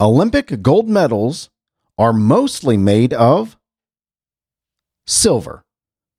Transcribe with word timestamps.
Olympic 0.00 0.62
gold 0.62 0.88
medals 0.88 1.50
are 1.98 2.12
mostly 2.12 2.76
made 2.76 3.12
of 3.12 3.56
silver. 5.08 5.64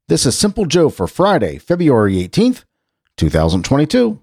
This 0.10 0.26
is 0.26 0.38
Simple 0.38 0.66
Joe 0.66 0.90
for 0.90 1.08
Friday, 1.08 1.58
February 1.60 2.16
18th, 2.16 2.66
2022. 3.16 4.20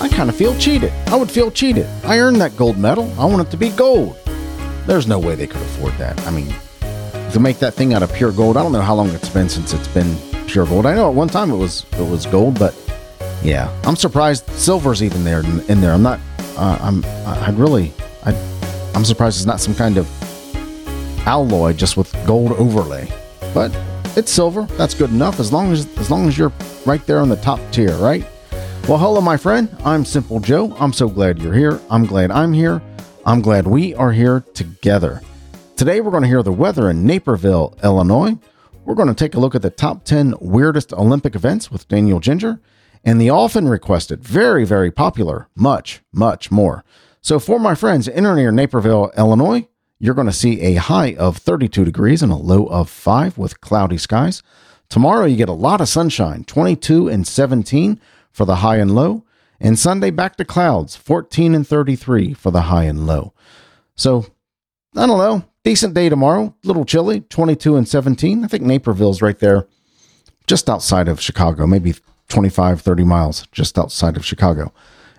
I 0.00 0.08
kind 0.12 0.30
of 0.30 0.36
feel 0.36 0.56
cheated. 0.58 0.92
I 1.08 1.16
would 1.16 1.28
feel 1.28 1.50
cheated. 1.50 1.86
I 2.04 2.20
earned 2.20 2.40
that 2.40 2.56
gold 2.56 2.78
medal. 2.78 3.12
I 3.18 3.24
want 3.24 3.48
it 3.48 3.50
to 3.50 3.56
be 3.56 3.70
gold. 3.70 4.16
There's 4.86 5.08
no 5.08 5.18
way 5.18 5.34
they 5.34 5.48
could 5.48 5.60
afford 5.60 5.94
that. 5.94 6.24
I 6.24 6.30
mean, 6.30 6.54
to 7.32 7.40
make 7.40 7.58
that 7.58 7.74
thing 7.74 7.94
out 7.94 8.02
of 8.02 8.12
pure 8.12 8.32
gold, 8.32 8.56
I 8.56 8.62
don't 8.62 8.72
know 8.72 8.80
how 8.80 8.94
long 8.94 9.10
it's 9.10 9.28
been 9.28 9.48
since 9.48 9.72
it's 9.72 9.88
been 9.88 10.16
pure 10.46 10.66
gold. 10.66 10.86
I 10.86 10.94
know 10.94 11.08
at 11.08 11.14
one 11.14 11.28
time 11.28 11.50
it 11.50 11.56
was 11.56 11.84
it 11.92 12.08
was 12.08 12.26
gold, 12.26 12.58
but 12.58 12.74
yeah, 13.42 13.70
I'm 13.84 13.96
surprised 13.96 14.48
silver's 14.50 15.02
even 15.02 15.24
there 15.24 15.40
in 15.40 15.80
there. 15.80 15.92
I'm 15.92 16.02
not. 16.02 16.20
Uh, 16.56 16.78
I'm. 16.80 17.04
I'd 17.26 17.54
really. 17.54 17.92
I. 18.24 18.32
I'm 18.94 19.04
surprised 19.04 19.38
it's 19.38 19.46
not 19.46 19.60
some 19.60 19.74
kind 19.74 19.96
of 19.96 20.08
alloy 21.26 21.72
just 21.72 21.96
with 21.96 22.12
gold 22.26 22.52
overlay. 22.52 23.08
But 23.54 23.76
it's 24.16 24.30
silver. 24.30 24.62
That's 24.76 24.94
good 24.94 25.10
enough 25.10 25.38
as 25.38 25.52
long 25.52 25.72
as 25.72 25.86
as 25.98 26.10
long 26.10 26.26
as 26.26 26.36
you're 26.36 26.52
right 26.86 27.04
there 27.06 27.20
on 27.20 27.28
the 27.28 27.36
top 27.36 27.60
tier, 27.70 27.94
right? 27.96 28.26
Well, 28.88 28.98
hello, 28.98 29.20
my 29.20 29.36
friend. 29.36 29.68
I'm 29.84 30.04
Simple 30.04 30.40
Joe. 30.40 30.74
I'm 30.80 30.94
so 30.94 31.08
glad 31.08 31.40
you're 31.40 31.54
here. 31.54 31.78
I'm 31.90 32.06
glad 32.06 32.30
I'm 32.30 32.54
here. 32.54 32.80
I'm 33.26 33.42
glad 33.42 33.66
we 33.66 33.94
are 33.94 34.12
here 34.12 34.40
together. 34.54 35.20
Today, 35.78 36.00
we're 36.00 36.10
going 36.10 36.24
to 36.24 36.28
hear 36.28 36.42
the 36.42 36.50
weather 36.50 36.90
in 36.90 37.06
Naperville, 37.06 37.78
Illinois. 37.84 38.36
We're 38.84 38.96
going 38.96 39.06
to 39.06 39.14
take 39.14 39.36
a 39.36 39.38
look 39.38 39.54
at 39.54 39.62
the 39.62 39.70
top 39.70 40.02
10 40.02 40.34
weirdest 40.40 40.92
Olympic 40.92 41.36
events 41.36 41.70
with 41.70 41.86
Daniel 41.86 42.18
Ginger 42.18 42.60
and 43.04 43.20
the 43.20 43.30
often 43.30 43.68
requested, 43.68 44.20
very, 44.20 44.64
very 44.64 44.90
popular, 44.90 45.48
much, 45.54 46.00
much 46.12 46.50
more. 46.50 46.84
So, 47.20 47.38
for 47.38 47.60
my 47.60 47.76
friends 47.76 48.08
in 48.08 48.26
or 48.26 48.34
near 48.34 48.50
Naperville, 48.50 49.12
Illinois, 49.16 49.68
you're 50.00 50.16
going 50.16 50.26
to 50.26 50.32
see 50.32 50.62
a 50.62 50.74
high 50.74 51.14
of 51.14 51.36
32 51.36 51.84
degrees 51.84 52.24
and 52.24 52.32
a 52.32 52.34
low 52.34 52.66
of 52.66 52.90
5 52.90 53.38
with 53.38 53.60
cloudy 53.60 53.98
skies. 53.98 54.42
Tomorrow, 54.88 55.26
you 55.26 55.36
get 55.36 55.48
a 55.48 55.52
lot 55.52 55.80
of 55.80 55.88
sunshine, 55.88 56.42
22 56.42 57.06
and 57.06 57.24
17 57.24 58.00
for 58.32 58.44
the 58.44 58.56
high 58.56 58.78
and 58.78 58.96
low. 58.96 59.24
And 59.60 59.78
Sunday, 59.78 60.10
back 60.10 60.34
to 60.38 60.44
clouds, 60.44 60.96
14 60.96 61.54
and 61.54 61.64
33 61.64 62.34
for 62.34 62.50
the 62.50 62.62
high 62.62 62.84
and 62.86 63.06
low. 63.06 63.32
So, 63.94 64.26
I 64.96 65.06
don't 65.06 65.18
know. 65.18 65.44
Decent 65.64 65.94
day 65.94 66.08
tomorrow. 66.08 66.54
Little 66.64 66.84
chilly, 66.84 67.20
22 67.20 67.76
and 67.76 67.86
17. 67.86 68.44
I 68.44 68.48
think 68.48 68.64
Naperville's 68.64 69.20
right 69.22 69.38
there, 69.38 69.66
just 70.46 70.68
outside 70.70 71.08
of 71.08 71.20
Chicago, 71.20 71.66
maybe 71.66 71.94
25, 72.28 72.80
30 72.80 73.04
miles 73.04 73.46
just 73.52 73.78
outside 73.78 74.16
of 74.16 74.24
Chicago. 74.24 74.72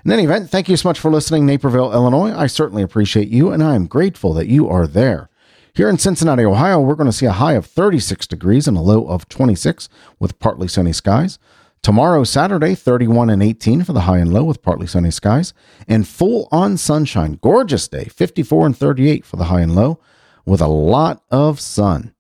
In 0.06 0.12
any 0.12 0.24
event, 0.24 0.50
thank 0.50 0.70
you 0.70 0.78
so 0.78 0.88
much 0.90 1.00
for 1.00 1.12
listening, 1.12 1.46
Naperville, 1.46 1.92
Illinois. 1.92 2.34
I 2.34 2.48
certainly 2.48 2.84
appreciate 2.84 3.28
you, 3.28 3.52
and 3.52 3.62
I 3.62 3.76
am 3.76 3.86
grateful 3.86 4.34
that 4.34 4.48
you 4.48 4.70
are 4.70 4.88
there. 4.88 5.30
Here 5.74 5.90
in 5.90 5.98
Cincinnati, 5.98 6.46
Ohio, 6.46 6.80
we're 6.80 6.96
going 6.96 7.10
to 7.10 7.16
see 7.16 7.26
a 7.26 7.32
high 7.34 7.54
of 7.54 7.66
36 7.66 8.26
degrees 8.28 8.68
and 8.68 8.78
a 8.78 8.82
low 8.82 9.08
of 9.08 9.30
26 9.30 9.88
with 10.18 10.40
partly 10.40 10.68
sunny 10.68 10.94
skies. 10.94 11.38
Tomorrow, 11.82 12.24
Saturday, 12.26 12.76
31 12.76 13.30
and 13.30 13.42
18 13.42 13.84
for 13.84 13.94
the 13.94 14.02
high 14.02 14.18
and 14.20 14.34
low 14.34 14.44
with 14.44 14.62
partly 14.62 14.88
sunny 14.88 15.12
skies. 15.12 15.54
And 15.88 16.08
full 16.08 16.48
on 16.52 16.78
sunshine. 16.78 17.40
Gorgeous 17.42 17.88
day, 17.88 18.06
54 18.06 18.68
and 18.68 18.78
38 18.78 19.26
for 19.26 19.38
the 19.38 19.46
high 19.46 19.62
and 19.62 19.76
low 19.76 20.00
with 20.46 20.62
a 20.62 20.68
lot 20.68 21.24
of 21.32 21.60
sun. 21.60 22.14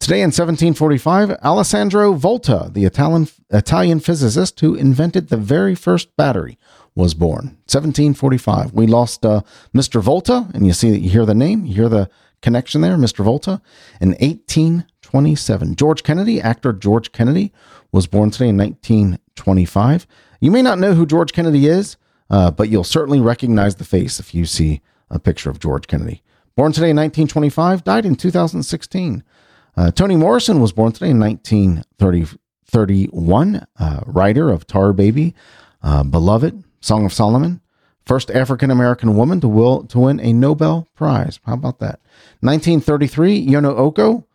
Today 0.00 0.20
in 0.20 0.26
1745, 0.26 1.30
Alessandro 1.42 2.12
Volta, 2.12 2.68
the 2.70 2.84
Italian, 2.84 3.26
Italian 3.50 4.00
physicist 4.00 4.60
who 4.60 4.74
invented 4.74 5.28
the 5.28 5.38
very 5.38 5.74
first 5.74 6.14
battery, 6.16 6.58
was 6.94 7.14
born. 7.14 7.56
1745. 7.66 8.72
We 8.72 8.86
lost 8.86 9.24
uh, 9.24 9.40
Mr. 9.74 10.00
Volta, 10.00 10.48
and 10.54 10.66
you 10.66 10.72
see, 10.72 10.90
that 10.90 11.00
you 11.00 11.10
hear 11.10 11.24
the 11.24 11.34
name, 11.34 11.64
you 11.64 11.74
hear 11.74 11.88
the 11.88 12.10
connection 12.42 12.82
there, 12.82 12.96
Mr. 12.96 13.24
Volta, 13.24 13.62
in 14.00 14.10
1827. 14.10 15.74
George 15.74 16.02
Kennedy, 16.02 16.40
actor 16.40 16.72
George 16.72 17.10
Kennedy, 17.10 17.52
was 17.94 18.06
born 18.08 18.28
today 18.28 18.48
in 18.48 18.56
1925. 18.56 20.08
You 20.40 20.50
may 20.50 20.62
not 20.62 20.80
know 20.80 20.94
who 20.94 21.06
George 21.06 21.32
Kennedy 21.32 21.68
is, 21.68 21.96
uh, 22.28 22.50
but 22.50 22.68
you'll 22.68 22.82
certainly 22.82 23.20
recognize 23.20 23.76
the 23.76 23.84
face 23.84 24.18
if 24.18 24.34
you 24.34 24.46
see 24.46 24.80
a 25.10 25.20
picture 25.20 25.48
of 25.48 25.60
George 25.60 25.86
Kennedy. 25.86 26.20
Born 26.56 26.72
today 26.72 26.90
in 26.90 26.96
1925, 26.96 27.84
died 27.84 28.04
in 28.04 28.16
2016. 28.16 29.22
Uh, 29.76 29.92
Toni 29.92 30.16
Morrison 30.16 30.60
was 30.60 30.72
born 30.72 30.90
today 30.90 31.10
in 31.10 31.20
1931, 31.20 33.66
uh, 33.78 34.00
writer 34.06 34.50
of 34.50 34.66
Tar 34.66 34.92
Baby, 34.92 35.32
uh, 35.80 36.02
Beloved, 36.02 36.64
Song 36.80 37.06
of 37.06 37.12
Solomon, 37.12 37.60
first 38.04 38.28
African 38.32 38.72
American 38.72 39.14
woman 39.14 39.40
to, 39.40 39.46
will, 39.46 39.84
to 39.84 40.00
win 40.00 40.18
a 40.18 40.32
Nobel 40.32 40.88
Prize. 40.96 41.38
How 41.46 41.54
about 41.54 41.78
that? 41.78 42.00
1933, 42.40 43.46
Yono 43.46 43.78
Oko, 43.78 44.26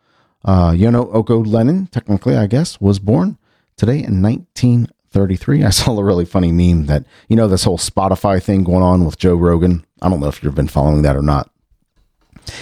uh, 0.46 0.70
Yono 0.70 1.10
Oko 1.12 1.44
Lennon, 1.44 1.88
technically, 1.88 2.38
I 2.38 2.46
guess, 2.46 2.80
was 2.80 2.98
born 2.98 3.36
today 3.76 4.02
in 4.02 4.22
1933. 4.22 5.64
I 5.64 5.70
saw 5.70 5.98
a 5.98 6.04
really 6.04 6.24
funny 6.24 6.52
meme 6.52 6.86
that, 6.86 7.04
you 7.28 7.36
know, 7.36 7.48
this 7.48 7.64
whole 7.64 7.78
Spotify 7.78 8.42
thing 8.42 8.64
going 8.64 8.82
on 8.82 9.04
with 9.04 9.18
Joe 9.18 9.34
Rogan. 9.34 9.84
I 10.02 10.08
don't 10.08 10.20
know 10.20 10.28
if 10.28 10.42
you've 10.42 10.54
been 10.54 10.68
following 10.68 11.02
that 11.02 11.16
or 11.16 11.22
not. 11.22 11.50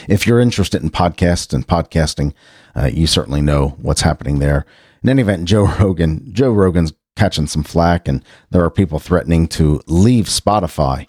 If 0.09 0.27
you're 0.27 0.41
interested 0.41 0.83
in 0.83 0.91
podcasts 0.91 1.53
and 1.55 1.67
podcasting, 1.67 2.35
uh, 2.75 2.87
you 2.87 3.07
certainly 3.07 3.41
know 3.41 3.77
what's 3.81 4.03
happening 4.03 4.39
there. 4.39 4.67
In 5.03 5.09
any 5.09 5.23
event, 5.23 5.47
Joe 5.47 5.67
Rogan, 5.81 6.29
Joe 6.33 6.53
Rogan's 6.53 6.93
catching 7.17 7.47
some 7.47 7.65
flack, 7.65 8.09
and 8.09 8.25
there 8.51 8.65
are 8.65 8.71
people 8.71 8.99
threatening 8.99 9.49
to 9.49 9.81
leave 9.87 10.27
Spotify 10.27 11.07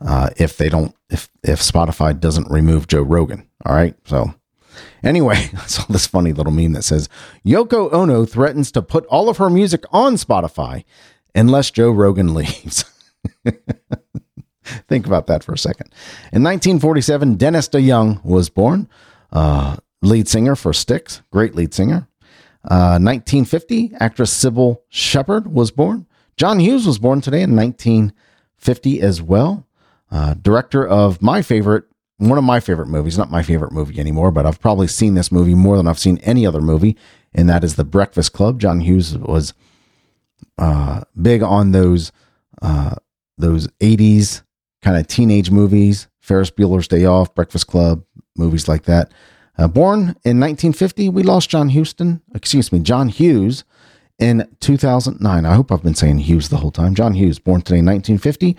uh, 0.00 0.30
if 0.36 0.56
they 0.56 0.68
don't, 0.68 0.94
if 1.10 1.28
if 1.42 1.60
Spotify 1.60 2.18
doesn't 2.18 2.50
remove 2.50 2.88
Joe 2.88 3.02
Rogan. 3.02 3.48
All 3.64 3.74
right, 3.74 3.94
so 4.04 4.34
Anyway, 5.02 5.50
I 5.54 5.66
saw 5.66 5.84
this 5.88 6.06
funny 6.06 6.32
little 6.32 6.52
meme 6.52 6.72
that 6.72 6.84
says 6.84 7.08
Yoko 7.44 7.92
Ono 7.92 8.24
threatens 8.24 8.72
to 8.72 8.82
put 8.82 9.06
all 9.06 9.28
of 9.28 9.38
her 9.38 9.50
music 9.50 9.84
on 9.90 10.14
Spotify 10.14 10.84
unless 11.34 11.70
Joe 11.70 11.90
Rogan 11.90 12.34
leaves. 12.34 12.84
Think 14.64 15.06
about 15.06 15.26
that 15.26 15.42
for 15.42 15.52
a 15.52 15.58
second. 15.58 15.88
In 16.32 16.42
1947, 16.42 17.34
Dennis 17.34 17.68
DeYoung 17.68 18.24
was 18.24 18.48
born, 18.48 18.88
uh, 19.32 19.76
lead 20.02 20.28
singer 20.28 20.54
for 20.54 20.72
Styx, 20.72 21.22
great 21.30 21.54
lead 21.54 21.74
singer. 21.74 22.08
Uh, 22.64 22.98
1950, 23.02 23.92
actress 23.98 24.32
Cybill 24.32 24.78
Shepherd 24.88 25.52
was 25.52 25.72
born. 25.72 26.06
John 26.36 26.60
Hughes 26.60 26.86
was 26.86 26.98
born 26.98 27.20
today 27.20 27.42
in 27.42 27.56
1950 27.56 29.00
as 29.00 29.20
well. 29.20 29.66
Uh, 30.12 30.34
director 30.34 30.86
of 30.86 31.20
my 31.20 31.42
favorite 31.42 31.84
one 32.28 32.38
of 32.38 32.44
my 32.44 32.60
favorite 32.60 32.88
movies, 32.88 33.18
not 33.18 33.30
my 33.30 33.42
favorite 33.42 33.72
movie 33.72 33.98
anymore, 33.98 34.30
but 34.30 34.46
I've 34.46 34.60
probably 34.60 34.86
seen 34.86 35.14
this 35.14 35.32
movie 35.32 35.54
more 35.54 35.76
than 35.76 35.88
I've 35.88 35.98
seen 35.98 36.18
any 36.18 36.46
other 36.46 36.60
movie, 36.60 36.96
and 37.34 37.48
that 37.48 37.64
is 37.64 37.74
The 37.74 37.84
Breakfast 37.84 38.32
Club. 38.32 38.60
John 38.60 38.80
Hughes 38.80 39.18
was 39.18 39.54
uh, 40.58 41.02
big 41.20 41.42
on 41.42 41.72
those 41.72 42.12
uh, 42.60 42.94
those 43.36 43.66
'80s 43.80 44.42
kind 44.82 44.96
of 44.96 45.08
teenage 45.08 45.50
movies, 45.50 46.06
Ferris 46.20 46.50
Bueller's 46.50 46.86
Day 46.86 47.04
Off, 47.04 47.34
Breakfast 47.34 47.66
Club, 47.66 48.04
movies 48.36 48.68
like 48.68 48.84
that. 48.84 49.12
Uh, 49.58 49.68
born 49.68 50.00
in 50.24 50.40
1950, 50.40 51.08
we 51.08 51.22
lost 51.22 51.50
John 51.50 51.68
Houston, 51.70 52.22
excuse 52.34 52.72
me, 52.72 52.78
John 52.78 53.08
Hughes 53.08 53.64
in 54.18 54.48
2009. 54.60 55.44
I 55.44 55.54
hope 55.54 55.72
I've 55.72 55.82
been 55.82 55.94
saying 55.94 56.18
Hughes 56.18 56.48
the 56.48 56.58
whole 56.58 56.70
time. 56.70 56.94
John 56.94 57.14
Hughes, 57.14 57.38
born 57.38 57.62
today 57.62 57.80
in 57.80 57.86
1950, 57.86 58.56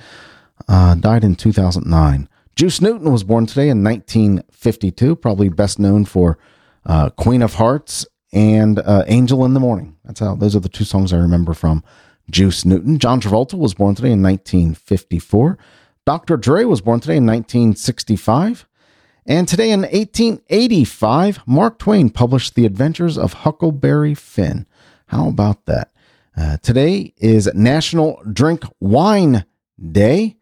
uh, 0.68 0.96
died 0.96 1.24
in 1.24 1.36
2009. 1.36 2.28
Juice 2.56 2.82
Newton 2.82 3.12
was 3.12 3.24
born 3.24 3.46
today 3.46 3.70
in 3.70 3.84
1952, 3.84 5.16
probably 5.16 5.50
best 5.50 5.80
known 5.80 6.06
for 6.06 6.38
uh, 6.86 7.10
Queen 7.12 7.42
of 7.42 7.56
Hearts 7.56 8.06
and 8.32 8.80
uh, 8.80 9.04
Angel 9.08 9.44
in 9.46 9.54
the 9.54 9.60
Morning. 9.60 9.98
That's 10.04 10.20
how 10.20 10.36
those 10.36 10.56
are 10.56 10.60
the 10.60 10.70
two 10.70 10.84
songs 10.84 11.12
I 11.12 11.18
remember 11.18 11.54
from 11.54 11.84
Juice 12.30 12.64
Newton. 12.64 13.00
John 13.00 13.20
Travolta 13.20 13.56
was 13.56 13.74
born 13.74 13.96
today 13.96 14.12
in 14.12 14.22
1954. 14.22 15.58
Dr. 16.06 16.38
Dre 16.38 16.64
was 16.66 16.82
born 16.82 17.00
today 17.00 17.18
in 17.18 17.26
1965. 17.26 18.68
And 19.26 19.48
today 19.48 19.72
in 19.72 19.82
1885, 19.82 21.48
Mark 21.48 21.80
Twain 21.80 22.10
published 22.10 22.56
The 22.56 22.66
Adventures 22.66 23.18
of 23.18 23.34
Huckleberry 23.34 24.14
Finn. 24.14 24.68
How 25.08 25.30
about 25.30 25.66
that? 25.66 25.92
Uh, 26.36 26.58
today 26.58 27.14
is 27.18 27.50
National 27.54 28.22
Drink 28.32 28.64
Wine 28.80 29.46
Day. 29.80 30.38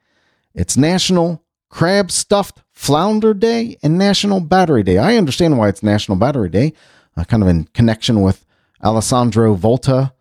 It's 0.56 0.76
National 0.76 1.44
Crab 1.72 2.12
Stuffed 2.12 2.62
Flounder 2.72 3.34
Day, 3.34 3.78
and 3.82 3.98
National 3.98 4.40
Battery 4.40 4.84
Day. 4.84 4.98
I 4.98 5.16
understand 5.16 5.58
why 5.58 5.70
it's 5.70 5.82
National 5.82 6.18
Battery 6.18 6.50
Day, 6.50 6.74
uh, 7.16 7.24
kind 7.24 7.42
of 7.42 7.50
in 7.50 7.66
connection 7.74 8.22
with 8.22 8.46
Alessandro 8.84 9.54
Volta, 9.54 10.14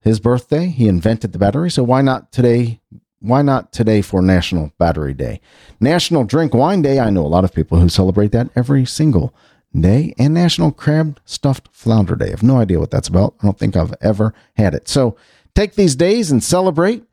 his 0.00 0.18
birthday. 0.18 0.66
He 0.66 0.88
invented 0.88 1.32
the 1.32 1.38
battery, 1.38 1.70
so 1.70 1.82
why 1.84 2.02
not 2.02 2.32
today? 2.32 2.80
Why 3.20 3.42
not 3.42 3.72
today 3.72 4.02
for 4.02 4.20
National 4.20 4.72
Battery 4.78 5.14
Day? 5.14 5.40
National 5.80 6.24
Drink 6.24 6.54
Wine 6.54 6.82
Day. 6.82 6.98
I 7.00 7.10
know 7.10 7.24
a 7.24 7.28
lot 7.28 7.44
of 7.44 7.54
people 7.54 7.78
who 7.78 7.88
celebrate 7.88 8.32
that 8.32 8.50
every 8.56 8.84
single 8.84 9.34
Day 9.78 10.14
and 10.18 10.32
National 10.32 10.72
Crab 10.72 11.20
Stuffed 11.24 11.68
Flounder 11.70 12.16
Day. 12.16 12.28
I 12.28 12.30
have 12.30 12.42
no 12.42 12.58
idea 12.58 12.80
what 12.80 12.90
that's 12.90 13.08
about. 13.08 13.34
I 13.42 13.46
don't 13.46 13.58
think 13.58 13.76
I've 13.76 13.94
ever 14.00 14.32
had 14.56 14.74
it. 14.74 14.88
So 14.88 15.16
take 15.54 15.74
these 15.74 15.96
days 15.96 16.30
and 16.30 16.42
celebrate. 16.42 17.04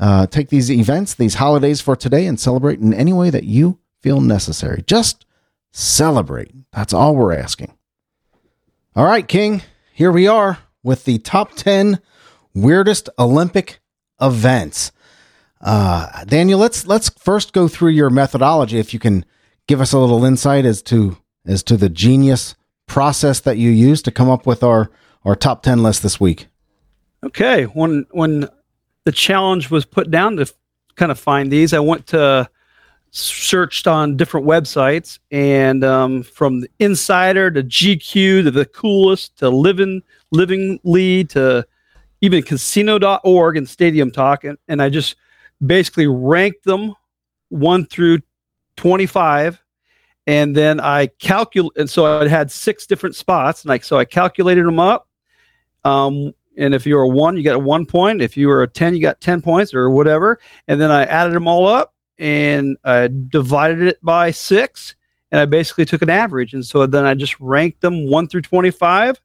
Uh, 0.00 0.26
take 0.26 0.48
these 0.48 0.70
events, 0.70 1.12
these 1.12 1.34
holidays 1.34 1.82
for 1.82 1.94
today, 1.94 2.24
and 2.26 2.40
celebrate 2.40 2.80
in 2.80 2.94
any 2.94 3.12
way 3.12 3.28
that 3.28 3.44
you 3.44 3.78
feel 4.00 4.22
necessary. 4.22 4.82
Just 4.86 5.26
celebrate. 5.72 6.50
That's 6.72 6.94
all 6.94 7.14
we're 7.14 7.36
asking. 7.36 7.76
All 8.96 9.04
right, 9.04 9.28
King, 9.28 9.62
here 9.92 10.10
we 10.10 10.26
are 10.26 10.58
with 10.82 11.04
the 11.04 11.18
top 11.18 11.54
10 11.54 12.00
weirdest 12.54 13.10
Olympic 13.18 13.80
events. 14.20 14.90
Uh, 15.60 16.24
Daniel, 16.24 16.58
let's 16.58 16.86
let's 16.86 17.10
first 17.10 17.52
go 17.52 17.68
through 17.68 17.90
your 17.90 18.08
methodology. 18.08 18.78
If 18.78 18.94
you 18.94 19.00
can 19.00 19.26
give 19.66 19.82
us 19.82 19.92
a 19.92 19.98
little 19.98 20.24
insight 20.24 20.64
as 20.64 20.80
to 20.84 21.18
as 21.46 21.62
to 21.64 21.76
the 21.76 21.90
genius 21.90 22.54
process 22.86 23.40
that 23.40 23.58
you 23.58 23.70
use 23.70 24.00
to 24.02 24.10
come 24.10 24.30
up 24.30 24.46
with 24.46 24.62
our 24.62 24.90
our 25.24 25.36
top 25.36 25.62
10 25.62 25.82
list 25.82 26.02
this 26.02 26.18
week. 26.18 26.46
Okay, 27.22 27.64
when 27.64 28.06
when 28.12 28.48
the 29.04 29.12
challenge 29.12 29.70
was 29.70 29.84
put 29.84 30.10
down 30.10 30.36
to 30.36 30.52
kind 30.96 31.10
of 31.10 31.18
find 31.18 31.50
these, 31.50 31.72
I 31.72 31.78
went 31.78 32.06
to 32.08 32.48
searched 33.12 33.86
on 33.86 34.16
different 34.16 34.46
websites 34.46 35.18
and 35.30 35.82
um, 35.82 36.22
from 36.22 36.64
insider 36.78 37.50
to 37.50 37.62
gq 37.62 38.12
to 38.44 38.50
the 38.50 38.64
coolest 38.66 39.36
to 39.36 39.48
living 39.48 40.00
living 40.30 40.78
lead 40.84 41.28
to 41.28 41.66
even 42.20 42.42
casino.org 42.42 43.56
and 43.56 43.68
stadium 43.68 44.10
talk. 44.10 44.44
And, 44.44 44.56
and 44.68 44.80
i 44.80 44.88
just 44.88 45.16
basically 45.64 46.06
ranked 46.06 46.64
them 46.64 46.94
1 47.48 47.86
through 47.86 48.20
25 48.76 49.60
and 50.28 50.54
then 50.54 50.78
i 50.78 51.08
calculate 51.18 51.76
and 51.76 51.90
so 51.90 52.20
i 52.20 52.28
had 52.28 52.50
six 52.50 52.86
different 52.86 53.16
spots. 53.16 53.64
And 53.64 53.70
like 53.70 53.82
so 53.82 53.98
i 53.98 54.04
calculated 54.04 54.64
them 54.64 54.78
up 54.78 55.08
um, 55.82 56.32
and 56.60 56.74
if 56.74 56.86
you're 56.86 57.02
a 57.02 57.08
one 57.08 57.36
you 57.36 57.42
got 57.42 57.56
a 57.56 57.58
one 57.58 57.84
point 57.84 58.22
if 58.22 58.36
you 58.36 58.46
were 58.46 58.62
a 58.62 58.68
10 58.68 58.94
you 58.94 59.02
got 59.02 59.20
10 59.20 59.42
points 59.42 59.74
or 59.74 59.90
whatever 59.90 60.38
and 60.68 60.80
then 60.80 60.90
i 60.90 61.02
added 61.04 61.34
them 61.34 61.48
all 61.48 61.66
up 61.66 61.94
and 62.20 62.76
I 62.84 63.08
divided 63.08 63.80
it 63.80 63.98
by 64.04 64.30
six, 64.30 64.94
and 65.32 65.40
I 65.40 65.46
basically 65.46 65.86
took 65.86 66.02
an 66.02 66.10
average. 66.10 66.52
And 66.52 66.64
so 66.64 66.86
then 66.86 67.06
I 67.06 67.14
just 67.14 67.40
ranked 67.40 67.80
them 67.80 68.08
one 68.08 68.28
through 68.28 68.42
25, 68.42 69.20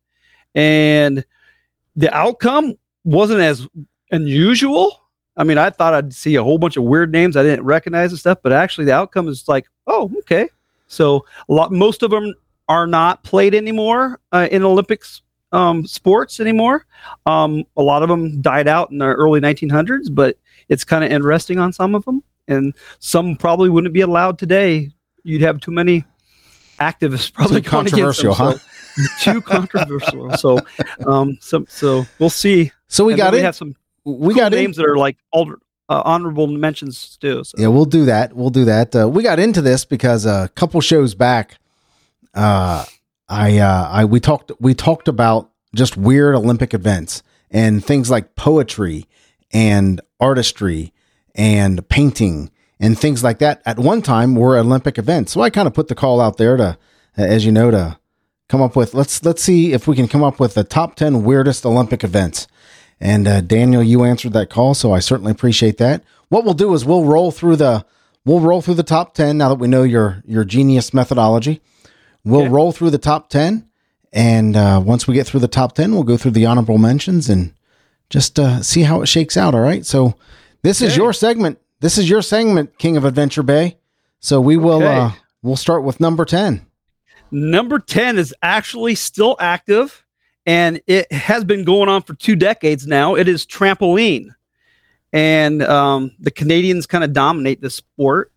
and 0.55 1.23
the 1.97 2.13
outcome 2.15 2.75
wasn't 3.03 3.41
as 3.41 3.67
unusual. 4.11 5.01
I 5.35 5.43
mean, 5.43 5.57
I 5.57 5.69
thought 5.69 5.93
I'd 5.93 6.13
see 6.13 6.35
a 6.35 6.43
whole 6.43 6.57
bunch 6.57 6.77
of 6.77 6.85
weird 6.85 7.11
names 7.11 7.35
I 7.35 7.43
didn't 7.43 7.65
recognize 7.65 8.11
and 8.11 8.19
stuff, 8.19 8.39
but 8.41 8.53
actually 8.53 8.85
the 8.85 8.93
outcome 8.93 9.27
is 9.27 9.45
like, 9.49 9.67
oh, 9.88 10.09
okay. 10.19 10.49
So 10.88 11.25
a 11.49 11.53
lot, 11.53 11.73
most 11.73 12.01
of 12.01 12.11
them 12.11 12.33
are 12.69 12.88
not 12.88 13.23
played 13.23 13.53
anymore 13.53 14.21
uh, 14.31 14.47
in 14.49 14.63
Olympics 14.63 15.21
um, 15.55 15.87
sports 15.87 16.39
anymore. 16.39 16.85
Um, 17.25 17.63
a 17.77 17.81
lot 17.81 18.03
of 18.03 18.09
them 18.09 18.41
died 18.41 18.67
out 18.67 18.91
in 18.91 18.97
the 18.97 19.05
early 19.05 19.39
1900s, 19.39 20.13
but 20.13 20.37
it's 20.67 20.83
kind 20.83 21.03
of 21.03 21.11
interesting 21.11 21.59
on 21.59 21.71
some 21.71 21.95
of 21.95 22.03
them 22.05 22.21
and 22.47 22.73
some 22.99 23.37
probably 23.37 23.69
wouldn't 23.69 23.93
be 23.93 24.01
allowed 24.01 24.37
today. 24.37 24.91
You'd 25.23 25.41
have 25.41 25.61
too 25.61 25.71
many 25.71 26.03
activists 26.79 27.33
probably 27.33 27.61
too 27.61 27.69
controversial, 27.69 28.33
them, 28.35 28.57
huh? 28.57 29.03
So, 29.17 29.33
too 29.33 29.41
controversial. 29.41 30.31
So, 30.37 30.59
um, 31.07 31.37
so 31.39 31.65
so 31.69 32.05
we'll 32.19 32.29
see. 32.29 32.71
So 32.87 33.05
we 33.05 33.13
and 33.13 33.17
got 33.17 33.33
it. 33.33 33.37
We 33.37 33.43
have 33.43 33.55
some 33.55 33.75
we 34.03 34.33
cool 34.33 34.43
got 34.43 34.51
names 34.51 34.77
in- 34.77 34.83
that 34.83 34.89
are 34.89 34.97
like 34.97 35.17
alter, 35.31 35.59
uh, 35.89 36.01
honorable 36.05 36.47
mentions 36.47 37.17
too. 37.17 37.43
So. 37.43 37.57
Yeah, 37.57 37.67
we'll 37.67 37.85
do 37.85 38.05
that. 38.05 38.33
We'll 38.33 38.49
do 38.49 38.65
that. 38.65 38.95
Uh, 38.95 39.07
we 39.07 39.23
got 39.23 39.39
into 39.39 39.61
this 39.61 39.85
because 39.85 40.25
a 40.25 40.49
couple 40.55 40.81
shows 40.81 41.15
back, 41.15 41.57
uh, 42.33 42.85
I, 43.27 43.57
uh, 43.60 43.89
I, 43.89 44.06
we 44.06 44.19
talked, 44.19 44.51
we 44.60 44.74
talked 44.74 45.07
about 45.07 45.51
just 45.74 45.98
weird 45.98 46.36
Olympic 46.36 46.74
events 46.74 47.24
and 47.51 47.83
things 47.83 48.10
like 48.10 48.36
poetry 48.36 49.06
and 49.51 50.01
artistry 50.19 50.94
and 51.33 51.88
painting 51.89 52.51
and 52.80 52.98
things 52.98 53.24
like 53.24 53.39
that 53.39 53.62
at 53.66 53.80
one 53.80 54.01
time 54.01 54.36
were 54.36 54.57
Olympic 54.57 54.98
events. 54.98 55.31
So 55.31 55.42
I 55.42 55.50
kind 55.50 55.68
of 55.68 55.74
put 55.74 55.88
the 55.88 55.95
call 55.95 56.19
out 56.19 56.38
there 56.38 56.57
to, 56.57 56.77
as 57.18 57.45
you 57.45 57.51
know, 57.51 57.72
to 57.72 57.98
come 58.48 58.62
up 58.62 58.75
with 58.75 58.94
let's 58.94 59.24
let's 59.24 59.42
see 59.42 59.74
if 59.74 59.88
we 59.88 59.95
can 59.95 60.07
come 60.07 60.24
up 60.24 60.39
with 60.39 60.54
the 60.54 60.63
top 60.63 60.95
ten 60.95 61.24
weirdest 61.24 61.66
Olympic 61.66 62.04
events. 62.04 62.48
And 63.00 63.27
uh, 63.27 63.42
Daniel, 63.42 63.83
you 63.83 64.04
answered 64.04 64.33
that 64.33 64.50
call, 64.50 64.74
so 64.74 64.94
I 64.94 65.00
certainly 65.00 65.31
appreciate 65.31 65.77
that. 65.77 66.04
What 66.30 66.45
we'll 66.45 66.54
do 66.54 66.74
is 66.74 66.86
we'll 66.86 67.06
roll 67.06 67.31
through 67.31 67.57
the 67.57 67.86
we'll 68.24 68.39
roll 68.39 68.62
through 68.62 68.75
the 68.75 68.83
top 68.83 69.13
ten 69.13 69.38
now 69.38 69.50
that 69.50 69.60
we 69.60 69.68
know 69.68 69.83
your 69.83 70.22
your 70.25 70.44
genius 70.44 70.94
methodology. 70.94 71.62
We'll 72.25 72.42
Okay. 72.42 72.50
roll 72.50 72.72
through 72.72 72.89
the 72.89 72.98
top 72.98 73.30
ten, 73.30 73.68
and 74.12 74.56
uh, 74.57 74.81
once 74.83 75.07
we 75.07 75.13
get 75.13 75.27
through 75.27 75.39
the 75.42 75.48
top 75.48 75.75
ten, 75.75 75.94
we'll 75.94 76.04
go 76.04 76.18
through 76.18 76.31
the 76.31 76.45
honorable 76.45 76.77
mentions 76.77 77.30
and 77.30 77.54
just 78.10 78.39
uh, 78.39 78.62
see 78.63 78.81
how 78.81 79.01
it 79.01 79.06
shakes 79.07 79.38
out. 79.38 79.54
All 79.56 79.62
right. 79.62 79.86
So 79.86 80.16
this 80.63 80.81
is 80.81 80.98
your 80.98 81.13
segment. 81.13 81.60
This 81.81 81.98
is 81.98 82.10
your 82.10 82.22
segment, 82.22 82.77
King 82.80 82.98
of 82.98 83.06
Adventure 83.06 83.44
Bay. 83.44 83.77
So 84.19 84.42
we 84.42 84.57
will 84.57 84.81
Okay. 84.83 84.98
uh, 84.98 85.12
we'll 85.44 85.56
start 85.56 85.83
with 85.83 86.00
number 86.00 86.25
ten. 86.25 86.66
Number 87.31 87.80
10 87.80 88.18
is 88.18 88.33
actually 88.44 88.95
still 88.95 89.36
active 89.39 90.04
and 90.45 90.80
it 90.88 91.12
has 91.12 91.44
been 91.44 91.66
going 91.66 91.89
on 91.89 92.01
for 92.04 92.13
two 92.13 92.36
decades 92.36 92.86
now. 92.88 93.16
It 93.16 93.27
is 93.27 93.45
trampoline. 93.45 94.30
And 95.12 95.62
um, 95.63 96.12
the 96.19 96.31
Canadians 96.31 96.86
kind 96.86 97.04
of 97.04 97.13
dominate 97.13 97.62
the 97.62 97.69
sport. 97.69 98.31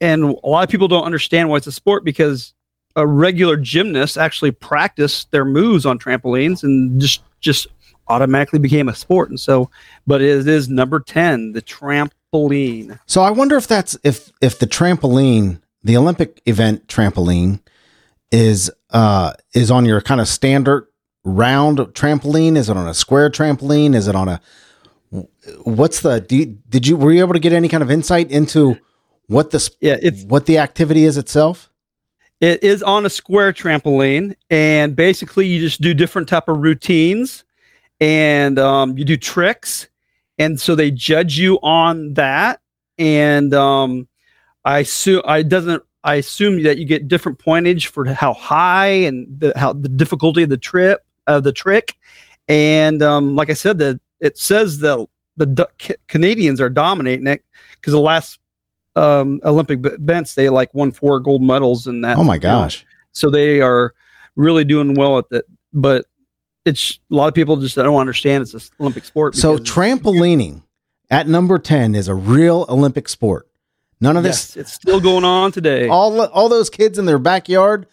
And 0.00 0.22
a 0.24 0.46
lot 0.46 0.62
of 0.62 0.68
people 0.70 0.88
don't 0.88 1.04
understand 1.04 1.48
why 1.48 1.56
it's 1.56 1.66
a 1.66 1.72
sport 1.72 2.04
because 2.04 2.52
a 2.96 3.06
regular 3.06 3.56
gymnast 3.56 4.18
actually 4.18 4.50
practiced 4.50 5.30
their 5.30 5.44
moves 5.44 5.86
on 5.86 5.98
trampolines 5.98 6.62
and 6.62 7.00
just 7.00 7.22
just 7.40 7.66
automatically 8.08 8.58
became 8.58 8.88
a 8.88 8.94
sport. 8.94 9.30
And 9.30 9.40
so, 9.40 9.70
but 10.06 10.20
it 10.20 10.46
is 10.46 10.68
number 10.68 11.00
10, 11.00 11.52
the 11.52 11.62
trampoline. 11.62 12.98
So 13.06 13.22
I 13.22 13.30
wonder 13.30 13.56
if 13.56 13.66
that's 13.66 13.96
if 14.04 14.30
if 14.40 14.58
the 14.58 14.66
trampoline, 14.66 15.60
the 15.82 15.96
Olympic 15.96 16.40
event 16.46 16.86
trampoline, 16.86 17.60
is 18.30 18.70
uh 18.90 19.34
is 19.54 19.70
on 19.70 19.84
your 19.84 20.00
kind 20.00 20.20
of 20.20 20.28
standard 20.28 20.86
round 21.24 21.78
trampoline. 21.78 22.56
Is 22.56 22.68
it 22.68 22.76
on 22.76 22.88
a 22.88 22.94
square 22.94 23.30
trampoline? 23.30 23.94
Is 23.94 24.08
it 24.08 24.14
on 24.14 24.28
a 24.28 24.40
what's 25.64 26.00
the 26.00 26.20
do 26.20 26.36
you, 26.36 26.46
did 26.68 26.86
you 26.86 26.96
were 26.96 27.12
you 27.12 27.20
able 27.20 27.34
to 27.34 27.40
get 27.40 27.52
any 27.52 27.68
kind 27.68 27.82
of 27.82 27.90
insight 27.90 28.30
into 28.30 28.78
what 29.26 29.50
the 29.50 29.70
Yeah, 29.80 29.96
it's 30.00 30.24
what 30.24 30.46
the 30.46 30.58
activity 30.58 31.04
is 31.04 31.16
itself? 31.16 31.70
It 32.42 32.64
is 32.64 32.82
on 32.82 33.06
a 33.06 33.10
square 33.10 33.52
trampoline, 33.52 34.34
and 34.50 34.96
basically 34.96 35.46
you 35.46 35.60
just 35.60 35.80
do 35.80 35.94
different 35.94 36.28
type 36.28 36.48
of 36.48 36.58
routines, 36.58 37.44
and 38.00 38.58
um, 38.58 38.98
you 38.98 39.04
do 39.04 39.16
tricks, 39.16 39.88
and 40.38 40.60
so 40.60 40.74
they 40.74 40.90
judge 40.90 41.38
you 41.38 41.60
on 41.62 42.14
that. 42.14 42.60
And 42.98 43.54
um, 43.54 44.08
I 44.64 44.80
assume 44.80 45.22
I 45.24 45.44
doesn't. 45.44 45.84
I 46.02 46.16
assume 46.16 46.64
that 46.64 46.78
you 46.78 46.84
get 46.84 47.06
different 47.06 47.38
pointage 47.38 47.86
for 47.86 48.04
how 48.06 48.34
high 48.34 48.88
and 48.88 49.28
the, 49.38 49.52
how 49.54 49.72
the 49.72 49.88
difficulty 49.88 50.42
of 50.42 50.48
the 50.48 50.58
trip 50.58 51.06
of 51.28 51.44
the 51.44 51.52
trick. 51.52 51.94
And 52.48 53.04
um, 53.04 53.36
like 53.36 53.50
I 53.50 53.54
said, 53.54 53.78
the 53.78 54.00
it 54.18 54.36
says 54.36 54.78
the 54.78 55.06
D- 55.38 55.94
Canadians 56.08 56.60
are 56.60 56.68
dominating 56.68 57.28
it 57.28 57.44
because 57.76 57.92
the 57.92 58.00
last 58.00 58.40
um, 58.96 59.40
Olympic 59.44 59.80
events 59.84 60.34
they 60.34 60.48
like 60.48 60.72
won 60.74 60.92
four 60.92 61.20
gold 61.20 61.42
medals 61.42 61.86
in 61.86 62.02
that. 62.02 62.18
Oh 62.18 62.24
my 62.24 62.38
gosh. 62.38 62.84
so 63.12 63.30
they 63.30 63.60
are 63.60 63.94
really 64.36 64.64
doing 64.64 64.94
well 64.94 65.18
at 65.18 65.28
that. 65.30 65.44
But 65.72 66.06
it's 66.64 66.98
a 67.10 67.14
lot 67.14 67.28
of 67.28 67.34
people 67.34 67.56
just 67.56 67.76
don't 67.76 67.94
understand 67.96 68.42
it's 68.42 68.54
an 68.54 68.60
Olympic 68.80 69.04
sport. 69.04 69.34
So 69.34 69.58
trampolining 69.58 70.62
at 71.10 71.26
number 71.26 71.58
10 71.58 71.94
is 71.94 72.08
a 72.08 72.14
real 72.14 72.66
Olympic 72.68 73.08
sport. 73.08 73.48
None 74.00 74.16
of 74.16 74.24
this 74.24 74.56
yes, 74.56 74.56
it's 74.56 74.72
still 74.72 75.00
going 75.00 75.24
on 75.24 75.52
today. 75.52 75.88
all 75.88 76.20
all 76.26 76.48
those 76.48 76.68
kids 76.68 76.98
in 76.98 77.04
their 77.04 77.20
backyard, 77.20 77.86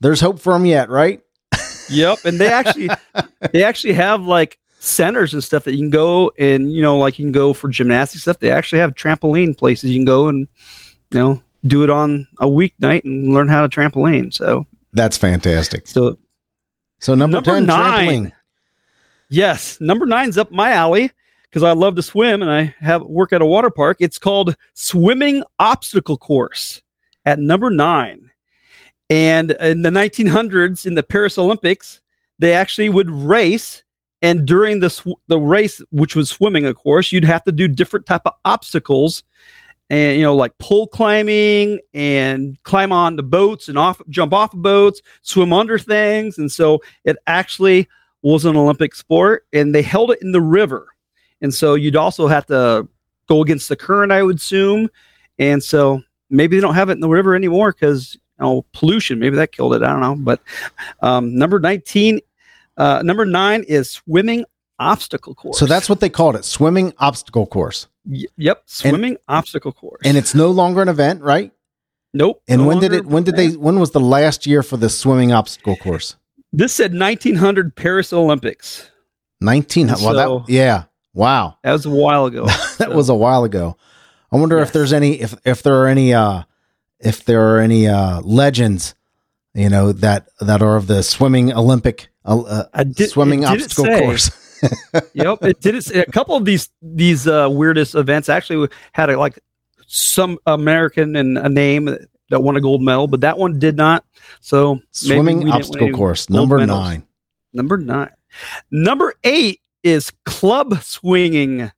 there's 0.00 0.20
hope 0.20 0.40
for 0.40 0.54
them 0.54 0.64
yet, 0.64 0.88
right? 0.88 1.20
Yep, 1.90 2.24
and 2.24 2.38
they 2.40 2.50
actually 2.50 2.88
they 3.52 3.62
actually 3.62 3.92
have 3.92 4.22
like 4.22 4.58
centers 4.84 5.32
and 5.32 5.44
stuff 5.44 5.62
that 5.62 5.72
you 5.74 5.78
can 5.78 5.90
go 5.90 6.32
and 6.40 6.72
you 6.72 6.82
know 6.82 6.98
like 6.98 7.16
you 7.16 7.24
can 7.24 7.30
go 7.32 7.52
for 7.52 7.68
gymnastics 7.68 8.22
stuff. 8.22 8.40
They 8.40 8.50
actually 8.50 8.80
have 8.80 8.94
trampoline 8.94 9.56
places 9.56 9.90
you 9.90 9.98
can 9.98 10.04
go 10.04 10.26
and 10.28 10.48
you 11.12 11.18
know 11.18 11.42
do 11.66 11.84
it 11.84 11.90
on 11.90 12.26
a 12.40 12.46
weeknight 12.46 13.04
and 13.04 13.32
learn 13.32 13.46
how 13.48 13.64
to 13.64 13.68
trampoline. 13.68 14.34
So 14.34 14.66
That's 14.92 15.16
fantastic. 15.16 15.86
so 15.86 16.18
So 16.98 17.14
number, 17.14 17.36
Number 17.36 17.52
10 17.52 17.66
nine. 17.66 18.08
trampoline. 18.08 18.32
Yes, 19.28 19.80
number 19.80 20.04
nine's 20.04 20.36
up 20.36 20.50
my 20.50 20.72
alley 20.72 21.10
because 21.48 21.62
I 21.62 21.72
love 21.72 21.94
to 21.96 22.02
swim 22.02 22.42
and 22.42 22.50
I 22.50 22.74
have 22.80 23.02
work 23.02 23.32
at 23.32 23.40
a 23.40 23.46
water 23.46 23.70
park. 23.70 23.98
It's 24.00 24.18
called 24.18 24.56
swimming 24.74 25.44
obstacle 25.60 26.16
course 26.18 26.82
at 27.24 27.38
number 27.38 27.70
nine. 27.70 28.30
And 29.08 29.52
in 29.52 29.82
the 29.82 29.90
1900s, 29.90 30.86
in 30.86 30.94
the 30.94 31.02
Paris 31.02 31.38
Olympics, 31.38 32.00
they 32.38 32.54
actually 32.54 32.88
would 32.88 33.10
race, 33.10 33.81
and 34.22 34.46
during 34.46 34.78
the 34.78 34.88
sw- 34.88 35.18
the 35.26 35.38
race, 35.38 35.82
which 35.90 36.14
was 36.14 36.30
swimming, 36.30 36.64
of 36.64 36.76
course, 36.76 37.10
you'd 37.10 37.24
have 37.24 37.42
to 37.44 37.52
do 37.52 37.66
different 37.66 38.06
type 38.06 38.22
of 38.24 38.34
obstacles. 38.44 39.24
and 39.90 40.16
you 40.16 40.22
know 40.22 40.34
like 40.34 40.56
pole 40.58 40.86
climbing 40.86 41.80
and 41.92 42.56
climb 42.62 42.92
on 42.92 43.16
the 43.16 43.22
boats 43.22 43.68
and 43.68 43.76
off 43.76 44.00
jump 44.08 44.32
off 44.32 44.54
of 44.54 44.62
boats 44.62 45.02
swim 45.22 45.52
under 45.52 45.78
things. 45.78 46.38
And 46.38 46.50
so 46.50 46.80
it 47.04 47.16
actually 47.26 47.88
was 48.22 48.44
an 48.44 48.56
olympic 48.56 48.94
sport 48.94 49.44
and 49.52 49.74
they 49.74 49.82
held 49.82 50.12
it 50.12 50.22
in 50.22 50.30
the 50.32 50.40
river. 50.40 50.86
And 51.40 51.52
so 51.52 51.74
you'd 51.74 51.96
also 51.96 52.28
have 52.28 52.46
to 52.46 52.88
go 53.28 53.42
against 53.42 53.68
the 53.68 53.76
current 53.76 54.12
i 54.12 54.22
would 54.22 54.36
assume. 54.36 54.88
And 55.38 55.62
so 55.62 56.00
maybe 56.30 56.56
they 56.56 56.60
don't 56.60 56.76
have 56.76 56.88
it 56.88 56.92
in 56.92 57.00
the 57.00 57.08
river 57.08 57.34
anymore 57.34 57.72
because 57.72 58.14
you 58.14 58.44
know 58.46 58.64
pollution 58.72 59.18
maybe 59.18 59.36
that 59.36 59.52
killed 59.52 59.74
it 59.74 59.82
i 59.82 59.90
don't 59.90 60.00
know. 60.00 60.14
But 60.14 60.40
um, 61.00 61.36
number 61.36 61.58
19 61.58 62.20
uh, 62.76 63.02
number 63.04 63.24
nine 63.26 63.62
is 63.64 63.90
swimming 63.90 64.44
obstacle 64.78 65.34
course 65.34 65.58
So 65.58 65.66
that's 65.66 65.88
what 65.88 66.00
they 66.00 66.08
called 66.08 66.34
it, 66.36 66.44
swimming 66.44 66.92
obstacle 66.98 67.46
course. 67.46 67.86
Y- 68.04 68.24
yep 68.36 68.62
swimming 68.66 69.16
obstacle 69.28 69.72
course 69.72 70.00
And 70.04 70.16
it's 70.16 70.34
no 70.34 70.50
longer 70.50 70.82
an 70.82 70.88
event, 70.88 71.22
right? 71.22 71.52
nope 72.14 72.42
And 72.48 72.62
no 72.62 72.68
when 72.68 72.78
did 72.80 72.92
it 72.92 73.06
when 73.06 73.22
did 73.24 73.36
they 73.36 73.50
when 73.50 73.78
was 73.78 73.92
the 73.92 74.00
last 74.00 74.46
year 74.46 74.62
for 74.62 74.76
the 74.76 74.88
swimming 74.90 75.32
obstacle 75.32 75.76
course? 75.76 76.16
This 76.52 76.72
said 76.74 76.92
1900 76.94 77.74
Paris 77.76 78.12
Olympics. 78.12 78.90
19 79.40 79.86
well 79.86 80.42
that 80.42 80.52
yeah. 80.52 80.84
Wow. 81.14 81.58
That 81.62 81.72
was 81.72 81.86
a 81.86 81.90
while 81.90 82.26
ago. 82.26 82.46
that 82.78 82.88
So, 82.88 82.90
was 82.96 83.08
a 83.08 83.14
while 83.14 83.44
ago. 83.44 83.76
I 84.32 84.36
wonder 84.36 84.58
if 84.58 84.72
there's 84.72 84.92
any 84.92 85.20
if 85.20 85.34
if 85.44 85.62
there 85.62 85.82
are 85.82 85.86
any 85.88 86.12
uh 86.14 86.42
if 86.98 87.24
there 87.24 87.54
are 87.54 87.60
any 87.60 87.86
uh 87.86 88.20
legends, 88.22 88.94
you 89.54 89.68
know, 89.68 89.92
that 89.92 90.28
that 90.40 90.62
are 90.62 90.76
of 90.76 90.86
the 90.86 91.02
swimming 91.02 91.52
Olympic 91.52 92.08
I 92.24 92.84
did- 92.84 93.10
swimming 93.10 93.44
obstacle 93.44 93.84
say. 93.84 94.00
course. 94.00 94.30
yep. 95.12 95.42
It 95.42 95.60
did. 95.60 95.74
It, 95.74 96.08
a 96.08 96.10
couple 96.12 96.36
of 96.36 96.44
these 96.44 96.70
these 96.80 97.26
uh, 97.26 97.48
weirdest 97.50 97.94
events 97.94 98.28
actually 98.28 98.68
had 98.92 99.10
a, 99.10 99.18
like 99.18 99.38
some 99.86 100.38
American 100.46 101.16
and 101.16 101.36
a 101.36 101.48
name 101.48 101.96
that 102.30 102.40
won 102.40 102.56
a 102.56 102.60
gold 102.60 102.80
medal, 102.80 103.06
but 103.06 103.20
that 103.20 103.36
one 103.38 103.58
did 103.58 103.76
not. 103.76 104.04
So 104.40 104.80
Swimming 104.92 105.50
obstacle 105.50 105.90
course 105.90 106.30
number 106.30 106.58
medals. 106.58 106.80
9. 106.80 107.06
Number 107.52 107.76
nine. 107.76 108.10
Number 108.70 109.14
eight 109.24 109.60
is 109.82 110.10
club 110.24 110.82
swinging. 110.82 111.70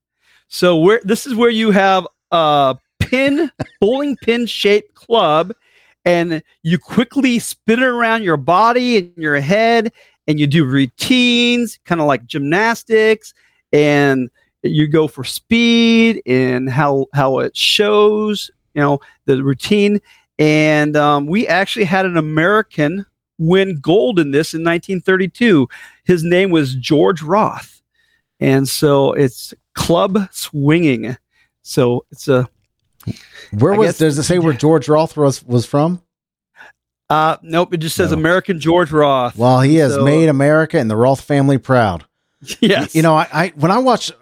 So 0.49 0.77
where 0.77 1.01
this 1.03 1.27
is 1.27 1.35
where 1.35 1.51
you 1.51 1.73
have 1.73 2.07
a 2.31 2.77
pin, 3.01 3.51
bowling 3.81 4.17
pin 4.17 4.47
shaped 4.47 4.95
club, 4.95 5.53
and 6.05 6.43
you 6.63 6.79
quickly 6.79 7.39
spin 7.39 7.81
it 7.81 7.87
around 7.87 8.23
your 8.23 8.37
body 8.37 8.99
and 8.99 9.13
your 9.17 9.41
head, 9.41 9.93
and 10.27 10.39
you 10.41 10.47
do 10.47 10.65
routines, 10.65 11.79
kind 11.85 12.01
of 12.01 12.07
like 12.07 12.25
gymnastics, 12.27 13.35
and 13.73 14.31
you 14.63 14.87
go 14.89 15.07
for 15.09 15.25
speed 15.25 16.23
and 16.27 16.71
how 16.71 17.07
how 17.13 17.39
it 17.39 17.57
shows, 17.57 18.51
you 18.75 18.81
know, 18.81 19.01
the 19.27 19.43
routine. 19.43 20.01
And 20.39 20.97
um, 20.97 21.27
we 21.27 21.47
actually 21.47 21.85
had 21.85 22.07
an 22.07 22.17
American 22.17 23.05
win 23.39 23.79
gold 23.81 24.19
in 24.19 24.31
this 24.31 24.55
in 24.55 24.61
1932. 24.63 25.69
His 26.05 26.25
name 26.25 26.51
was 26.51 26.75
George 26.75 27.23
Roth. 27.23 27.83
And 28.41 28.69
so 28.69 29.13
it's 29.13 29.55
club 29.75 30.29
swinging. 30.33 31.17
So 31.63 32.05
it's 32.11 32.27
a 32.29 32.49
Where 33.53 33.75
I 33.75 33.79
was 33.79 33.87
guess- 33.89 33.99
does 33.99 34.19
it 34.19 34.23
say 34.25 34.39
where 34.39 34.53
George 34.65 34.89
Roth 34.89 35.17
was 35.17 35.43
was 35.45 35.67
from? 35.67 36.01
Uh 37.11 37.37
nope, 37.43 37.75
it 37.75 37.79
just 37.79 37.97
says 37.97 38.11
No. 38.13 38.19
American 38.19 38.59
George 38.61 38.91
Roth. 38.91 39.37
Well, 39.37 39.61
he 39.61 39.77
has 39.77 39.95
So- 39.95 40.05
made 40.05 40.29
America 40.29 40.79
and 40.79 40.91
the 40.91 40.97
Roth 40.97 41.21
family 41.21 41.59
proud. 41.59 42.05
yes. 42.61 42.95
You 42.95 43.03
know, 43.03 43.15
I, 43.17 43.29
I 43.33 43.53
when 43.57 43.71
I 43.71 43.79
watched 43.79 44.13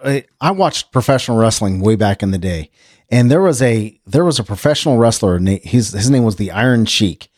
I 0.41 0.51
watched 0.51 0.93
professional 0.93 1.37
wrestling 1.39 1.81
way 1.81 1.97
back 1.97 2.23
in 2.23 2.31
the 2.31 2.39
day, 2.39 2.71
and 3.11 3.31
there 3.31 3.41
was 3.43 3.61
a 3.63 3.99
there 4.07 4.25
was 4.25 4.39
a 4.39 4.45
professional 4.45 4.97
wrestler. 4.99 5.39
His 5.39 5.93
his 5.93 6.09
name 6.11 6.23
was 6.25 6.37
the 6.37 6.51
Iron 6.53 6.85
Sheik, 6.87 7.29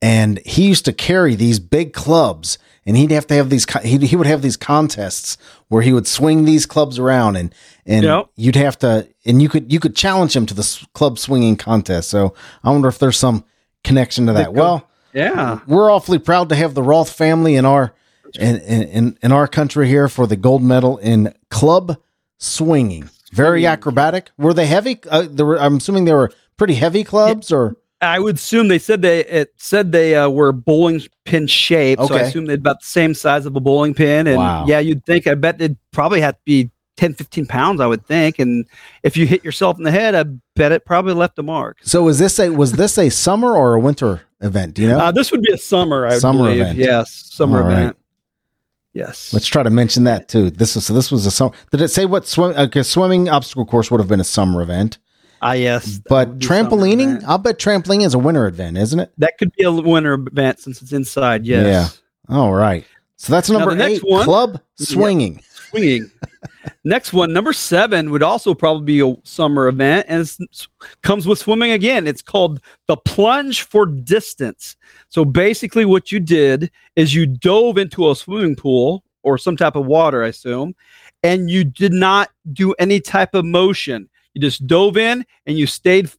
and 0.00 0.38
he 0.44 0.66
used 0.68 0.84
to 0.84 0.92
carry 0.92 1.34
these 1.34 1.58
big 1.58 1.92
clubs, 1.92 2.58
and 2.86 2.96
he'd 2.96 3.10
have 3.10 3.26
to 3.28 3.34
have 3.34 3.50
these. 3.50 3.66
He 3.82 3.98
he 4.06 4.14
would 4.16 4.26
have 4.28 4.42
these 4.42 4.56
contests 4.56 5.36
where 5.68 5.82
he 5.82 5.92
would 5.92 6.06
swing 6.06 6.44
these 6.44 6.66
clubs 6.66 6.98
around, 7.00 7.36
and 7.36 7.52
and 7.86 8.04
Yep. 8.04 8.26
you'd 8.36 8.56
have 8.56 8.78
to, 8.80 9.08
and 9.24 9.42
you 9.42 9.48
could 9.48 9.72
you 9.72 9.80
could 9.80 9.96
challenge 9.96 10.36
him 10.36 10.46
to 10.46 10.54
the 10.54 10.86
club 10.94 11.18
swinging 11.18 11.56
contest. 11.56 12.08
So 12.10 12.34
I 12.62 12.70
wonder 12.70 12.88
if 12.88 12.98
there's 13.00 13.18
some 13.18 13.44
connection 13.84 14.26
to 14.26 14.32
that. 14.32 14.46
That 14.46 14.54
go- 14.54 14.60
well, 14.60 14.90
yeah. 15.12 15.60
we're 15.66 15.90
awfully 15.90 16.18
proud 16.18 16.48
to 16.50 16.54
have 16.56 16.74
the 16.74 16.82
Roth 16.82 17.10
family 17.12 17.56
in 17.56 17.64
our 17.64 17.92
in, 18.38 18.56
in 18.60 19.18
in 19.22 19.32
our 19.32 19.46
country 19.46 19.88
here 19.88 20.08
for 20.08 20.26
the 20.26 20.36
gold 20.36 20.62
medal 20.62 20.98
in 20.98 21.34
club 21.50 21.98
swinging. 22.38 23.08
Very 23.32 23.66
acrobatic. 23.66 24.30
Were 24.36 24.52
they 24.54 24.66
heavy? 24.66 25.00
Uh, 25.08 25.26
there 25.30 25.46
were, 25.46 25.58
I'm 25.58 25.76
assuming 25.78 26.04
they 26.04 26.12
were 26.12 26.32
pretty 26.58 26.74
heavy 26.74 27.02
clubs, 27.02 27.50
or 27.50 27.76
I 28.02 28.18
would 28.18 28.34
assume 28.36 28.68
they 28.68 28.78
said 28.78 29.00
they 29.00 29.24
it 29.24 29.54
said 29.56 29.92
they 29.92 30.14
uh, 30.16 30.28
were 30.28 30.52
bowling 30.52 31.02
pin 31.24 31.46
shaped. 31.46 32.04
So 32.06 32.14
I 32.14 32.20
assume 32.20 32.46
they're 32.46 32.56
about 32.56 32.80
the 32.80 32.86
same 32.86 33.14
size 33.14 33.46
of 33.46 33.56
a 33.56 33.60
bowling 33.60 33.94
pin. 33.94 34.26
And 34.26 34.36
Wow. 34.36 34.66
yeah, 34.66 34.80
you'd 34.80 35.04
think 35.06 35.26
I 35.26 35.34
bet 35.34 35.58
they'd 35.58 35.76
probably 35.92 36.20
have 36.20 36.34
to 36.34 36.40
be 36.44 36.70
10, 37.02 37.14
15 37.14 37.46
pounds, 37.46 37.80
I 37.80 37.86
would 37.88 38.06
think. 38.06 38.38
And 38.38 38.64
if 39.02 39.16
you 39.16 39.26
hit 39.26 39.42
yourself 39.44 39.76
in 39.76 39.82
the 39.82 39.90
head, 39.90 40.14
I 40.14 40.22
bet 40.54 40.70
it 40.70 40.84
probably 40.84 41.14
left 41.14 41.36
a 41.36 41.42
mark. 41.42 41.78
so 41.82 42.06
is 42.06 42.20
this 42.20 42.38
a 42.38 42.50
was 42.50 42.72
this 42.72 42.96
a 42.96 43.08
summer 43.08 43.56
or 43.56 43.74
a 43.74 43.80
winter 43.80 44.22
event? 44.40 44.74
Do 44.74 44.82
you 44.82 44.88
know? 44.88 44.98
Uh, 44.98 45.10
this 45.10 45.32
would 45.32 45.42
be 45.42 45.52
a 45.52 45.58
summer, 45.58 46.06
I 46.06 46.18
Summer 46.18 46.44
believe. 46.44 46.60
event. 46.60 46.78
Yes, 46.78 47.10
summer 47.32 47.58
All 47.62 47.68
right. 47.68 47.72
event. 47.78 47.96
Yes. 48.94 49.32
Let's 49.32 49.48
try 49.48 49.64
to 49.64 49.70
mention 49.70 50.04
that 50.04 50.28
too. 50.28 50.50
This 50.50 50.76
is 50.76 50.86
so 50.86 50.94
this 50.94 51.10
was 51.10 51.26
a 51.26 51.32
summer. 51.32 51.52
Did 51.72 51.80
it 51.80 51.88
say 51.88 52.04
what 52.06 52.28
swim? 52.28 52.52
Okay, 52.56 52.84
swimming 52.84 53.28
obstacle 53.28 53.66
course 53.66 53.90
would 53.90 53.98
have 53.98 54.08
been 54.08 54.20
a 54.20 54.24
summer 54.24 54.62
event, 54.62 54.98
Ah, 55.40 55.52
yes. 55.54 55.98
but 56.08 56.28
would 56.28 56.38
be 56.38 56.46
summer 56.46 56.68
trampolining. 56.70 57.24
I'll 57.26 57.38
bet 57.38 57.58
trampolining 57.58 58.04
is 58.06 58.14
a 58.14 58.18
winter 58.20 58.46
event, 58.46 58.76
isn't 58.78 59.00
it? 59.00 59.10
That 59.18 59.38
could 59.38 59.52
be 59.56 59.64
a 59.64 59.72
winter 59.72 60.12
event 60.14 60.60
since 60.60 60.80
it's 60.82 60.92
inside. 60.92 61.46
Yes. 61.46 61.98
Yeah. 62.28 62.36
All 62.36 62.52
right. 62.52 62.84
So 63.16 63.32
that's 63.32 63.48
Now, 63.50 63.58
number 63.58 63.74
next 63.74 63.94
eight. 63.96 64.04
one- 64.04 64.24
club 64.24 64.60
swinging. 64.76 65.42
Swinging. 65.70 66.10
Next 66.84 67.12
one, 67.12 67.32
number 67.32 67.52
seven, 67.52 68.10
would 68.10 68.22
also 68.22 68.54
probably 68.54 68.84
be 68.84 69.00
a 69.00 69.16
summer 69.24 69.68
event, 69.68 70.06
and 70.08 70.30
comes 71.02 71.26
with 71.26 71.38
swimming 71.38 71.72
again. 71.72 72.06
It's 72.06 72.22
called 72.22 72.60
the 72.88 72.96
plunge 72.96 73.62
for 73.62 73.86
distance. 73.86 74.76
So 75.08 75.24
basically, 75.24 75.84
what 75.84 76.10
you 76.10 76.18
did 76.18 76.70
is 76.96 77.14
you 77.14 77.26
dove 77.26 77.78
into 77.78 78.10
a 78.10 78.16
swimming 78.16 78.56
pool 78.56 79.04
or 79.22 79.38
some 79.38 79.56
type 79.56 79.76
of 79.76 79.86
water, 79.86 80.24
I 80.24 80.28
assume, 80.28 80.74
and 81.22 81.48
you 81.48 81.64
did 81.64 81.92
not 81.92 82.30
do 82.52 82.72
any 82.74 83.00
type 83.00 83.34
of 83.34 83.44
motion. 83.44 84.08
You 84.34 84.40
just 84.40 84.66
dove 84.66 84.96
in 84.96 85.24
and 85.46 85.56
you 85.56 85.66
stayed 85.66 86.10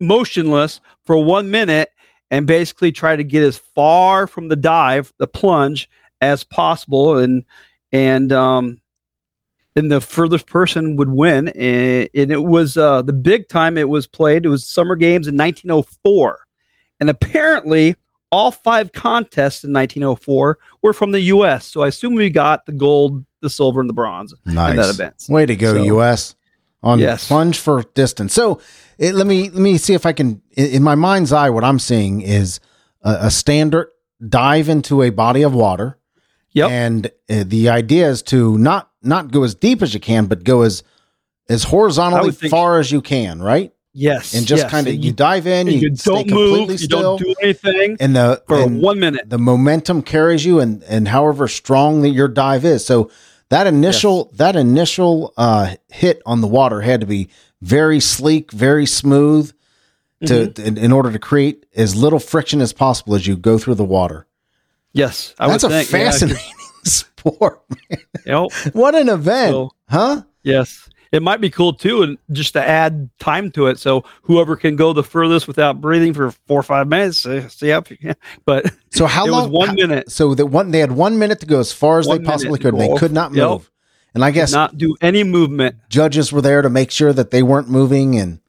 motionless 0.00 0.80
for 1.04 1.22
one 1.22 1.50
minute 1.50 1.90
and 2.30 2.46
basically 2.46 2.90
try 2.90 3.14
to 3.14 3.22
get 3.22 3.44
as 3.44 3.58
far 3.58 4.26
from 4.26 4.48
the 4.48 4.56
dive, 4.56 5.12
the 5.18 5.26
plunge, 5.26 5.88
as 6.20 6.42
possible. 6.42 7.18
And 7.18 7.44
and 7.92 8.32
um, 8.32 8.80
and 9.76 9.90
the 9.90 10.00
furthest 10.00 10.46
person 10.46 10.96
would 10.96 11.08
win. 11.10 11.48
And, 11.48 12.08
and 12.14 12.30
it 12.30 12.42
was 12.44 12.76
uh, 12.76 13.02
the 13.02 13.12
big 13.12 13.48
time 13.48 13.78
it 13.78 13.88
was 13.88 14.06
played. 14.06 14.44
It 14.44 14.48
was 14.48 14.66
Summer 14.66 14.96
Games 14.96 15.26
in 15.28 15.36
1904, 15.36 16.38
and 17.00 17.08
apparently 17.10 17.96
all 18.30 18.50
five 18.50 18.92
contests 18.92 19.62
in 19.64 19.72
1904 19.72 20.58
were 20.82 20.92
from 20.92 21.12
the 21.12 21.20
U.S. 21.20 21.66
So 21.66 21.82
I 21.82 21.88
assume 21.88 22.14
we 22.14 22.30
got 22.30 22.64
the 22.66 22.72
gold, 22.72 23.24
the 23.40 23.50
silver, 23.50 23.80
and 23.80 23.88
the 23.90 23.94
bronze 23.94 24.34
in 24.46 24.54
that 24.54 24.78
event. 24.88 25.24
Way 25.28 25.46
to 25.46 25.56
go, 25.56 25.74
So- 25.74 25.82
U.S. 25.84 26.34
on 26.82 26.98
Yes. 26.98 27.28
plunge 27.28 27.58
for 27.58 27.82
distance. 27.94 28.32
So 28.32 28.60
it, 28.98 29.14
let 29.14 29.26
me 29.26 29.50
let 29.50 29.60
me 29.60 29.76
see 29.78 29.94
if 29.94 30.06
I 30.06 30.12
can. 30.12 30.40
In, 30.52 30.66
in 30.66 30.82
my 30.82 30.94
mind's 30.94 31.32
eye, 31.32 31.50
what 31.50 31.64
I'm 31.64 31.78
seeing 31.78 32.20
is 32.22 32.58
a, 33.02 33.18
a 33.22 33.30
standard 33.30 33.88
dive 34.26 34.68
into 34.68 35.02
a 35.02 35.10
body 35.10 35.42
of 35.42 35.52
water, 35.54 35.98
Yep. 36.54 36.70
and 36.70 37.06
uh, 37.30 37.44
the 37.46 37.68
idea 37.70 38.08
is 38.10 38.22
to 38.24 38.58
not 38.58 38.90
not 39.02 39.30
go 39.30 39.42
as 39.42 39.54
deep 39.54 39.82
as 39.82 39.94
you 39.94 40.00
can, 40.00 40.26
but 40.26 40.44
go 40.44 40.62
as 40.62 40.82
as 41.48 41.64
horizontally 41.64 42.32
far 42.32 42.78
as 42.78 42.92
you 42.92 43.00
can, 43.02 43.42
right? 43.42 43.72
yes. 43.94 44.32
And 44.34 44.46
just 44.46 44.62
yes. 44.62 44.70
kind 44.70 44.86
of 44.86 44.94
And 44.94 45.04
you, 45.04 45.12
dive 45.12 45.46
in, 45.46 45.66
you, 45.66 45.78
you 45.80 45.90
don't 45.90 46.26
completely 46.26 46.60
move, 46.60 46.70
you 46.70 46.78
still, 46.78 47.02
don't 47.18 47.20
do 47.20 47.34
anything 47.42 47.96
and 48.00 48.16
the 48.16 48.42
for 48.46 48.60
and 48.62 48.80
one 48.80 48.98
minute. 49.00 49.28
the 49.28 49.38
momentum 49.38 50.00
carries 50.02 50.44
you 50.46 50.60
and 50.60 50.82
and 50.84 51.08
however 51.08 51.46
strong 51.48 52.00
that 52.02 52.10
your 52.10 52.28
dive 52.28 52.64
is 52.64 52.86
so 52.86 53.10
that 53.50 53.66
initial 53.66 54.30
that 54.36 54.56
initial 54.56 55.34
uh 55.36 55.74
hit 55.90 56.22
on 56.24 56.40
the 56.40 56.46
water 56.46 56.80
had 56.80 57.00
to 57.00 57.06
be 57.06 57.28
very 57.60 58.00
sleek 58.00 58.50
very 58.52 58.86
smooth 58.86 59.52
to 60.24 60.46
Mhm. 60.48 60.58
in, 60.64 60.78
in 60.78 60.92
order 60.92 61.12
to 61.12 61.18
create 61.18 61.66
as 61.76 61.94
little 61.94 62.18
friction 62.20 62.60
as 62.62 62.72
possible 62.72 63.14
as 63.14 63.26
you 63.26 63.36
go 63.36 63.58
through 63.58 63.74
the 63.74 63.84
water 63.84 64.26
Yes, 64.92 65.34
I 65.38 65.48
that's 65.48 65.64
a 65.64 65.68
would 65.68 65.72
think. 65.86 65.90
yeah, 65.90 66.10
fascinating 66.10 66.42
sport 66.84 67.62
Yep. 68.26 68.52
what 68.74 68.94
an 68.94 69.08
event 69.08 69.52
So- 69.52 69.70
huh 69.88 70.22
Yes. 70.42 70.88
It 71.12 71.22
might 71.22 71.42
be 71.42 71.50
cool 71.50 71.74
too, 71.74 72.02
and 72.02 72.16
just 72.30 72.54
to 72.54 72.66
add 72.66 73.10
time 73.20 73.50
to 73.52 73.66
it. 73.66 73.78
So 73.78 74.02
whoever 74.22 74.56
can 74.56 74.76
go 74.76 74.94
the 74.94 75.02
furthest 75.04 75.46
without 75.46 75.78
breathing 75.78 76.14
for 76.14 76.30
four 76.46 76.60
or 76.60 76.62
five 76.62 76.88
minutes, 76.88 77.26
uh, 77.26 77.46
see 77.50 77.68
how. 77.68 77.82
But 78.46 78.72
so 78.90 79.04
how 79.06 79.26
long 79.30 79.50
one 79.52 79.68
how- 79.68 79.74
minute. 79.74 80.10
so 80.10 80.34
that 80.34 80.46
one 80.46 80.70
they 80.70 80.78
had 80.78 80.92
one 80.92 81.18
minute 81.18 81.40
to 81.40 81.46
go 81.46 81.60
as 81.60 81.70
far 81.70 81.98
as 81.98 82.06
One 82.08 82.22
they 82.22 82.24
possibly 82.24 82.58
could 82.58 82.78
they 82.78 82.94
could 82.96 83.12
not 83.12 83.34
Yep. 83.34 83.46
move 83.50 83.70
and 84.14 84.24
i 84.24 84.30
guess 84.30 84.52
Not 84.52 84.78
do 84.78 84.96
any 85.02 85.22
movement. 85.22 85.76
judges 85.90 86.32
were 86.32 86.40
there 86.40 86.62
to 86.62 86.70
make 86.70 86.90
sure 86.90 87.12
that 87.12 87.30
they 87.30 87.42
weren't 87.42 87.68
moving 87.68 88.18
and 88.18 88.40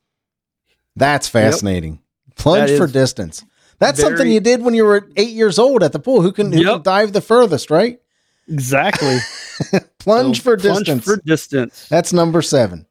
That's 0.95 1.27
fascinating. 1.27 1.99
Plunge 2.37 2.69
That 2.71 2.77
for 2.77 2.85
is 2.85 2.91
distance. 2.93 3.43
That's 3.83 3.99
something 4.01 4.29
you 4.29 4.39
did 4.39 4.61
when 4.61 4.73
you 4.73 4.85
were 4.85 5.07
eight 5.15 5.31
years 5.31 5.59
old 5.59 5.83
at 5.83 5.91
the 5.91 5.99
pool. 5.99 6.21
Who 6.21 6.31
can, 6.31 6.51
who 6.51 6.63
can 6.63 6.81
dive 6.81 7.13
the 7.13 7.21
furthest, 7.21 7.69
right? 7.69 7.99
Exactly. 8.47 9.17
Plunge 9.99 10.37
So, 10.37 10.43
for 10.43 10.57
plunge 10.57 10.79
distance. 10.87 11.05
for 11.05 11.17
distance. 11.17 11.87
That's 11.89 12.11
number 12.11 12.41
seven. 12.41 12.85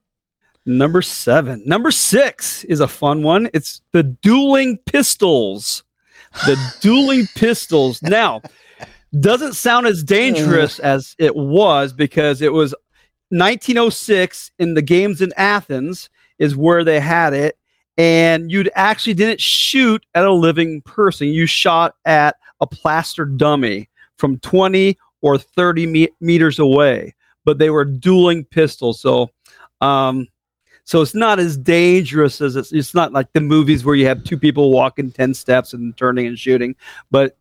Number 0.65 1.03
seven. 1.03 1.63
Number 1.67 1.91
six 1.91 2.65
is 2.65 2.81
a 2.81 2.89
fun 2.89 3.23
one. 3.23 3.51
It's 3.53 3.83
the 3.93 4.03
dueling 4.03 4.79
pistols. 4.87 5.83
The 6.47 6.57
dueling 6.81 7.27
pistols. 7.35 8.01
Now, 8.03 8.41
doesn't 9.19 9.55
sound 9.55 9.87
as 9.87 10.03
dangerous 10.03 10.79
as 10.79 11.15
it 11.19 11.35
was 11.37 11.93
because 11.93 12.41
it 12.41 12.53
was 12.53 12.75
1906 13.31 14.53
in 14.59 14.75
the 14.75 14.83
games 14.83 15.21
in 15.21 15.33
Athens 15.37 16.09
is 16.39 16.57
where 16.57 16.85
they 16.85 17.01
had 17.01 17.35
it. 17.35 17.59
And 17.99 18.51
you 18.51 18.71
actually 18.75 19.15
didn't 19.15 19.41
shoot 19.41 20.05
at 20.15 20.25
a 20.25 20.33
living 20.33 20.81
person. 20.83 21.29
You 21.29 21.47
shot 21.47 21.95
at 22.05 22.37
a 22.61 22.67
plaster 22.67 23.25
dummy 23.25 23.89
from 24.17 24.39
20 24.39 24.97
or 25.21 25.39
30 25.39 25.87
me- 25.87 26.09
meters 26.21 26.59
away. 26.59 27.15
But 27.45 27.59
they 27.59 27.71
were 27.71 27.85
dueling 27.85 28.45
pistols. 28.45 29.01
So, 29.01 29.31
um, 29.81 30.29
so 30.85 31.01
it's 31.01 31.15
not 31.15 31.39
as 31.39 31.57
dangerous 31.57 32.41
as 32.41 32.57
it's, 32.57 32.73
it's 32.73 32.95
not 32.95 33.13
like 33.13 33.33
the 33.33 33.41
movies 33.41 33.85
where 33.85 33.95
you 33.95 34.07
have 34.07 34.25
two 34.25 34.39
people 34.39 34.71
walking 34.71 35.11
10 35.11 35.35
steps 35.35 35.73
and 35.73 35.97
turning 35.97 36.27
and 36.27 36.39
shooting, 36.39 36.75
but 37.11 37.37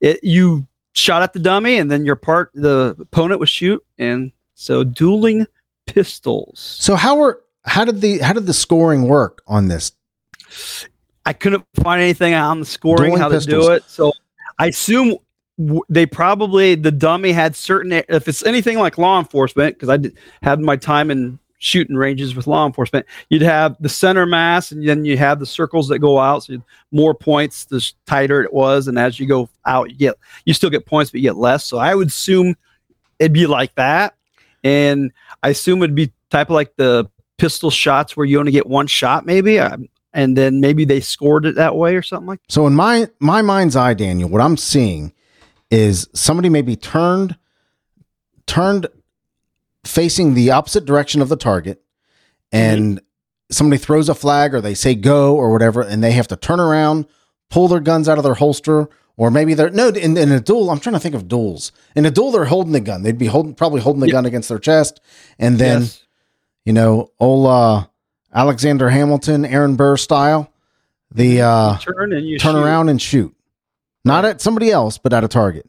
it, 0.00 0.20
you 0.22 0.66
shot 0.92 1.22
at 1.22 1.32
the 1.32 1.38
dummy 1.38 1.78
and 1.78 1.90
then 1.90 2.04
your 2.04 2.16
part, 2.16 2.50
the 2.54 2.96
opponent 2.98 3.40
would 3.40 3.48
shoot. 3.48 3.84
And 3.98 4.32
so 4.54 4.84
dueling 4.84 5.46
pistols. 5.86 6.60
So 6.80 6.94
how 6.96 7.16
were 7.16 7.43
how 7.64 7.84
did 7.84 8.00
the 8.00 8.18
how 8.18 8.32
did 8.32 8.46
the 8.46 8.54
scoring 8.54 9.08
work 9.08 9.42
on 9.46 9.68
this? 9.68 9.92
I 11.26 11.32
couldn't 11.32 11.64
find 11.82 12.02
anything 12.02 12.34
on 12.34 12.60
the 12.60 12.66
scoring, 12.66 13.10
Dueling 13.10 13.20
how 13.20 13.30
pistols. 13.30 13.64
to 13.64 13.68
do 13.68 13.72
it. 13.72 13.84
So 13.88 14.12
I 14.58 14.66
assume 14.68 15.16
they 15.88 16.04
probably, 16.04 16.74
the 16.74 16.90
dummy 16.90 17.32
had 17.32 17.56
certain, 17.56 17.92
if 17.92 18.28
it's 18.28 18.44
anything 18.44 18.78
like 18.78 18.98
law 18.98 19.18
enforcement, 19.18 19.76
because 19.76 19.88
I 19.88 19.96
did, 19.96 20.18
had 20.42 20.60
my 20.60 20.76
time 20.76 21.10
in 21.10 21.38
shooting 21.58 21.96
ranges 21.96 22.36
with 22.36 22.46
law 22.46 22.66
enforcement, 22.66 23.06
you'd 23.30 23.40
have 23.42 23.76
the 23.80 23.88
center 23.88 24.26
mass 24.26 24.70
and 24.70 24.86
then 24.86 25.04
you 25.04 25.16
have 25.16 25.38
the 25.38 25.46
circles 25.46 25.88
that 25.88 26.00
go 26.00 26.18
out. 26.18 26.42
So 26.42 26.60
more 26.90 27.14
points, 27.14 27.64
the 27.64 27.82
tighter 28.06 28.42
it 28.42 28.52
was. 28.52 28.88
And 28.88 28.98
as 28.98 29.18
you 29.18 29.26
go 29.26 29.48
out, 29.64 29.90
you 29.90 29.96
get, 29.96 30.16
you 30.44 30.52
still 30.52 30.70
get 30.70 30.86
points, 30.86 31.10
but 31.10 31.20
you 31.20 31.30
get 31.30 31.36
less. 31.36 31.64
So 31.64 31.78
I 31.78 31.94
would 31.94 32.08
assume 32.08 32.56
it'd 33.18 33.32
be 33.32 33.46
like 33.46 33.74
that. 33.76 34.14
And 34.62 35.12
I 35.42 35.50
assume 35.50 35.82
it'd 35.82 35.94
be 35.94 36.12
type 36.30 36.50
of 36.50 36.54
like 36.54 36.74
the 36.76 37.08
pistol 37.44 37.70
shots 37.70 38.16
where 38.16 38.24
you 38.24 38.38
only 38.40 38.52
get 38.52 38.66
one 38.66 38.86
shot, 38.86 39.26
maybe. 39.26 39.58
Um, 39.58 39.86
and 40.14 40.34
then 40.36 40.60
maybe 40.60 40.84
they 40.86 41.00
scored 41.00 41.44
it 41.44 41.56
that 41.56 41.76
way 41.76 41.94
or 41.96 42.02
something 42.02 42.26
like 42.28 42.40
that. 42.42 42.52
So 42.52 42.66
in 42.66 42.74
my 42.74 43.08
my 43.20 43.42
mind's 43.42 43.76
eye, 43.76 43.94
Daniel, 43.94 44.28
what 44.30 44.40
I'm 44.40 44.56
seeing 44.56 45.12
is 45.70 46.08
somebody 46.14 46.48
maybe 46.48 46.76
turned 46.76 47.36
turned 48.46 48.86
facing 49.84 50.34
the 50.34 50.50
opposite 50.50 50.84
direction 50.84 51.20
of 51.20 51.28
the 51.28 51.36
target, 51.36 51.82
and 52.52 53.00
somebody 53.50 53.78
throws 53.78 54.08
a 54.08 54.14
flag 54.14 54.54
or 54.54 54.60
they 54.60 54.74
say 54.74 54.94
go 54.94 55.36
or 55.36 55.52
whatever, 55.52 55.82
and 55.82 56.02
they 56.02 56.12
have 56.12 56.28
to 56.28 56.36
turn 56.36 56.60
around, 56.60 57.06
pull 57.50 57.68
their 57.68 57.80
guns 57.80 58.08
out 58.08 58.16
of 58.18 58.24
their 58.24 58.34
holster, 58.34 58.88
or 59.16 59.30
maybe 59.30 59.52
they're 59.54 59.70
no 59.70 59.88
in, 59.88 60.16
in 60.16 60.32
a 60.32 60.40
duel. 60.40 60.70
I'm 60.70 60.80
trying 60.80 60.94
to 60.94 61.00
think 61.00 61.14
of 61.14 61.28
duels. 61.28 61.72
In 61.94 62.06
a 62.06 62.10
duel, 62.10 62.30
they're 62.30 62.46
holding 62.46 62.72
the 62.72 62.80
gun. 62.80 63.02
They'd 63.02 63.18
be 63.18 63.26
holding 63.26 63.54
probably 63.54 63.80
holding 63.80 64.00
the 64.00 64.06
Yep. 64.06 64.12
gun 64.12 64.26
against 64.26 64.48
their 64.48 64.58
chest, 64.58 65.00
and 65.38 65.58
then 65.58 65.82
Yes. 65.82 66.03
You 66.64 66.72
know, 66.72 67.10
old 67.20 67.46
uh, 67.46 67.86
Alexander 68.34 68.88
Hamilton, 68.90 69.44
Aaron 69.44 69.76
Burr 69.76 69.96
style. 69.96 70.50
The 71.14 71.42
uh, 71.42 71.78
turn 71.78 72.12
and 72.12 72.26
you 72.26 72.38
turn 72.38 72.54
shoot. 72.54 72.62
around 72.64 72.88
and 72.88 73.00
shoot, 73.00 73.34
not 74.04 74.24
at 74.24 74.40
somebody 74.40 74.70
else, 74.70 74.98
but 74.98 75.12
at 75.12 75.22
a 75.24 75.28
target. 75.28 75.68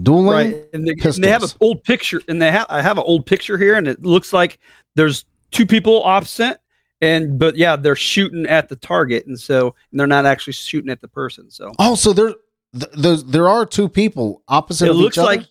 Dueling. 0.00 0.26
right 0.52 0.64
and 0.72 0.86
they, 0.86 0.92
and 0.92 1.24
they 1.24 1.28
have 1.30 1.42
an 1.42 1.48
old 1.60 1.82
picture 1.82 2.20
and 2.28 2.40
they 2.40 2.52
have 2.52 2.66
i 2.68 2.80
have 2.80 2.98
an 2.98 3.04
old 3.04 3.26
picture 3.26 3.58
here 3.58 3.74
and 3.74 3.88
it 3.88 4.00
looks 4.04 4.32
like 4.32 4.60
there's 4.94 5.24
two 5.50 5.66
people 5.66 6.04
opposite 6.04 6.60
and 7.00 7.36
but 7.36 7.56
yeah 7.56 7.74
they're 7.74 7.96
shooting 7.96 8.46
at 8.46 8.68
the 8.68 8.76
target 8.76 9.26
and 9.26 9.40
so 9.40 9.74
and 9.90 9.98
they're 9.98 10.06
not 10.06 10.24
actually 10.24 10.52
shooting 10.52 10.90
at 10.90 11.00
the 11.00 11.08
person 11.08 11.50
so 11.50 11.72
Oh, 11.80 11.96
so 11.96 12.12
there, 12.12 12.34
th- 12.78 12.92
those 12.96 13.24
there 13.24 13.48
are 13.48 13.66
two 13.66 13.88
people 13.88 14.42
opposite 14.46 14.88
it 14.88 14.92
looks 14.92 15.16
each 15.16 15.18
other. 15.18 15.26
like 15.38 15.46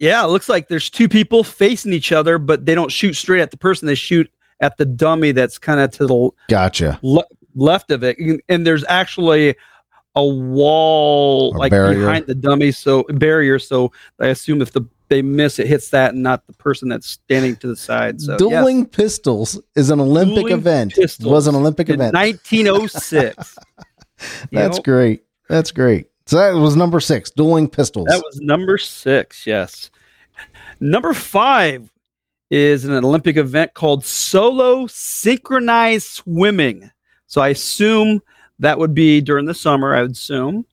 yeah 0.00 0.24
it 0.24 0.28
looks 0.28 0.48
like 0.48 0.66
there's 0.66 0.90
two 0.90 1.08
people 1.08 1.44
facing 1.44 1.92
each 1.92 2.10
other 2.10 2.38
but 2.38 2.66
they 2.66 2.74
don't 2.74 2.90
shoot 2.90 3.14
straight 3.14 3.40
at 3.40 3.52
the 3.52 3.56
person 3.56 3.86
they 3.86 3.94
shoot 3.94 4.28
at 4.60 4.76
the 4.76 4.84
dummy 4.84 5.30
that's 5.30 5.58
kind 5.58 5.78
of 5.78 5.90
to 5.92 6.06
the 6.06 6.30
gotcha. 6.48 6.98
le- 7.02 7.24
left 7.54 7.90
of 7.92 8.02
it 8.02 8.18
and, 8.18 8.42
and 8.48 8.66
there's 8.66 8.84
actually 8.88 9.54
a 10.16 10.24
wall 10.26 11.54
A 11.54 11.58
like 11.58 11.70
barrier. 11.70 12.00
behind 12.00 12.26
the 12.26 12.34
dummy 12.34 12.72
so 12.72 13.04
barrier 13.10 13.60
so 13.60 13.92
i 14.18 14.26
assume 14.26 14.60
if 14.60 14.72
the 14.72 14.82
they 15.08 15.22
miss 15.22 15.58
it 15.58 15.66
hits 15.66 15.90
that 15.90 16.14
and 16.14 16.22
not 16.22 16.46
the 16.46 16.52
person 16.54 16.88
that's 16.88 17.06
standing 17.06 17.56
to 17.56 17.66
the 17.66 17.76
side 17.76 18.20
so 18.20 18.32
yeah. 18.32 18.38
Dueling 18.38 18.86
pistols 18.86 19.60
is 19.74 19.90
an 19.90 19.98
Olympic 20.00 20.36
Dueling 20.36 20.52
event. 20.52 20.94
Was 21.22 21.48
an 21.48 21.56
Olympic 21.56 21.88
event. 21.90 22.14
1906 22.14 23.56
That's 24.52 24.76
know, 24.76 24.82
great. 24.82 25.24
That's 25.48 25.72
great. 25.72 26.06
So 26.30 26.36
that 26.36 26.54
was 26.54 26.76
number 26.76 27.00
six. 27.00 27.28
Dueling 27.32 27.68
pistols. 27.68 28.06
that 28.06 28.22
was 28.24 28.40
number 28.40 28.78
six 28.78 29.44
yes 29.48 29.90
number 30.78 31.12
five 31.12 31.90
is 32.50 32.84
an 32.84 32.92
olympic 32.92 33.36
event 33.36 33.74
called 33.74 34.04
solo 34.04 34.86
synchronized 34.86 36.06
swimming 36.06 36.88
so 37.26 37.40
i 37.40 37.48
assume 37.48 38.22
that 38.60 38.78
would 38.78 38.94
be 38.94 39.20
during 39.20 39.44
the 39.44 39.54
summer 39.54 39.92
i 39.92 40.02
would 40.02 40.12
assume 40.12 40.64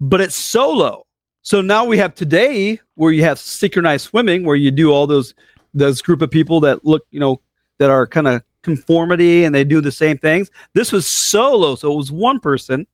but 0.00 0.20
it's 0.20 0.34
solo 0.34 1.06
so 1.42 1.60
now 1.60 1.84
we 1.84 1.96
have 1.96 2.14
today 2.14 2.78
where 2.96 3.12
you 3.12 3.22
have 3.22 3.38
synchronized 3.38 4.04
swimming 4.04 4.44
where 4.44 4.56
you 4.56 4.72
do 4.72 4.90
all 4.90 5.06
those 5.06 5.32
those 5.74 6.02
group 6.02 6.22
of 6.22 6.30
people 6.30 6.58
that 6.60 6.84
look 6.84 7.06
you 7.10 7.20
know 7.20 7.40
that 7.78 7.88
are 7.88 8.06
kind 8.06 8.26
of 8.26 8.42
conformity 8.62 9.44
and 9.44 9.54
they 9.54 9.64
do 9.64 9.80
the 9.80 9.92
same 9.92 10.18
things 10.18 10.50
this 10.74 10.90
was 10.90 11.06
solo 11.06 11.76
so 11.76 11.92
it 11.92 11.96
was 11.96 12.10
one 12.10 12.40
person 12.40 12.84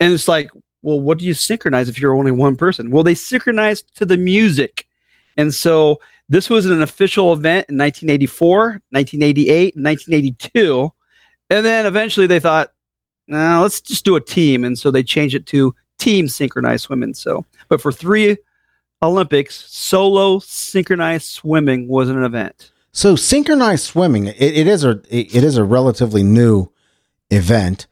and 0.00 0.12
it's 0.12 0.28
like 0.28 0.50
well 0.86 1.00
what 1.00 1.18
do 1.18 1.24
you 1.24 1.34
synchronize 1.34 1.88
if 1.88 2.00
you're 2.00 2.16
only 2.16 2.30
one 2.30 2.56
person? 2.56 2.90
Well 2.90 3.02
they 3.02 3.14
synchronized 3.14 3.94
to 3.96 4.06
the 4.06 4.16
music. 4.16 4.86
And 5.36 5.52
so 5.52 6.00
this 6.28 6.48
was 6.48 6.64
an 6.66 6.80
official 6.80 7.32
event 7.32 7.68
in 7.68 7.76
1984 7.76 8.80
1988 8.90 9.76
1982 9.76 10.92
and 11.50 11.66
then 11.66 11.86
eventually 11.86 12.26
they 12.26 12.40
thought 12.40 12.72
no 13.26 13.60
let's 13.60 13.80
just 13.80 14.04
do 14.04 14.16
a 14.16 14.20
team. 14.20 14.64
And 14.64 14.78
so 14.78 14.90
they 14.90 15.02
changed 15.02 15.34
it 15.34 15.46
to 15.46 15.74
team 15.98 16.28
synchronized 16.28 16.84
swimming. 16.84 17.14
So 17.14 17.44
but 17.68 17.80
for 17.80 17.92
three 17.92 18.38
olympics 19.02 19.66
solo 19.68 20.38
synchronized 20.38 21.26
swimming 21.26 21.88
was 21.88 22.08
an 22.08 22.22
event. 22.22 22.70
So 22.92 23.14
synchronized 23.14 23.84
swimming, 23.84 24.28
it, 24.28 24.40
it 24.40 24.66
is 24.66 24.84
a 24.84 24.92
it, 25.10 25.34
it 25.34 25.44
is 25.44 25.58
a 25.58 25.64
relatively 25.64 26.22
new 26.22 26.70
event, 27.30 27.86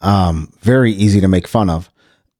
um, 0.00 0.52
very 0.60 0.92
easy 0.92 1.20
to 1.20 1.28
make 1.28 1.46
fun 1.46 1.70
of. 1.70 1.90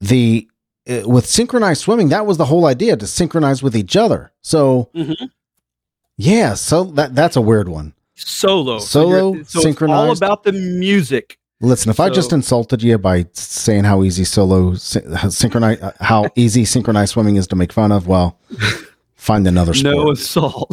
The 0.00 0.48
uh, 0.88 1.02
with 1.06 1.26
synchronized 1.26 1.82
swimming, 1.82 2.08
that 2.10 2.24
was 2.26 2.36
the 2.38 2.46
whole 2.46 2.66
idea 2.66 2.96
to 2.96 3.06
synchronize 3.06 3.62
with 3.62 3.76
each 3.76 3.96
other. 3.96 4.32
So 4.42 4.90
Mhm. 4.94 5.16
yeah, 6.16 6.54
so 6.54 6.84
that 6.84 7.14
that's 7.14 7.36
a 7.36 7.40
weird 7.40 7.68
one. 7.68 7.94
solo 8.14 8.78
Solo, 8.80 9.32
you're- 9.34 9.44
so 9.44 9.68
it's 9.68 9.82
all 9.82 10.10
about 10.10 10.42
the 10.44 10.52
music 10.52 11.38
Listen, 11.60 11.90
if 11.90 11.98
I 11.98 12.08
just 12.08 12.32
insulted 12.32 12.82
you 12.84 12.98
by 12.98 13.26
saying 13.32 13.82
how 13.84 14.02
easy 14.04 14.22
solo 14.24 14.74
sy- 14.74 15.02
how 15.16 15.28
synchronized 15.28 15.82
how 16.00 16.26
easy 16.36 16.64
synchronized 16.64 17.12
swimming 17.12 17.34
is 17.36 17.46
to 17.48 17.56
make 17.56 17.72
fun 17.72 17.90
of, 17.92 18.06
well, 18.06 18.38
find 19.16 19.46
another 19.48 19.74
sport. 19.74 19.94
no 19.96 20.10
assault 20.12 20.72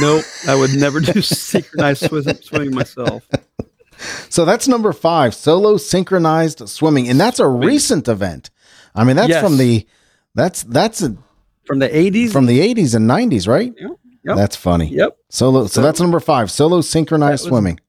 nope 0.00 0.24
i 0.48 0.54
would 0.56 0.74
never 0.74 0.98
do 1.00 1.20
synchronized 1.22 2.08
swimming 2.44 2.74
myself 2.74 3.28
So 4.30 4.44
that's 4.44 4.68
number 4.68 4.92
five, 4.92 5.34
solo 5.34 5.76
synchronized 5.76 6.68
swimming, 6.68 7.08
and 7.08 7.18
that's 7.18 7.38
a 7.38 7.48
recent 7.48 8.08
event. 8.08 8.50
I 8.94 9.04
mean, 9.04 9.16
that's 9.16 9.28
Yes. 9.30 9.42
from 9.42 9.56
the 9.58 9.86
that's 10.34 10.62
that's 10.64 11.02
a, 11.02 11.16
from 11.64 11.78
the 11.78 11.88
80s 11.88 12.32
from 12.32 12.46
the 12.46 12.60
eighties 12.60 12.94
and 12.94 13.06
nineties, 13.06 13.46
right? 13.48 13.72
Yep. 13.78 13.90
Yep. 14.24 14.36
That's 14.36 14.56
funny. 14.56 14.88
yep 14.88 15.16
Solo. 15.30 15.62
So, 15.62 15.66
So- 15.68 15.82
that's 15.82 16.00
number 16.00 16.20
five, 16.20 16.50
solo 16.50 16.80
synchronized 16.80 17.44
swimming. 17.44 17.80